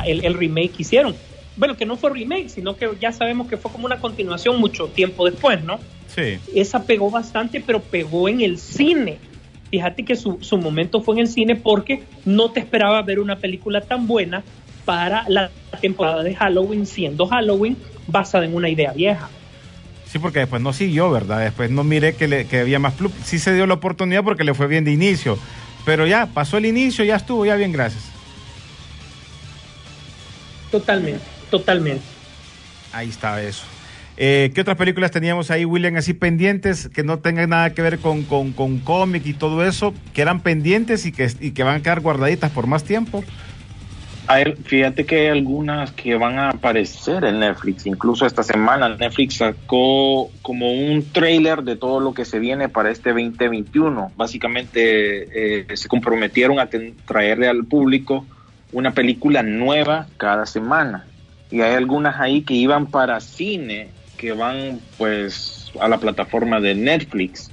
el, 0.05 0.33
remake 0.33 0.71
que 0.71 0.81
hicieron. 0.81 1.15
Bueno, 1.55 1.77
que 1.77 1.85
no 1.85 1.95
fue 1.95 2.09
remake, 2.09 2.49
sino 2.49 2.75
que 2.75 2.89
ya 2.99 3.13
sabemos 3.13 3.47
que 3.47 3.55
fue 3.55 3.71
como 3.71 3.85
una 3.85 3.99
continuación 3.99 4.59
mucho 4.59 4.87
tiempo 4.87 5.25
después, 5.25 5.63
¿no? 5.63 5.79
Sí. 6.13 6.37
Esa 6.53 6.83
pegó 6.83 7.09
bastante, 7.09 7.61
pero 7.61 7.81
pegó 7.81 8.27
en 8.27 8.41
el 8.41 8.57
cine. 8.57 9.19
Fíjate 9.69 10.03
que 10.03 10.15
su, 10.15 10.37
su 10.41 10.57
momento 10.57 11.01
fue 11.01 11.15
en 11.15 11.21
el 11.21 11.27
cine 11.27 11.55
porque 11.55 12.03
no 12.25 12.51
te 12.51 12.59
esperaba 12.59 13.01
ver 13.01 13.19
una 13.19 13.37
película 13.37 13.81
tan 13.81 14.05
buena 14.07 14.43
para 14.85 15.25
la 15.27 15.49
temporada 15.81 16.23
de 16.23 16.35
Halloween, 16.35 16.85
siendo 16.85 17.27
Halloween 17.27 17.77
basada 18.07 18.45
en 18.45 18.55
una 18.55 18.69
idea 18.69 18.93
vieja. 18.93 19.29
Sí, 20.05 20.19
porque 20.19 20.39
después 20.39 20.61
no 20.61 20.71
siguió, 20.71 21.11
¿verdad? 21.11 21.39
Después 21.39 21.71
no 21.71 21.83
miré 21.83 22.15
que, 22.15 22.27
le, 22.27 22.45
que 22.45 22.59
había 22.59 22.79
más 22.79 22.93
club. 22.93 23.11
Sí 23.23 23.39
se 23.39 23.53
dio 23.53 23.65
la 23.65 23.73
oportunidad 23.73 24.23
porque 24.23 24.43
le 24.43 24.53
fue 24.53 24.67
bien 24.67 24.85
de 24.85 24.91
inicio. 24.91 25.37
Pero 25.83 26.07
ya, 26.07 26.27
pasó 26.27 26.57
el 26.57 26.65
inicio, 26.65 27.03
ya 27.03 27.15
estuvo, 27.15 27.45
ya 27.45 27.55
bien, 27.55 27.71
gracias. 27.71 28.03
Totalmente, 30.71 31.23
totalmente. 31.49 32.03
Ahí 32.93 33.09
está 33.09 33.41
eso. 33.41 33.63
Eh, 34.17 34.51
¿Qué 34.55 34.61
otras 34.61 34.77
películas 34.77 35.11
teníamos 35.11 35.51
ahí, 35.51 35.65
William, 35.65 35.95
así 35.97 36.13
pendientes, 36.13 36.89
que 36.93 37.03
no 37.03 37.19
tengan 37.19 37.49
nada 37.49 37.73
que 37.73 37.81
ver 37.81 37.99
con, 37.99 38.23
con, 38.23 38.53
con 38.53 38.79
cómic 38.79 39.25
y 39.25 39.33
todo 39.33 39.65
eso, 39.65 39.93
que 40.13 40.21
eran 40.21 40.39
pendientes 40.39 41.05
y 41.05 41.11
que, 41.11 41.29
y 41.41 41.51
que 41.51 41.63
van 41.63 41.75
a 41.75 41.83
quedar 41.83 41.99
guardaditas 41.99 42.51
por 42.51 42.67
más 42.67 42.85
tiempo? 42.85 43.23
Fíjate 44.63 45.05
que 45.05 45.19
hay 45.19 45.27
algunas 45.27 45.91
que 45.91 46.15
van 46.15 46.39
a 46.39 46.49
aparecer 46.49 47.23
en 47.25 47.39
Netflix. 47.39 47.85
Incluso 47.85 48.25
esta 48.25 48.43
semana 48.43 48.89
Netflix 48.89 49.37
sacó 49.37 50.31
como 50.41 50.71
un 50.71 51.05
trailer 51.11 51.63
de 51.63 51.75
todo 51.75 51.99
lo 51.99 52.13
que 52.13 52.25
se 52.25 52.39
viene 52.39 52.69
para 52.69 52.91
este 52.91 53.09
2021. 53.11 54.11
Básicamente 54.15 55.69
eh, 55.71 55.77
se 55.77 55.87
comprometieron 55.87 56.59
a 56.59 56.69
traerle 57.05 57.47
al 57.47 57.65
público 57.65 58.25
una 58.71 58.91
película 58.91 59.43
nueva 59.43 60.07
cada 60.17 60.45
semana. 60.45 61.05
Y 61.51 61.61
hay 61.61 61.75
algunas 61.75 62.19
ahí 62.19 62.41
que 62.41 62.55
iban 62.55 62.87
para 62.87 63.19
cine, 63.19 63.89
que 64.17 64.33
van 64.33 64.79
pues 64.97 65.71
a 65.79 65.87
la 65.87 65.97
plataforma 65.97 66.59
de 66.59 66.75
Netflix. 66.75 67.51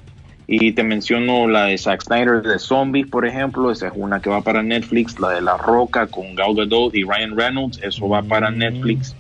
Y 0.55 0.73
te 0.73 0.83
menciono 0.83 1.49
la 1.49 1.65
de 1.65 1.79
Zack 1.79 2.03
Snyder 2.03 2.43
de 2.43 2.59
Zombies, 2.59 3.07
por 3.07 3.25
ejemplo, 3.25 3.71
esa 3.71 3.87
es 3.87 3.95
una 3.97 4.21
que 4.21 4.29
va 4.29 4.43
para 4.43 4.63
Netflix, 4.63 5.19
la 5.19 5.31
de 5.31 5.41
La 5.41 5.57
Roca 5.57 6.07
con 6.09 6.35
Gal 6.35 6.55
Gadot 6.55 6.95
y 6.95 7.05
Ryan 7.05 7.35
Reynolds, 7.35 7.81
eso 7.83 8.07
va 8.07 8.23
para 8.23 8.51
mm. 8.51 8.59
Netflix. 8.59 9.17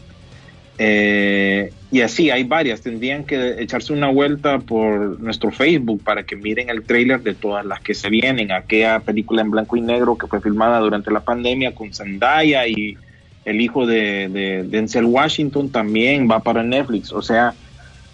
Eh, 0.76 1.72
y 1.90 2.02
así 2.02 2.30
hay 2.30 2.44
varias, 2.44 2.82
tendrían 2.82 3.24
que 3.24 3.62
echarse 3.62 3.94
una 3.94 4.08
vuelta 4.08 4.58
por 4.58 5.18
nuestro 5.20 5.50
Facebook 5.50 6.02
para 6.04 6.24
que 6.24 6.36
miren 6.36 6.68
el 6.68 6.82
trailer 6.82 7.22
de 7.22 7.32
todas 7.32 7.64
las 7.64 7.80
que 7.80 7.94
se 7.94 8.10
vienen, 8.10 8.52
aquella 8.52 9.00
película 9.00 9.40
en 9.40 9.50
blanco 9.50 9.78
y 9.78 9.80
negro 9.80 10.18
que 10.18 10.26
fue 10.26 10.42
filmada 10.42 10.80
durante 10.80 11.10
la 11.10 11.20
pandemia 11.20 11.74
con 11.74 11.94
Zendaya 11.94 12.66
y 12.66 12.98
el 13.46 13.58
hijo 13.62 13.86
de, 13.86 14.28
de 14.28 14.64
Denzel 14.64 15.06
Washington 15.06 15.70
también 15.70 16.30
va 16.30 16.40
para 16.40 16.62
Netflix, 16.62 17.10
o 17.10 17.22
sea 17.22 17.54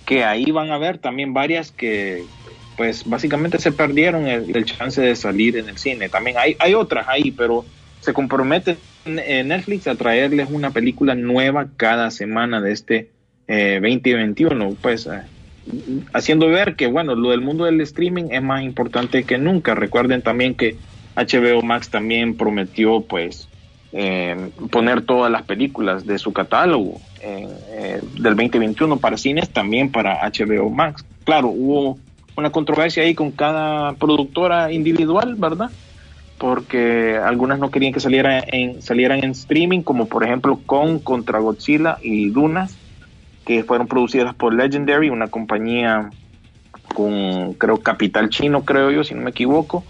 que 0.06 0.22
ahí 0.22 0.52
van 0.52 0.70
a 0.70 0.78
ver 0.78 0.98
también 0.98 1.34
varias 1.34 1.72
que, 1.72 2.24
pues 2.78 3.02
básicamente 3.04 3.58
se 3.58 3.72
perdieron 3.72 4.28
el, 4.28 4.64
chance 4.64 5.02
de 5.02 5.16
salir 5.16 5.56
en 5.56 5.68
el 5.68 5.78
cine. 5.78 6.08
También 6.08 6.36
hay, 6.38 6.56
hay 6.60 6.74
otras 6.74 7.08
ahí, 7.08 7.32
pero 7.32 7.66
se 8.00 8.12
compromete 8.12 8.76
Netflix 9.04 9.88
a 9.88 9.96
traerles 9.96 10.48
una 10.48 10.70
película 10.70 11.16
nueva 11.16 11.66
cada 11.76 12.12
semana 12.12 12.60
de 12.60 12.72
este 12.72 13.10
2021, 13.48 14.64
eh, 14.64 14.76
pues 14.80 15.06
eh, 15.06 15.22
haciendo 16.12 16.46
ver 16.46 16.76
que 16.76 16.86
bueno, 16.86 17.16
lo 17.16 17.30
del 17.30 17.40
mundo 17.40 17.64
del 17.64 17.80
streaming 17.80 18.26
es 18.30 18.42
más 18.42 18.62
importante 18.62 19.24
que 19.24 19.38
nunca. 19.38 19.74
Recuerden 19.74 20.22
también 20.22 20.54
que 20.54 20.76
HBO 21.16 21.62
Max 21.62 21.90
también 21.90 22.36
prometió 22.36 23.00
pues 23.00 23.48
eh, 23.90 24.50
poner 24.70 25.02
todas 25.02 25.32
las 25.32 25.42
películas 25.42 26.06
de 26.06 26.18
su 26.18 26.32
catálogo 26.32 27.00
del 27.20 28.36
2021 28.36 28.98
para 28.98 29.16
cines, 29.16 29.50
también 29.50 29.90
para 29.90 30.20
HBO 30.30 30.70
Max. 30.70 31.04
Claro, 31.24 31.48
hubo 31.48 31.98
una 32.38 32.50
controversia 32.50 33.02
ahí 33.02 33.14
con 33.14 33.32
cada 33.32 33.94
productora 33.94 34.70
individual, 34.72 35.34
¿verdad? 35.34 35.70
Porque 36.38 37.18
algunas 37.22 37.58
no 37.58 37.70
querían 37.70 37.92
que 37.92 37.98
saliera 37.98 38.38
en, 38.46 38.80
salieran 38.80 39.24
en 39.24 39.32
streaming, 39.32 39.82
como 39.82 40.06
por 40.06 40.22
ejemplo 40.22 40.60
con 40.64 41.00
contra 41.00 41.40
Godzilla 41.40 41.98
y 42.00 42.30
Dunas, 42.30 42.76
que 43.44 43.64
fueron 43.64 43.88
producidas 43.88 44.36
por 44.36 44.54
Legendary, 44.54 45.10
una 45.10 45.26
compañía 45.26 46.10
con 46.94 47.54
creo 47.54 47.78
capital 47.78 48.28
chino, 48.30 48.64
creo 48.64 48.92
yo, 48.92 49.02
si 49.02 49.14
no 49.14 49.22
me 49.22 49.30
equivoco, 49.30 49.82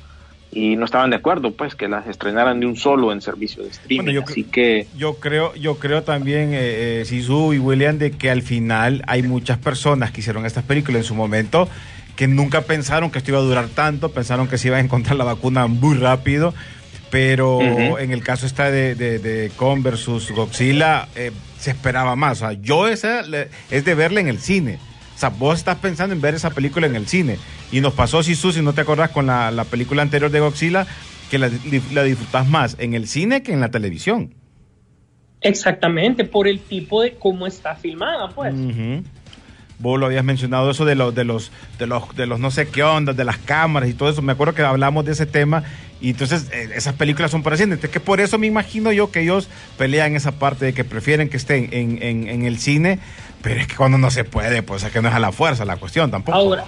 y 0.51 0.77
no 0.77 0.87
estaban 0.87 1.11
de 1.11 1.17
acuerdo, 1.17 1.53
pues, 1.53 1.75
que 1.75 1.87
las 1.87 2.07
estrenaran 2.07 2.61
de 2.61 2.65
un 2.65 2.77
solo 2.77 3.13
en 3.13 3.21
servicio 3.21 3.63
de 3.63 3.69
streaming. 3.69 4.15
yo, 4.15 4.23
Así 4.23 4.45
que 4.45 4.87
yo 4.97 5.17
creo, 5.17 5.55
yo 5.55 5.79
creo 5.79 6.03
también, 6.03 6.55
eh, 6.55 7.01
eh, 7.01 7.05
Sisu 7.05 7.53
y 7.53 7.59
William, 7.59 7.99
de 7.99 8.13
que 8.13 8.31
al 8.31 8.41
final 8.41 9.03
hay 9.07 9.23
muchas 9.23 9.59
personas 9.59 10.13
que 10.13 10.21
hicieron 10.21 10.47
estas 10.47 10.65
películas 10.65 11.01
en 11.01 11.05
su 11.05 11.15
momento 11.15 11.69
que 12.19 12.27
nunca 12.27 12.63
pensaron 12.63 13.13
que 13.13 13.19
esto 13.19 13.31
iba 13.31 13.39
a 13.39 13.43
durar 13.43 13.69
tanto, 13.69 14.11
pensaron 14.11 14.49
que 14.49 14.59
se 14.59 14.67
iba 14.67 14.79
a 14.79 14.81
encontrar 14.81 15.15
la 15.15 15.23
vacuna 15.23 15.69
muy 15.69 15.97
rápido, 15.97 16.53
pero 17.11 17.61
en 17.97 18.11
el 18.11 18.25
caso 18.25 18.45
está 18.45 18.73
de, 18.73 18.97
de, 18.97 19.53
Con 19.55 19.85
versus 19.85 20.33
Godzilla, 20.33 21.07
eh, 21.15 21.31
se 21.61 21.71
esperaba 21.71 22.17
más. 22.17 22.43
O 22.43 22.49
sea, 22.49 22.61
yo 22.61 22.89
esa 22.89 23.21
es 23.71 23.85
de 23.85 23.95
verla 23.95 24.19
en 24.19 24.27
el 24.27 24.41
cine. 24.41 24.81
O 25.15 25.19
sea, 25.19 25.29
vos 25.29 25.59
estás 25.59 25.77
pensando 25.77 26.13
en 26.13 26.21
ver 26.21 26.35
esa 26.35 26.51
película 26.51 26.89
en 26.89 26.97
el 26.97 27.07
cine. 27.07 27.39
Y 27.71 27.81
nos 27.81 27.95
pasó, 27.95 28.25
si 28.25 28.35
si 28.35 28.63
no 28.63 28.73
te 28.73 28.81
acordás, 28.81 29.11
con 29.11 29.29
la, 29.29 29.65
película 29.71 30.03
anterior 30.03 30.33
de 30.33 30.41
Godzilla, 30.41 30.89
que 31.31 31.39
la, 31.39 31.53
la 31.93 32.03
disfrutas 32.03 32.49
más 32.49 32.75
en 32.81 32.95
el 32.95 33.07
cine 33.07 33.45
que 33.45 33.53
en 33.53 33.61
la 33.61 33.71
televisión. 33.71 34.35
Exactamente, 35.41 36.25
por 36.25 36.49
el 36.49 36.59
tipo 36.59 37.01
de 37.01 37.13
cómo 37.13 37.47
está 37.47 37.77
filmada, 37.77 38.31
pues. 38.31 38.53
Vos 39.81 39.99
lo 39.99 40.07
habías 40.07 40.25
mencionado 40.25 40.71
eso 40.71 40.85
de 40.85 40.97
los 40.97 41.15
de 41.15 41.25
los 41.25 41.53
de 41.79 41.87
los 41.87 42.17
de 42.17 42.27
los 42.27 42.41
no 42.41 42.51
sé 42.51 42.69
qué 42.69 42.83
ondas, 42.83 43.17
de 43.17 43.25
las 43.25 43.39
cámaras 43.39 43.89
y 43.89 43.95
todo 43.95 44.09
eso. 44.09 44.23
Me 44.23 44.33
acuerdo 44.33 44.55
que 44.55 44.63
hablamos 44.63 45.05
de 45.05 45.13
ese 45.13 45.27
tema 45.27 45.63
y 46.01 46.11
entonces 46.11 46.49
eh, 46.53 46.71
esas 46.75 46.95
películas 46.95 47.31
son 47.31 47.43
para 47.43 47.57
Entonces 47.57 47.91
que 47.91 48.01
por 48.01 48.21
eso 48.21 48.39
me 48.39 48.47
imagino 48.47 48.93
yo 48.93 49.11
que 49.11 49.21
ellos 49.21 49.49
pelean 49.77 50.15
esa 50.15 50.33
parte 50.33 50.65
de 50.65 50.73
que 50.73 50.85
prefieren 50.85 51.29
que 51.29 51.37
estén 51.37 51.69
en, 51.73 52.03
en, 52.03 52.45
el 52.45 52.59
cine, 52.59 53.01
pero 53.43 53.61
es 53.61 53.67
que 53.67 53.75
cuando 53.75 53.99
no 53.99 54.11
se 54.11 54.25
puede, 54.25 54.63
pues 54.63 54.85
es 54.85 54.93
que 54.93 55.03
no 55.03 55.09
es 55.09 55.15
a 55.15 55.19
la 55.19 55.33
fuerza 55.33 55.65
la 55.65 55.77
cuestión 55.77 56.11
tampoco. 56.11 56.39
Ahora, 56.39 56.65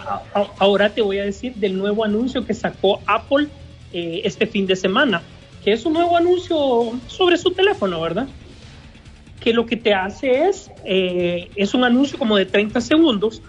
ahora 0.58 0.90
te 0.90 1.02
voy 1.02 1.18
a 1.18 1.24
decir 1.24 1.54
del 1.54 1.78
nuevo 1.78 2.04
anuncio 2.04 2.44
que 2.44 2.54
sacó 2.54 3.00
Apple 3.06 3.46
eh, 3.92 4.22
este 4.24 4.46
fin 4.46 4.66
de 4.66 4.74
semana, 4.74 5.22
que 5.64 5.72
es 5.72 5.84
un 5.84 5.92
nuevo 5.92 6.16
anuncio 6.16 6.92
sobre 7.06 7.38
su 7.38 7.52
teléfono, 7.52 8.00
¿verdad? 8.00 8.26
Que 9.40 9.54
lo 9.54 9.66
que 9.66 9.76
te 9.76 9.94
hace 9.94 10.48
es, 10.48 10.70
eh, 10.84 11.50
es 11.56 11.74
un 11.74 11.84
anuncio 11.84 12.18
como 12.18 12.36
de 12.36 12.46
30 12.46 12.80
segundos, 12.80 13.42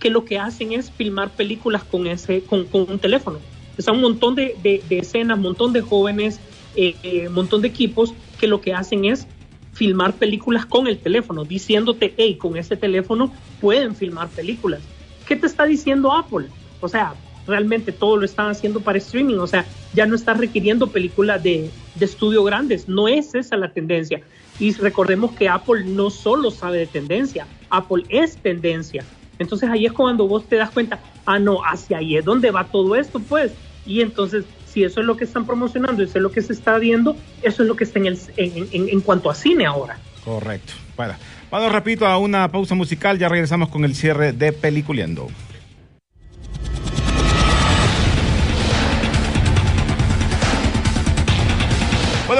que 0.00 0.10
lo 0.10 0.24
que 0.24 0.38
hacen 0.38 0.72
es 0.72 0.90
filmar 0.90 1.30
películas 1.30 1.84
con, 1.84 2.06
ese, 2.06 2.42
con, 2.42 2.66
un 2.72 2.98
teléfono. 2.98 3.38
Es 3.76 3.86
un 3.88 4.00
montón 4.00 4.34
de, 4.34 4.56
de, 4.62 4.82
de 4.88 4.98
escenas, 4.98 5.36
un 5.36 5.44
montón 5.44 5.72
de 5.72 5.82
jóvenes, 5.82 6.40
un 6.76 6.82
eh, 6.82 6.96
eh, 7.02 7.28
montón 7.28 7.62
de 7.62 7.68
equipos 7.68 8.14
que 8.40 8.46
lo 8.46 8.60
que 8.60 8.72
hacen 8.72 9.04
es 9.04 9.26
filmar 9.72 10.14
películas 10.14 10.66
con 10.66 10.86
el 10.88 10.98
teléfono, 10.98 11.44
diciéndote, 11.44 12.14
hey, 12.16 12.36
con 12.36 12.56
ese 12.56 12.76
teléfono 12.76 13.32
pueden 13.60 13.94
filmar 13.94 14.28
películas. 14.28 14.80
¿Qué 15.26 15.36
te 15.36 15.46
está 15.46 15.66
diciendo 15.66 16.12
Apple? 16.12 16.46
O 16.80 16.88
sea, 16.88 17.14
realmente 17.46 17.92
todo 17.92 18.16
lo 18.16 18.24
están 18.24 18.50
haciendo 18.50 18.80
para 18.80 18.98
streaming, 18.98 19.36
o 19.36 19.46
sea, 19.46 19.66
ya 19.94 20.06
no 20.06 20.14
está 20.14 20.34
requiriendo 20.34 20.88
películas 20.88 21.42
de, 21.42 21.70
de 21.94 22.04
estudio 22.04 22.42
grandes, 22.44 22.88
no 22.88 23.08
es 23.08 23.34
esa 23.34 23.56
la 23.56 23.72
tendencia. 23.72 24.22
Y 24.58 24.72
recordemos 24.72 25.32
que 25.32 25.48
Apple 25.48 25.84
no 25.84 26.10
solo 26.10 26.50
sabe 26.50 26.78
de 26.78 26.86
tendencia, 26.86 27.46
Apple 27.70 28.04
es 28.08 28.36
tendencia. 28.36 29.04
Entonces 29.38 29.70
ahí 29.70 29.86
es 29.86 29.92
cuando 29.92 30.26
vos 30.26 30.44
te 30.46 30.56
das 30.56 30.70
cuenta, 30.70 30.98
ah, 31.26 31.38
no, 31.38 31.60
hacia 31.64 31.98
ahí 31.98 32.16
es 32.16 32.24
donde 32.24 32.50
va 32.50 32.64
todo 32.64 32.96
esto, 32.96 33.20
pues. 33.20 33.52
Y 33.86 34.00
entonces, 34.00 34.44
si 34.66 34.84
eso 34.84 35.00
es 35.00 35.06
lo 35.06 35.16
que 35.16 35.24
están 35.24 35.46
promocionando, 35.46 36.02
eso 36.02 36.18
es 36.18 36.22
lo 36.22 36.30
que 36.30 36.42
se 36.42 36.52
está 36.52 36.78
viendo, 36.78 37.16
eso 37.42 37.62
es 37.62 37.68
lo 37.68 37.76
que 37.76 37.84
está 37.84 38.00
en, 38.00 38.06
el, 38.06 38.18
en, 38.36 38.88
en, 38.88 39.00
cuanto 39.00 39.30
a 39.30 39.34
cine 39.34 39.64
ahora. 39.64 39.98
Correcto. 40.24 40.74
Bueno, 40.96 41.14
vamos, 41.50 41.72
repito, 41.72 42.06
a 42.06 42.18
una 42.18 42.50
pausa 42.50 42.74
musical, 42.74 43.18
ya 43.18 43.28
regresamos 43.28 43.68
con 43.68 43.84
el 43.84 43.94
cierre 43.94 44.32
de 44.32 44.52
Peliculeando. 44.52 45.28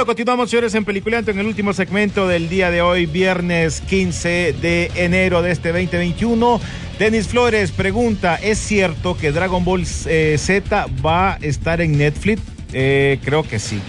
Continuamos, 0.07 0.51
señores, 0.51 0.75
en 0.77 0.85
Peliculeando 0.85 1.33
en 1.33 1.41
el 1.41 1.47
último 1.47 1.73
segmento 1.73 2.29
del 2.29 2.49
día 2.49 2.71
de 2.71 2.81
hoy, 2.81 3.07
viernes 3.07 3.81
15 3.81 4.55
de 4.61 4.93
enero 4.95 5.43
de 5.43 5.51
este 5.51 5.73
2021. 5.73 6.61
Denis 7.01 7.27
Flores 7.27 7.73
pregunta, 7.73 8.37
¿es 8.37 8.59
cierto 8.59 9.17
que 9.17 9.33
Dragon 9.33 9.65
Ball 9.65 9.85
eh, 10.07 10.37
Z 10.39 10.87
va 11.05 11.33
a 11.33 11.37
estar 11.39 11.81
en 11.81 11.99
Netflix? 11.99 12.43
Eh, 12.73 13.19
creo 13.25 13.43
que 13.43 13.59
sí. 13.59 13.81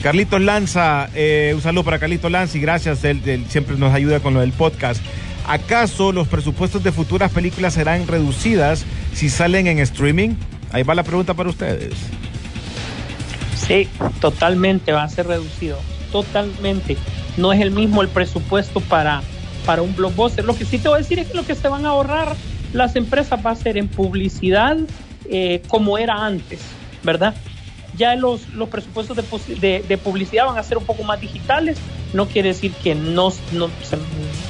Carlitos 0.00 0.40
Lanza, 0.40 1.10
eh, 1.14 1.52
un 1.54 1.60
saludo 1.60 1.82
para 1.82 1.98
Carlitos 1.98 2.30
Lanza 2.30 2.56
y 2.56 2.60
gracias, 2.60 3.02
él, 3.02 3.20
él, 3.26 3.46
siempre 3.48 3.76
nos 3.76 3.92
ayuda 3.92 4.20
con 4.20 4.32
lo 4.32 4.40
del 4.40 4.52
podcast. 4.52 5.02
¿Acaso 5.48 6.12
los 6.12 6.28
presupuestos 6.28 6.84
de 6.84 6.92
futuras 6.92 7.32
películas 7.32 7.74
serán 7.74 8.06
reducidas 8.06 8.86
si 9.12 9.28
salen 9.28 9.66
en 9.66 9.80
streaming? 9.80 10.36
Ahí 10.70 10.84
va 10.84 10.94
la 10.94 11.02
pregunta 11.02 11.34
para 11.34 11.50
ustedes. 11.50 11.94
Sí, 13.66 13.88
totalmente 14.20 14.92
va 14.92 15.02
a 15.02 15.08
ser 15.08 15.26
reducido, 15.26 15.78
totalmente. 16.12 16.96
No 17.36 17.52
es 17.52 17.60
el 17.60 17.72
mismo 17.72 18.00
el 18.00 18.08
presupuesto 18.08 18.80
para, 18.80 19.22
para 19.64 19.82
un 19.82 19.94
blockbuster. 19.94 20.44
Lo 20.44 20.56
que 20.56 20.64
sí 20.64 20.78
te 20.78 20.88
voy 20.88 20.96
a 20.96 21.02
decir 21.02 21.18
es 21.18 21.28
que 21.28 21.34
lo 21.34 21.44
que 21.44 21.56
se 21.56 21.68
van 21.68 21.84
a 21.84 21.90
ahorrar 21.90 22.36
las 22.72 22.94
empresas 22.94 23.44
va 23.44 23.50
a 23.50 23.56
ser 23.56 23.76
en 23.76 23.88
publicidad 23.88 24.76
eh, 25.28 25.62
como 25.66 25.98
era 25.98 26.24
antes, 26.24 26.60
¿verdad? 27.02 27.34
Ya 27.96 28.14
los, 28.14 28.48
los 28.50 28.68
presupuestos 28.68 29.16
de, 29.16 29.56
de, 29.56 29.84
de, 29.86 29.98
publicidad 29.98 30.46
van 30.46 30.58
a 30.58 30.62
ser 30.62 30.78
un 30.78 30.84
poco 30.84 31.02
más 31.02 31.20
digitales. 31.20 31.78
No 32.12 32.26
quiere 32.26 32.50
decir 32.50 32.72
que 32.72 32.94
no, 32.94 33.32
no, 33.52 33.68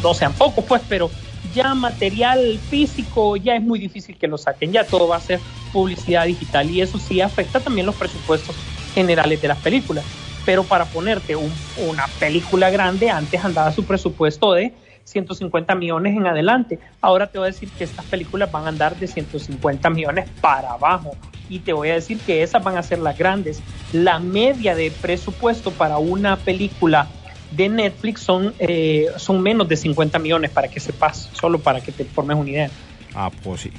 no 0.02 0.14
sean 0.14 0.32
pocos, 0.34 0.64
pues, 0.64 0.82
pero 0.88 1.10
ya 1.54 1.74
material 1.74 2.58
físico 2.68 3.36
ya 3.36 3.56
es 3.56 3.62
muy 3.62 3.78
difícil 3.78 4.16
que 4.16 4.26
lo 4.26 4.36
saquen. 4.36 4.72
Ya 4.72 4.84
todo 4.84 5.08
va 5.08 5.16
a 5.16 5.20
ser 5.20 5.40
publicidad 5.72 6.26
digital 6.26 6.68
y 6.70 6.82
eso 6.82 6.98
sí 6.98 7.22
afecta 7.22 7.60
también 7.60 7.86
los 7.86 7.94
presupuestos 7.94 8.56
generales 8.96 9.42
de 9.42 9.48
las 9.48 9.58
películas. 9.58 10.04
Pero 10.46 10.64
para 10.64 10.86
ponerte 10.86 11.36
un, 11.36 11.52
una 11.86 12.06
película 12.18 12.70
grande, 12.70 13.10
antes 13.10 13.44
andaba 13.44 13.70
su 13.72 13.84
presupuesto 13.84 14.54
de 14.54 14.72
150 15.04 15.74
millones 15.74 16.16
en 16.16 16.26
adelante. 16.26 16.78
Ahora 17.02 17.26
te 17.26 17.38
voy 17.38 17.48
a 17.48 17.52
decir 17.52 17.68
que 17.68 17.84
estas 17.84 18.06
películas 18.06 18.50
van 18.50 18.64
a 18.64 18.68
andar 18.68 18.96
de 18.96 19.06
150 19.06 19.90
millones 19.90 20.28
para 20.40 20.72
abajo. 20.72 21.14
Y 21.50 21.60
te 21.60 21.74
voy 21.74 21.90
a 21.90 21.94
decir 21.94 22.18
que 22.20 22.42
esas 22.42 22.64
van 22.64 22.78
a 22.78 22.82
ser 22.82 23.00
las 23.00 23.18
grandes. 23.18 23.60
La 23.92 24.18
media 24.18 24.74
de 24.74 24.90
presupuesto 24.90 25.72
para 25.72 25.98
una 25.98 26.36
película 26.36 27.06
de 27.50 27.68
Netflix 27.68 28.22
son, 28.22 28.54
eh, 28.58 29.08
son 29.16 29.42
menos 29.42 29.68
de 29.68 29.76
50 29.76 30.18
millones 30.18 30.50
para 30.50 30.68
que 30.68 30.80
sepas, 30.80 31.30
solo 31.34 31.58
para 31.58 31.80
que 31.80 31.92
te 31.92 32.04
formes 32.04 32.36
una 32.36 32.50
idea. 32.50 32.70
Ah, 33.14 33.30
pues 33.44 33.60
sí. 33.60 33.72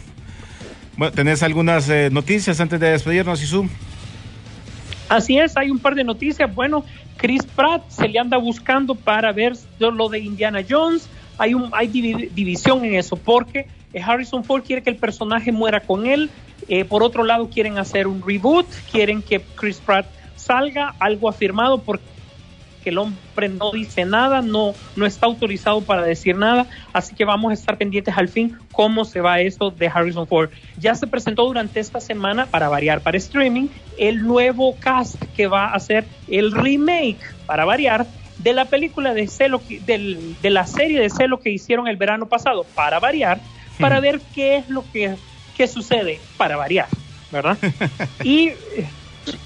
Bueno, 0.96 1.14
¿tenés 1.14 1.44
algunas 1.44 1.90
eh, 1.90 2.10
noticias 2.12 2.60
antes 2.60 2.80
de 2.80 2.92
despedirnos, 2.92 3.42
Isu? 3.44 3.68
Así 5.10 5.38
es, 5.38 5.56
hay 5.56 5.70
un 5.72 5.80
par 5.80 5.96
de 5.96 6.04
noticias. 6.04 6.54
Bueno, 6.54 6.84
Chris 7.16 7.44
Pratt 7.46 7.90
se 7.90 8.08
le 8.08 8.20
anda 8.20 8.38
buscando 8.38 8.96
para 8.96 9.32
ver 9.32 9.54
lo 9.80 10.10
de 10.10 10.20
Indiana 10.20 10.62
Jones. 10.68 11.08
Hay, 11.38 11.54
un, 11.54 11.70
hay 11.72 11.88
división 11.88 12.84
en 12.84 12.96
eso 12.96 13.16
porque 13.16 13.68
eh, 13.94 14.02
Harrison 14.02 14.44
Ford 14.44 14.64
quiere 14.64 14.84
que 14.84 14.90
el 14.90 14.98
personaje 14.98 15.52
muera 15.52 15.80
con 15.80 16.06
él. 16.06 16.30
Eh, 16.68 16.84
por 16.84 17.04
otro 17.04 17.24
lado, 17.24 17.50
quieren 17.50 17.78
hacer 17.78 18.08
un 18.08 18.22
reboot, 18.26 18.68
quieren 18.92 19.22
que 19.22 19.40
Chris 19.56 19.78
Pratt 19.78 20.08
salga, 20.36 20.94
algo 21.00 21.30
afirmado 21.30 21.80
porque 21.80 22.04
el 22.90 22.98
hombre 22.98 23.50
no 23.50 23.72
dice 23.72 24.06
nada, 24.06 24.42
no, 24.42 24.74
no 24.96 25.06
está 25.06 25.26
autorizado 25.26 25.82
para 25.82 26.04
decir 26.04 26.36
nada, 26.36 26.68
así 26.94 27.16
que 27.16 27.26
vamos 27.26 27.52
a 27.52 27.54
estar 27.54 27.78
pendientes 27.78 28.18
al 28.18 28.30
fin 28.30 28.58
cómo 28.72 29.06
se 29.06 29.22
va 29.22 29.40
esto 29.40 29.72
de 29.72 29.88
Harrison 29.88 30.28
Ford. 30.28 30.50
Ya 30.78 30.96
se 30.96 31.08
presentó 31.08 31.46
durante 31.46 31.80
esta 31.80 32.00
semana, 32.00 32.46
para 32.46 32.70
variar, 32.70 33.02
para 33.02 33.18
streaming, 33.18 33.68
el 33.98 34.24
nuevo 34.24 34.76
cast 34.80 35.22
que 35.36 35.48
va 35.48 35.66
a 35.66 35.74
hacer 35.74 36.06
el 36.28 36.52
remake, 36.52 37.20
para 37.46 37.66
variar, 37.66 38.06
de 38.38 38.54
la 38.54 38.66
película 38.66 39.14
de 39.14 39.28
Celo, 39.28 39.62
del, 39.86 40.36
de 40.42 40.50
la 40.50 40.68
serie 40.68 41.00
de 41.00 41.10
Celo 41.10 41.40
que 41.40 41.50
hicieron 41.50 41.88
el 41.88 41.98
verano 41.98 42.28
pasado, 42.28 42.66
para 42.76 43.00
variar, 43.00 43.40
para 43.80 44.00
ver 44.02 44.22
qué 44.34 44.58
es 44.58 44.70
lo 44.70 44.84
que, 44.92 45.16
que 45.56 45.68
sucede, 45.68 46.20
para 46.38 46.56
variar, 46.56 46.88
¿verdad? 47.32 47.58
y, 48.24 48.52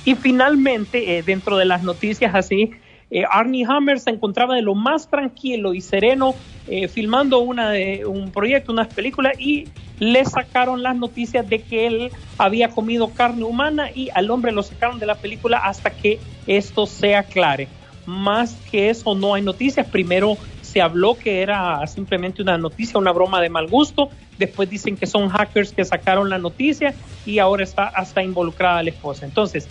y 0.03 0.15
finalmente, 0.15 1.17
eh, 1.17 1.23
dentro 1.23 1.57
de 1.57 1.65
las 1.65 1.83
noticias 1.83 2.35
así, 2.35 2.71
eh, 3.11 3.25
Arnie 3.29 3.65
Hammer 3.67 3.99
se 3.99 4.09
encontraba 4.09 4.55
de 4.55 4.61
lo 4.61 4.73
más 4.73 5.09
tranquilo 5.09 5.73
y 5.73 5.81
sereno 5.81 6.33
eh, 6.67 6.87
filmando 6.87 7.39
una 7.39 7.69
de, 7.69 8.05
un 8.05 8.31
proyecto, 8.31 8.71
unas 8.71 8.87
películas 8.87 9.33
y 9.37 9.67
le 9.99 10.23
sacaron 10.23 10.81
las 10.81 10.95
noticias 10.95 11.47
de 11.47 11.61
que 11.61 11.87
él 11.87 12.11
había 12.37 12.69
comido 12.69 13.09
carne 13.09 13.43
humana 13.43 13.91
y 13.93 14.09
al 14.15 14.31
hombre 14.31 14.53
lo 14.53 14.63
sacaron 14.63 14.97
de 14.97 15.05
la 15.05 15.15
película 15.15 15.57
hasta 15.57 15.89
que 15.89 16.19
esto 16.47 16.85
se 16.85 17.15
aclare. 17.15 17.67
Más 18.05 18.55
que 18.71 18.89
eso 18.89 19.13
no 19.13 19.35
hay 19.35 19.41
noticias. 19.41 19.85
Primero 19.87 20.37
se 20.61 20.81
habló 20.81 21.15
que 21.15 21.41
era 21.41 21.85
simplemente 21.87 22.41
una 22.41 22.57
noticia, 22.57 22.97
una 22.97 23.11
broma 23.11 23.41
de 23.41 23.49
mal 23.49 23.67
gusto. 23.67 24.09
Después 24.37 24.69
dicen 24.69 24.95
que 24.95 25.05
son 25.05 25.29
hackers 25.29 25.73
que 25.73 25.83
sacaron 25.83 26.29
la 26.29 26.37
noticia 26.37 26.95
y 27.25 27.39
ahora 27.39 27.63
está 27.63 27.83
hasta 27.87 28.23
involucrada 28.23 28.81
la 28.81 28.89
esposa. 28.89 29.25
Entonces, 29.25 29.67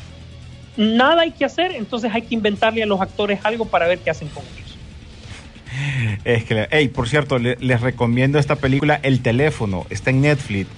nada 0.81 1.22
hay 1.22 1.33
que 1.33 1.45
hacer, 1.45 1.72
entonces 1.72 2.11
hay 2.12 2.22
que 2.22 2.35
inventarle 2.35 2.83
a 2.83 2.87
los 2.87 3.01
actores 3.01 3.41
algo 3.45 3.66
para 3.66 3.87
ver 3.87 3.99
qué 3.99 4.11
hacen 4.11 4.28
con 4.28 4.43
ellos. 4.43 4.78
Es 6.24 6.45
que, 6.45 6.66
hey, 6.70 6.89
por 6.89 7.09
cierto, 7.09 7.39
le, 7.39 7.57
les 7.61 7.81
recomiendo 7.81 8.39
esta 8.39 8.57
película 8.57 8.99
El 9.03 9.20
teléfono, 9.20 9.87
está 9.91 10.11
en 10.11 10.22
Netflix. 10.22 10.68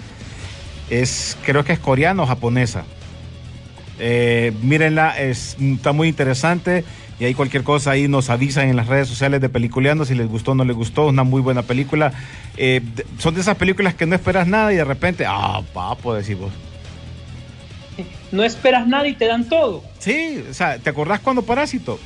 Es, 0.90 1.38
creo 1.44 1.64
que 1.64 1.72
es 1.72 1.78
coreano 1.78 2.24
o 2.24 2.26
japonesa. 2.26 2.84
Eh, 3.98 4.52
mírenla, 4.62 5.18
es, 5.20 5.56
está 5.60 5.92
muy 5.92 6.08
interesante 6.08 6.84
y 7.20 7.24
hay 7.24 7.34
cualquier 7.34 7.62
cosa 7.62 7.92
ahí 7.92 8.08
nos 8.08 8.30
avisan 8.30 8.68
en 8.68 8.74
las 8.74 8.88
redes 8.88 9.06
sociales 9.06 9.40
de 9.40 9.48
Peliculeando 9.48 10.04
si 10.04 10.14
les 10.14 10.26
gustó 10.26 10.52
o 10.52 10.54
no 10.56 10.64
les 10.64 10.74
gustó, 10.74 11.06
una 11.06 11.22
muy 11.22 11.40
buena 11.40 11.62
película. 11.62 12.12
Eh, 12.56 12.82
son 13.18 13.34
de 13.34 13.40
esas 13.40 13.56
películas 13.56 13.94
que 13.94 14.06
no 14.06 14.16
esperas 14.16 14.48
nada 14.48 14.72
y 14.72 14.76
de 14.76 14.84
repente, 14.84 15.24
ah, 15.26 15.62
papo, 15.72 16.14
decimos 16.14 16.50
no 18.32 18.42
esperas 18.42 18.86
nada 18.88 19.06
y 19.06 19.14
te 19.14 19.26
dan 19.26 19.48
todo. 19.48 19.84
Sí, 19.98 20.42
o 20.50 20.54
sea, 20.54 20.78
¿te 20.78 20.90
acordás 20.90 21.20
cuando 21.20 21.42
Parásito? 21.42 22.00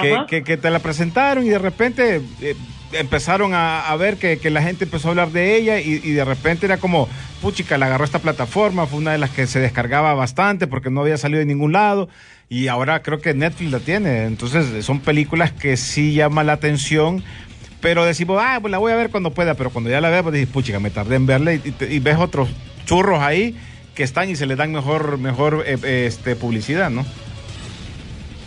Que, 0.00 0.18
que, 0.28 0.44
que, 0.44 0.56
te 0.56 0.70
la 0.70 0.80
presentaron 0.80 1.44
y 1.44 1.48
de 1.48 1.58
repente 1.58 2.20
eh, 2.40 2.54
empezaron 2.92 3.54
a, 3.54 3.88
a 3.88 3.96
ver 3.96 4.16
que, 4.16 4.38
que, 4.38 4.50
la 4.50 4.62
gente 4.62 4.84
empezó 4.84 5.08
a 5.08 5.10
hablar 5.10 5.30
de 5.30 5.56
ella 5.56 5.80
y, 5.80 6.00
y, 6.04 6.12
de 6.12 6.24
repente 6.24 6.66
era 6.66 6.76
como, 6.76 7.08
puchica, 7.40 7.78
la 7.78 7.86
agarró 7.86 8.04
esta 8.04 8.18
plataforma, 8.18 8.86
fue 8.86 8.98
una 8.98 9.12
de 9.12 9.18
las 9.18 9.30
que 9.30 9.46
se 9.46 9.60
descargaba 9.60 10.14
bastante 10.14 10.66
porque 10.66 10.90
no 10.90 11.00
había 11.00 11.16
salido 11.16 11.40
de 11.40 11.46
ningún 11.46 11.72
lado 11.72 12.08
y 12.48 12.68
ahora 12.68 13.02
creo 13.02 13.20
que 13.20 13.34
Netflix 13.34 13.72
la 13.72 13.80
tiene. 13.80 14.24
Entonces 14.26 14.84
son 14.84 15.00
películas 15.00 15.52
que 15.52 15.76
sí 15.76 16.12
llaman 16.12 16.46
la 16.46 16.54
atención. 16.54 17.24
Pero 17.80 18.04
decimos, 18.04 18.40
ah, 18.42 18.58
pues 18.60 18.72
la 18.72 18.78
voy 18.78 18.90
a 18.92 18.96
ver 18.96 19.10
cuando 19.10 19.32
pueda, 19.32 19.54
pero 19.54 19.70
cuando 19.70 19.88
ya 19.88 20.00
la 20.00 20.10
veo, 20.10 20.24
pues 20.24 20.34
dices, 20.34 20.48
puchica, 20.48 20.80
me 20.80 20.90
tardé 20.90 21.14
en 21.14 21.26
verla 21.26 21.54
y, 21.54 21.62
y, 21.64 21.84
y 21.84 21.98
ves 22.00 22.18
otros 22.18 22.48
churros 22.86 23.20
ahí 23.20 23.56
que 23.98 24.04
están 24.04 24.30
y 24.30 24.36
se 24.36 24.46
les 24.46 24.56
dan 24.56 24.70
mejor, 24.70 25.18
mejor 25.18 25.64
eh, 25.66 26.06
este, 26.06 26.36
publicidad, 26.36 26.88
¿no? 26.88 27.04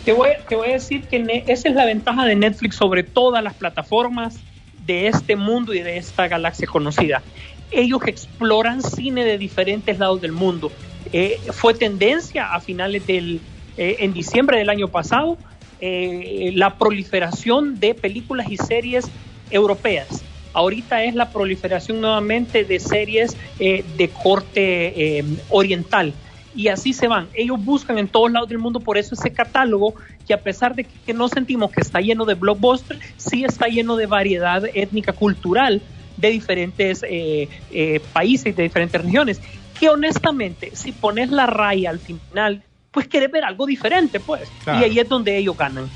Te 0.06 0.14
voy, 0.14 0.30
te 0.48 0.56
voy 0.56 0.70
a 0.70 0.72
decir 0.72 1.02
que 1.02 1.44
esa 1.46 1.68
es 1.68 1.74
la 1.74 1.84
ventaja 1.84 2.24
de 2.24 2.34
Netflix 2.34 2.76
sobre 2.76 3.02
todas 3.02 3.44
las 3.44 3.52
plataformas 3.52 4.40
de 4.86 5.08
este 5.08 5.36
mundo 5.36 5.74
y 5.74 5.80
de 5.80 5.98
esta 5.98 6.26
galaxia 6.26 6.66
conocida. 6.66 7.22
Ellos 7.70 8.00
exploran 8.06 8.82
cine 8.82 9.26
de 9.26 9.36
diferentes 9.36 9.98
lados 9.98 10.22
del 10.22 10.32
mundo. 10.32 10.72
Eh, 11.12 11.38
fue 11.50 11.74
tendencia 11.74 12.54
a 12.54 12.60
finales 12.60 13.06
del, 13.06 13.38
eh, 13.76 13.96
en 13.98 14.14
diciembre 14.14 14.56
del 14.56 14.70
año 14.70 14.88
pasado, 14.88 15.36
eh, 15.82 16.52
la 16.54 16.78
proliferación 16.78 17.78
de 17.78 17.92
películas 17.92 18.50
y 18.50 18.56
series 18.56 19.04
europeas 19.50 20.24
ahorita 20.52 21.04
es 21.04 21.14
la 21.14 21.30
proliferación 21.30 22.00
nuevamente 22.00 22.64
de 22.64 22.80
series 22.80 23.36
eh, 23.58 23.84
de 23.96 24.08
corte 24.08 25.18
eh, 25.18 25.24
oriental. 25.48 26.12
Y 26.54 26.68
así 26.68 26.92
se 26.92 27.08
van. 27.08 27.28
Ellos 27.34 27.64
buscan 27.64 27.98
en 27.98 28.08
todos 28.08 28.30
lados 28.30 28.48
del 28.48 28.58
mundo, 28.58 28.80
por 28.80 28.98
eso 28.98 29.14
ese 29.14 29.32
catálogo, 29.32 29.94
que 30.26 30.34
a 30.34 30.40
pesar 30.40 30.74
de 30.74 30.84
que 30.84 31.14
no 31.14 31.28
sentimos 31.28 31.70
que 31.72 31.80
está 31.80 32.00
lleno 32.00 32.24
de 32.26 32.34
blockbusters, 32.34 33.00
sí 33.16 33.44
está 33.44 33.68
lleno 33.68 33.96
de 33.96 34.06
variedad 34.06 34.62
étnica 34.74 35.12
cultural 35.12 35.80
de 36.16 36.30
diferentes 36.30 37.02
eh, 37.08 37.48
eh, 37.70 38.00
países, 38.12 38.54
de 38.54 38.62
diferentes 38.62 39.00
regiones, 39.00 39.40
que 39.78 39.88
honestamente, 39.88 40.70
si 40.74 40.92
pones 40.92 41.30
la 41.30 41.46
raya 41.46 41.90
al 41.90 41.98
final, 41.98 42.62
pues 42.90 43.08
quieres 43.08 43.30
ver 43.30 43.44
algo 43.44 43.66
diferente, 43.66 44.20
pues. 44.20 44.42
Claro. 44.64 44.80
Y 44.80 44.84
ahí 44.84 44.98
es 44.98 45.08
donde 45.08 45.36
ellos 45.36 45.56
ganan. 45.56 45.88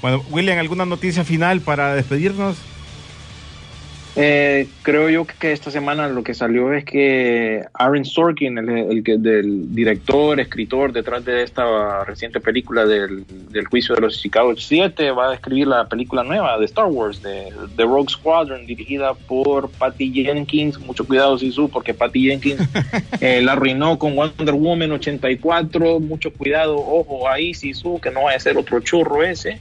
Bueno, 0.00 0.22
William, 0.30 0.58
¿alguna 0.58 0.86
noticia 0.86 1.24
final 1.24 1.60
para 1.60 1.94
despedirnos? 1.94 2.56
Eh, 4.16 4.68
creo 4.82 5.08
yo 5.08 5.26
que 5.26 5.50
esta 5.50 5.72
semana 5.72 6.08
lo 6.08 6.22
que 6.22 6.34
salió 6.34 6.72
es 6.72 6.84
que 6.84 7.64
Aaron 7.74 8.04
Sorkin, 8.04 8.58
el, 8.58 8.68
el 8.68 9.22
del 9.22 9.74
director, 9.74 10.38
escritor 10.38 10.92
detrás 10.92 11.24
de 11.24 11.42
esta 11.42 12.04
reciente 12.04 12.38
película 12.38 12.86
del, 12.86 13.24
del 13.50 13.66
juicio 13.66 13.94
de 13.96 14.02
los 14.02 14.20
Chicago 14.20 14.54
7, 14.56 15.10
va 15.10 15.30
a 15.30 15.34
escribir 15.34 15.66
la 15.66 15.88
película 15.88 16.22
nueva 16.22 16.56
de 16.58 16.64
Star 16.66 16.86
Wars, 16.86 17.22
de, 17.22 17.52
de 17.76 17.84
Rogue 17.84 18.08
Squadron, 18.08 18.66
dirigida 18.66 19.14
por 19.14 19.68
Patty 19.70 20.12
Jenkins. 20.12 20.78
Mucho 20.78 21.04
cuidado, 21.04 21.36
Sisu, 21.36 21.68
porque 21.68 21.92
Patty 21.92 22.28
Jenkins 22.28 22.60
eh, 23.20 23.42
la 23.42 23.52
arruinó 23.52 23.98
con 23.98 24.14
Wonder 24.14 24.54
Woman 24.54 24.92
84. 24.92 25.98
Mucho 25.98 26.32
cuidado, 26.32 26.76
ojo 26.76 27.28
ahí, 27.28 27.52
Sisu, 27.52 28.00
que 28.00 28.12
no 28.12 28.24
vaya 28.24 28.36
a 28.36 28.40
ser 28.40 28.56
otro 28.56 28.78
churro 28.78 29.24
ese. 29.24 29.60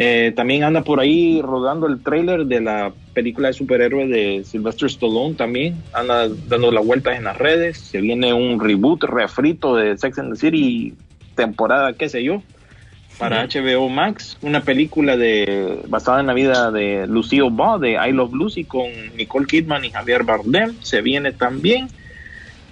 Eh, 0.00 0.32
también 0.36 0.62
anda 0.62 0.82
por 0.82 1.00
ahí 1.00 1.42
rodando 1.42 1.88
el 1.88 2.00
trailer 2.00 2.46
de 2.46 2.60
la 2.60 2.92
película 3.14 3.48
de 3.48 3.54
superhéroes 3.54 4.08
de 4.08 4.44
Sylvester 4.44 4.86
Stallone 4.86 5.34
también. 5.34 5.82
Anda 5.92 6.28
dando 6.48 6.70
las 6.70 6.86
vueltas 6.86 7.16
en 7.16 7.24
las 7.24 7.36
redes. 7.36 7.78
Se 7.78 8.00
viene 8.00 8.32
un 8.32 8.60
reboot, 8.60 9.02
refrito 9.04 9.74
de 9.74 9.98
Sex 9.98 10.18
and 10.20 10.32
the 10.32 10.38
City, 10.38 10.94
temporada, 11.34 11.94
qué 11.94 12.08
sé 12.08 12.22
yo, 12.22 12.42
para 13.18 13.44
HBO 13.44 13.88
Max. 13.88 14.38
Una 14.40 14.60
película 14.60 15.16
de 15.16 15.80
basada 15.88 16.20
en 16.20 16.28
la 16.28 16.34
vida 16.34 16.70
de 16.70 17.08
Lucille 17.08 17.50
Ball 17.50 17.80
de 17.80 17.92
I 17.94 18.12
Love 18.12 18.34
Lucy 18.34 18.64
con 18.64 18.86
Nicole 19.16 19.46
Kidman 19.46 19.84
y 19.84 19.90
Javier 19.90 20.22
Bardem. 20.22 20.76
Se 20.80 21.02
viene 21.02 21.32
también. 21.32 21.88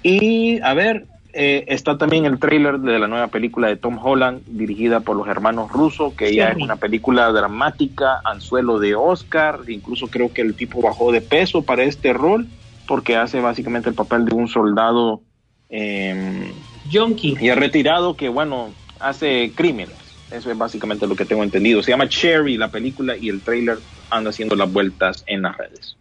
Y 0.05 0.61
a 0.61 0.75
ver, 0.75 1.07
eh, 1.39 1.65
está 1.69 1.99
también 1.99 2.25
el 2.25 2.39
tráiler 2.39 2.81
de 2.81 2.99
la 2.99 3.09
nueva 3.09 3.29
película 3.29 3.69
de 3.69 3.77
Tom 3.77 3.99
Holland, 4.03 4.43
dirigida 4.47 5.01
por 5.01 5.17
los 5.17 5.29
hermanos 5.29 5.71
Russo, 5.71 6.17
que 6.17 6.35
ya 6.35 6.49
es 6.49 6.57
una 6.57 6.77
película 6.77 7.31
dramática, 7.31 8.23
anzuelo 8.25 8.79
de 8.79 8.95
Oscar, 8.95 9.61
incluso 9.69 10.07
creo 10.09 10.33
que 10.33 10.41
el 10.41 10.55
tipo 10.55 10.81
bajó 10.81 11.13
de 11.13 11.21
peso 11.21 11.61
para 11.61 11.85
este 11.85 12.15
rol, 12.15 12.47
porque 12.89 13.17
hace 13.17 13.41
básicamente 13.41 13.91
el 13.91 13.95
papel 13.95 14.25
de 14.25 14.35
un 14.35 14.49
soldado 14.49 15.21
eh, 15.69 16.51
Junkie. 16.91 17.37
ya 17.39 17.55
retirado 17.55 18.17
que, 18.17 18.31
bueno, 18.31 18.71
hace 18.99 19.53
crímenes. 19.55 19.95
Eso 20.31 20.51
es 20.51 20.57
básicamente 20.57 21.07
lo 21.07 21.17
que 21.17 21.27
tengo 21.27 21.43
entendido. 21.43 21.83
Se 21.83 21.91
llama 21.91 22.09
Cherry 22.09 22.57
la 22.57 22.71
película 22.71 23.15
y 23.15 23.29
el 23.29 23.43
tráiler 23.43 23.79
anda 24.09 24.31
haciendo 24.31 24.57
las 24.57 24.73
vueltas 24.73 25.23
en 25.27 25.43
las 25.43 25.57
redes. 25.57 25.97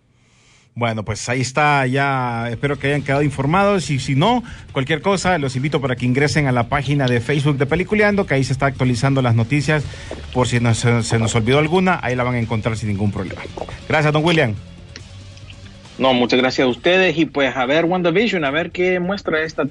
Bueno, 0.77 1.05
pues 1.05 1.29
ahí 1.29 1.39
está, 1.39 1.87
ya 1.87 2.49
espero 2.49 2.77
que 2.77 2.87
hayan 2.87 3.01
quedado 3.01 3.23
informados 3.23 3.89
y 3.89 3.97
si 3.97 4.13
no, 4.15 4.43
cualquier 4.73 5.01
cosa, 5.01 5.37
los 5.37 5.55
invito 5.55 5.79
para 5.79 5.95
que 5.95 6.05
ingresen 6.05 6.47
a 6.47 6.51
la 6.51 6.67
página 6.67 7.05
de 7.05 7.21
Facebook 7.21 7.57
de 7.57 7.65
Peliculeando, 7.65 8.25
que 8.25 8.33
ahí 8.33 8.43
se 8.43 8.51
está 8.51 8.65
actualizando 8.65 9.21
las 9.21 9.35
noticias, 9.35 9.85
por 10.33 10.49
si 10.49 10.59
nos- 10.59 10.79
se 10.79 11.17
nos 11.17 11.33
olvidó 11.33 11.59
alguna, 11.59 11.99
ahí 12.03 12.13
la 12.17 12.23
van 12.23 12.35
a 12.35 12.39
encontrar 12.39 12.75
sin 12.75 12.89
ningún 12.89 13.13
problema. 13.13 13.41
Gracias, 13.87 14.11
don 14.11 14.25
William. 14.25 14.53
No, 15.97 16.13
muchas 16.13 16.41
gracias 16.41 16.65
a 16.65 16.69
ustedes 16.69 17.17
y 17.17 17.25
pues 17.25 17.55
a 17.55 17.65
ver 17.65 17.85
WandaVision, 17.85 18.43
a 18.43 18.51
ver 18.51 18.71
qué 18.71 18.99
muestra 18.99 19.43
esta 19.43 19.63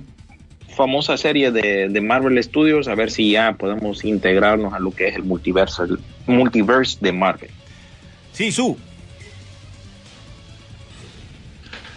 famosa 0.74 1.18
serie 1.18 1.50
de, 1.50 1.90
de 1.90 2.00
Marvel 2.00 2.42
Studios, 2.42 2.88
a 2.88 2.94
ver 2.94 3.10
si 3.10 3.32
ya 3.32 3.52
podemos 3.52 4.06
integrarnos 4.06 4.72
a 4.72 4.78
lo 4.78 4.90
que 4.90 5.08
es 5.08 5.16
el 5.16 5.24
multiverso, 5.24 5.84
el 5.84 5.98
multiverse 6.26 6.96
de 7.02 7.12
Marvel. 7.12 7.50
Sí, 8.32 8.50
su. 8.50 8.78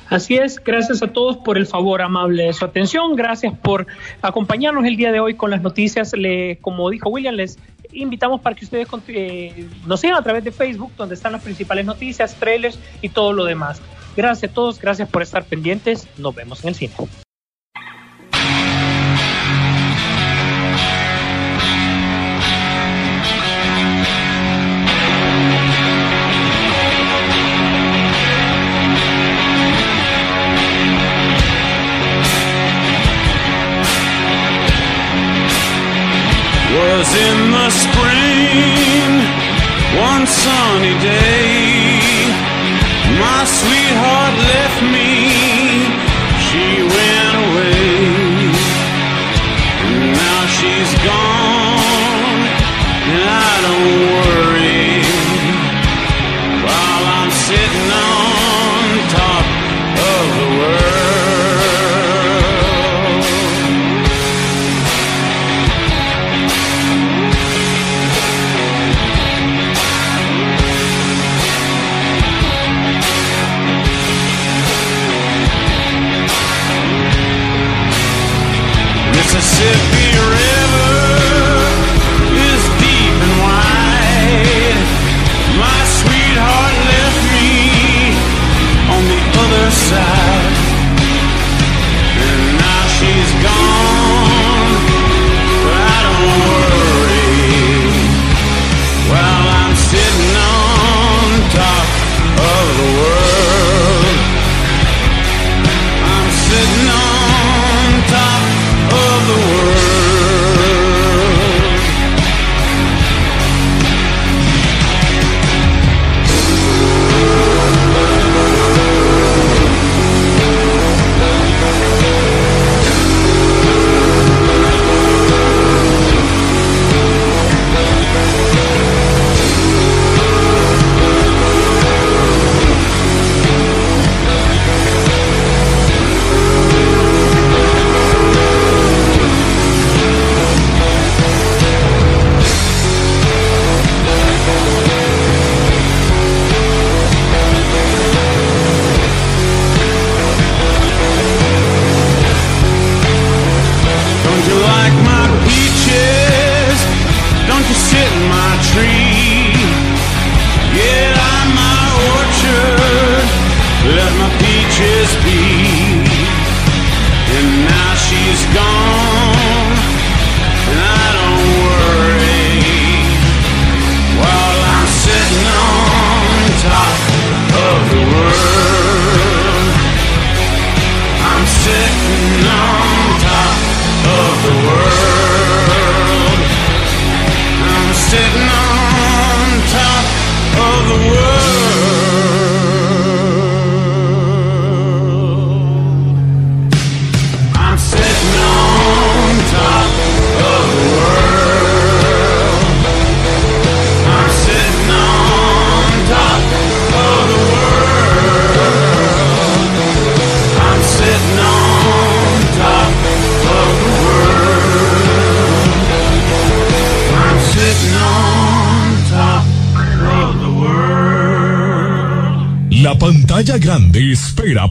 Así 0.10 0.36
es, 0.36 0.64
gracias 0.64 1.04
a 1.04 1.08
todos 1.08 1.38
por 1.38 1.58
el 1.58 1.66
favor 1.66 2.02
amable 2.02 2.44
de 2.44 2.54
su 2.54 2.64
atención, 2.64 3.16
gracias 3.16 3.54
por 3.58 3.88
acompañarnos 4.22 4.86
el 4.86 4.96
día 4.96 5.12
de 5.12 5.20
hoy 5.20 5.34
con 5.34 5.52
las 5.52 5.62
noticias. 5.62 6.14
Le, 6.14 6.60
como 6.60 6.90
dijo 6.90 7.10
William, 7.10 7.36
les 7.36 7.60
invitamos 7.92 8.40
para 8.40 8.56
que 8.56 8.64
ustedes 8.64 8.88
eh, 9.10 9.68
nos 9.86 10.00
sigan 10.00 10.18
a 10.18 10.22
través 10.22 10.44
de 10.46 10.52
Facebook, 10.52 10.92
donde 10.98 11.16
están 11.16 11.34
las 11.34 11.44
principales 11.44 11.86
noticias, 11.86 12.36
trailers 12.36 12.80
y 13.02 13.10
todo 13.10 13.34
lo 13.34 13.44
demás. 13.44 13.82
Gracias 14.16 14.52
a 14.52 14.54
todos, 14.54 14.80
gracias 14.80 15.10
por 15.10 15.22
estar 15.22 15.44
pendientes, 15.44 16.08
nos 16.18 16.34
vemos 16.34 16.64
en 16.64 16.70
el 16.70 16.76
cine. 16.76 16.94
Was 36.78 37.10
in 37.30 37.40
the 37.58 37.70
spring, 37.70 39.12
one 39.98 40.26
sunny 40.28 40.96
day. 41.02 41.98
My 43.18 43.42
sweetheart 43.46 44.36
left 44.52 44.82
me, 44.96 45.07
side. 89.90 90.27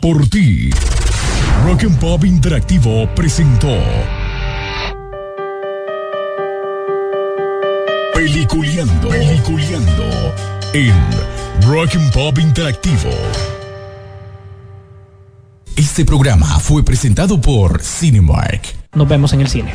Por 0.00 0.28
ti. 0.28 0.70
Rock 1.64 1.84
and 1.84 1.98
Pop 1.98 2.24
Interactivo 2.24 3.08
presentó 3.14 3.76
Peliculeando, 8.14 9.08
Peliculeando 9.08 10.34
en 10.72 10.94
Rock 11.68 11.96
and 11.96 12.12
Pop 12.12 12.38
Interactivo. 12.38 13.10
Este 15.76 16.04
programa 16.04 16.58
fue 16.60 16.82
presentado 16.82 17.40
por 17.40 17.82
Cinemark. 17.82 18.62
Nos 18.94 19.08
vemos 19.08 19.32
en 19.32 19.40
el 19.42 19.48
cine. 19.48 19.74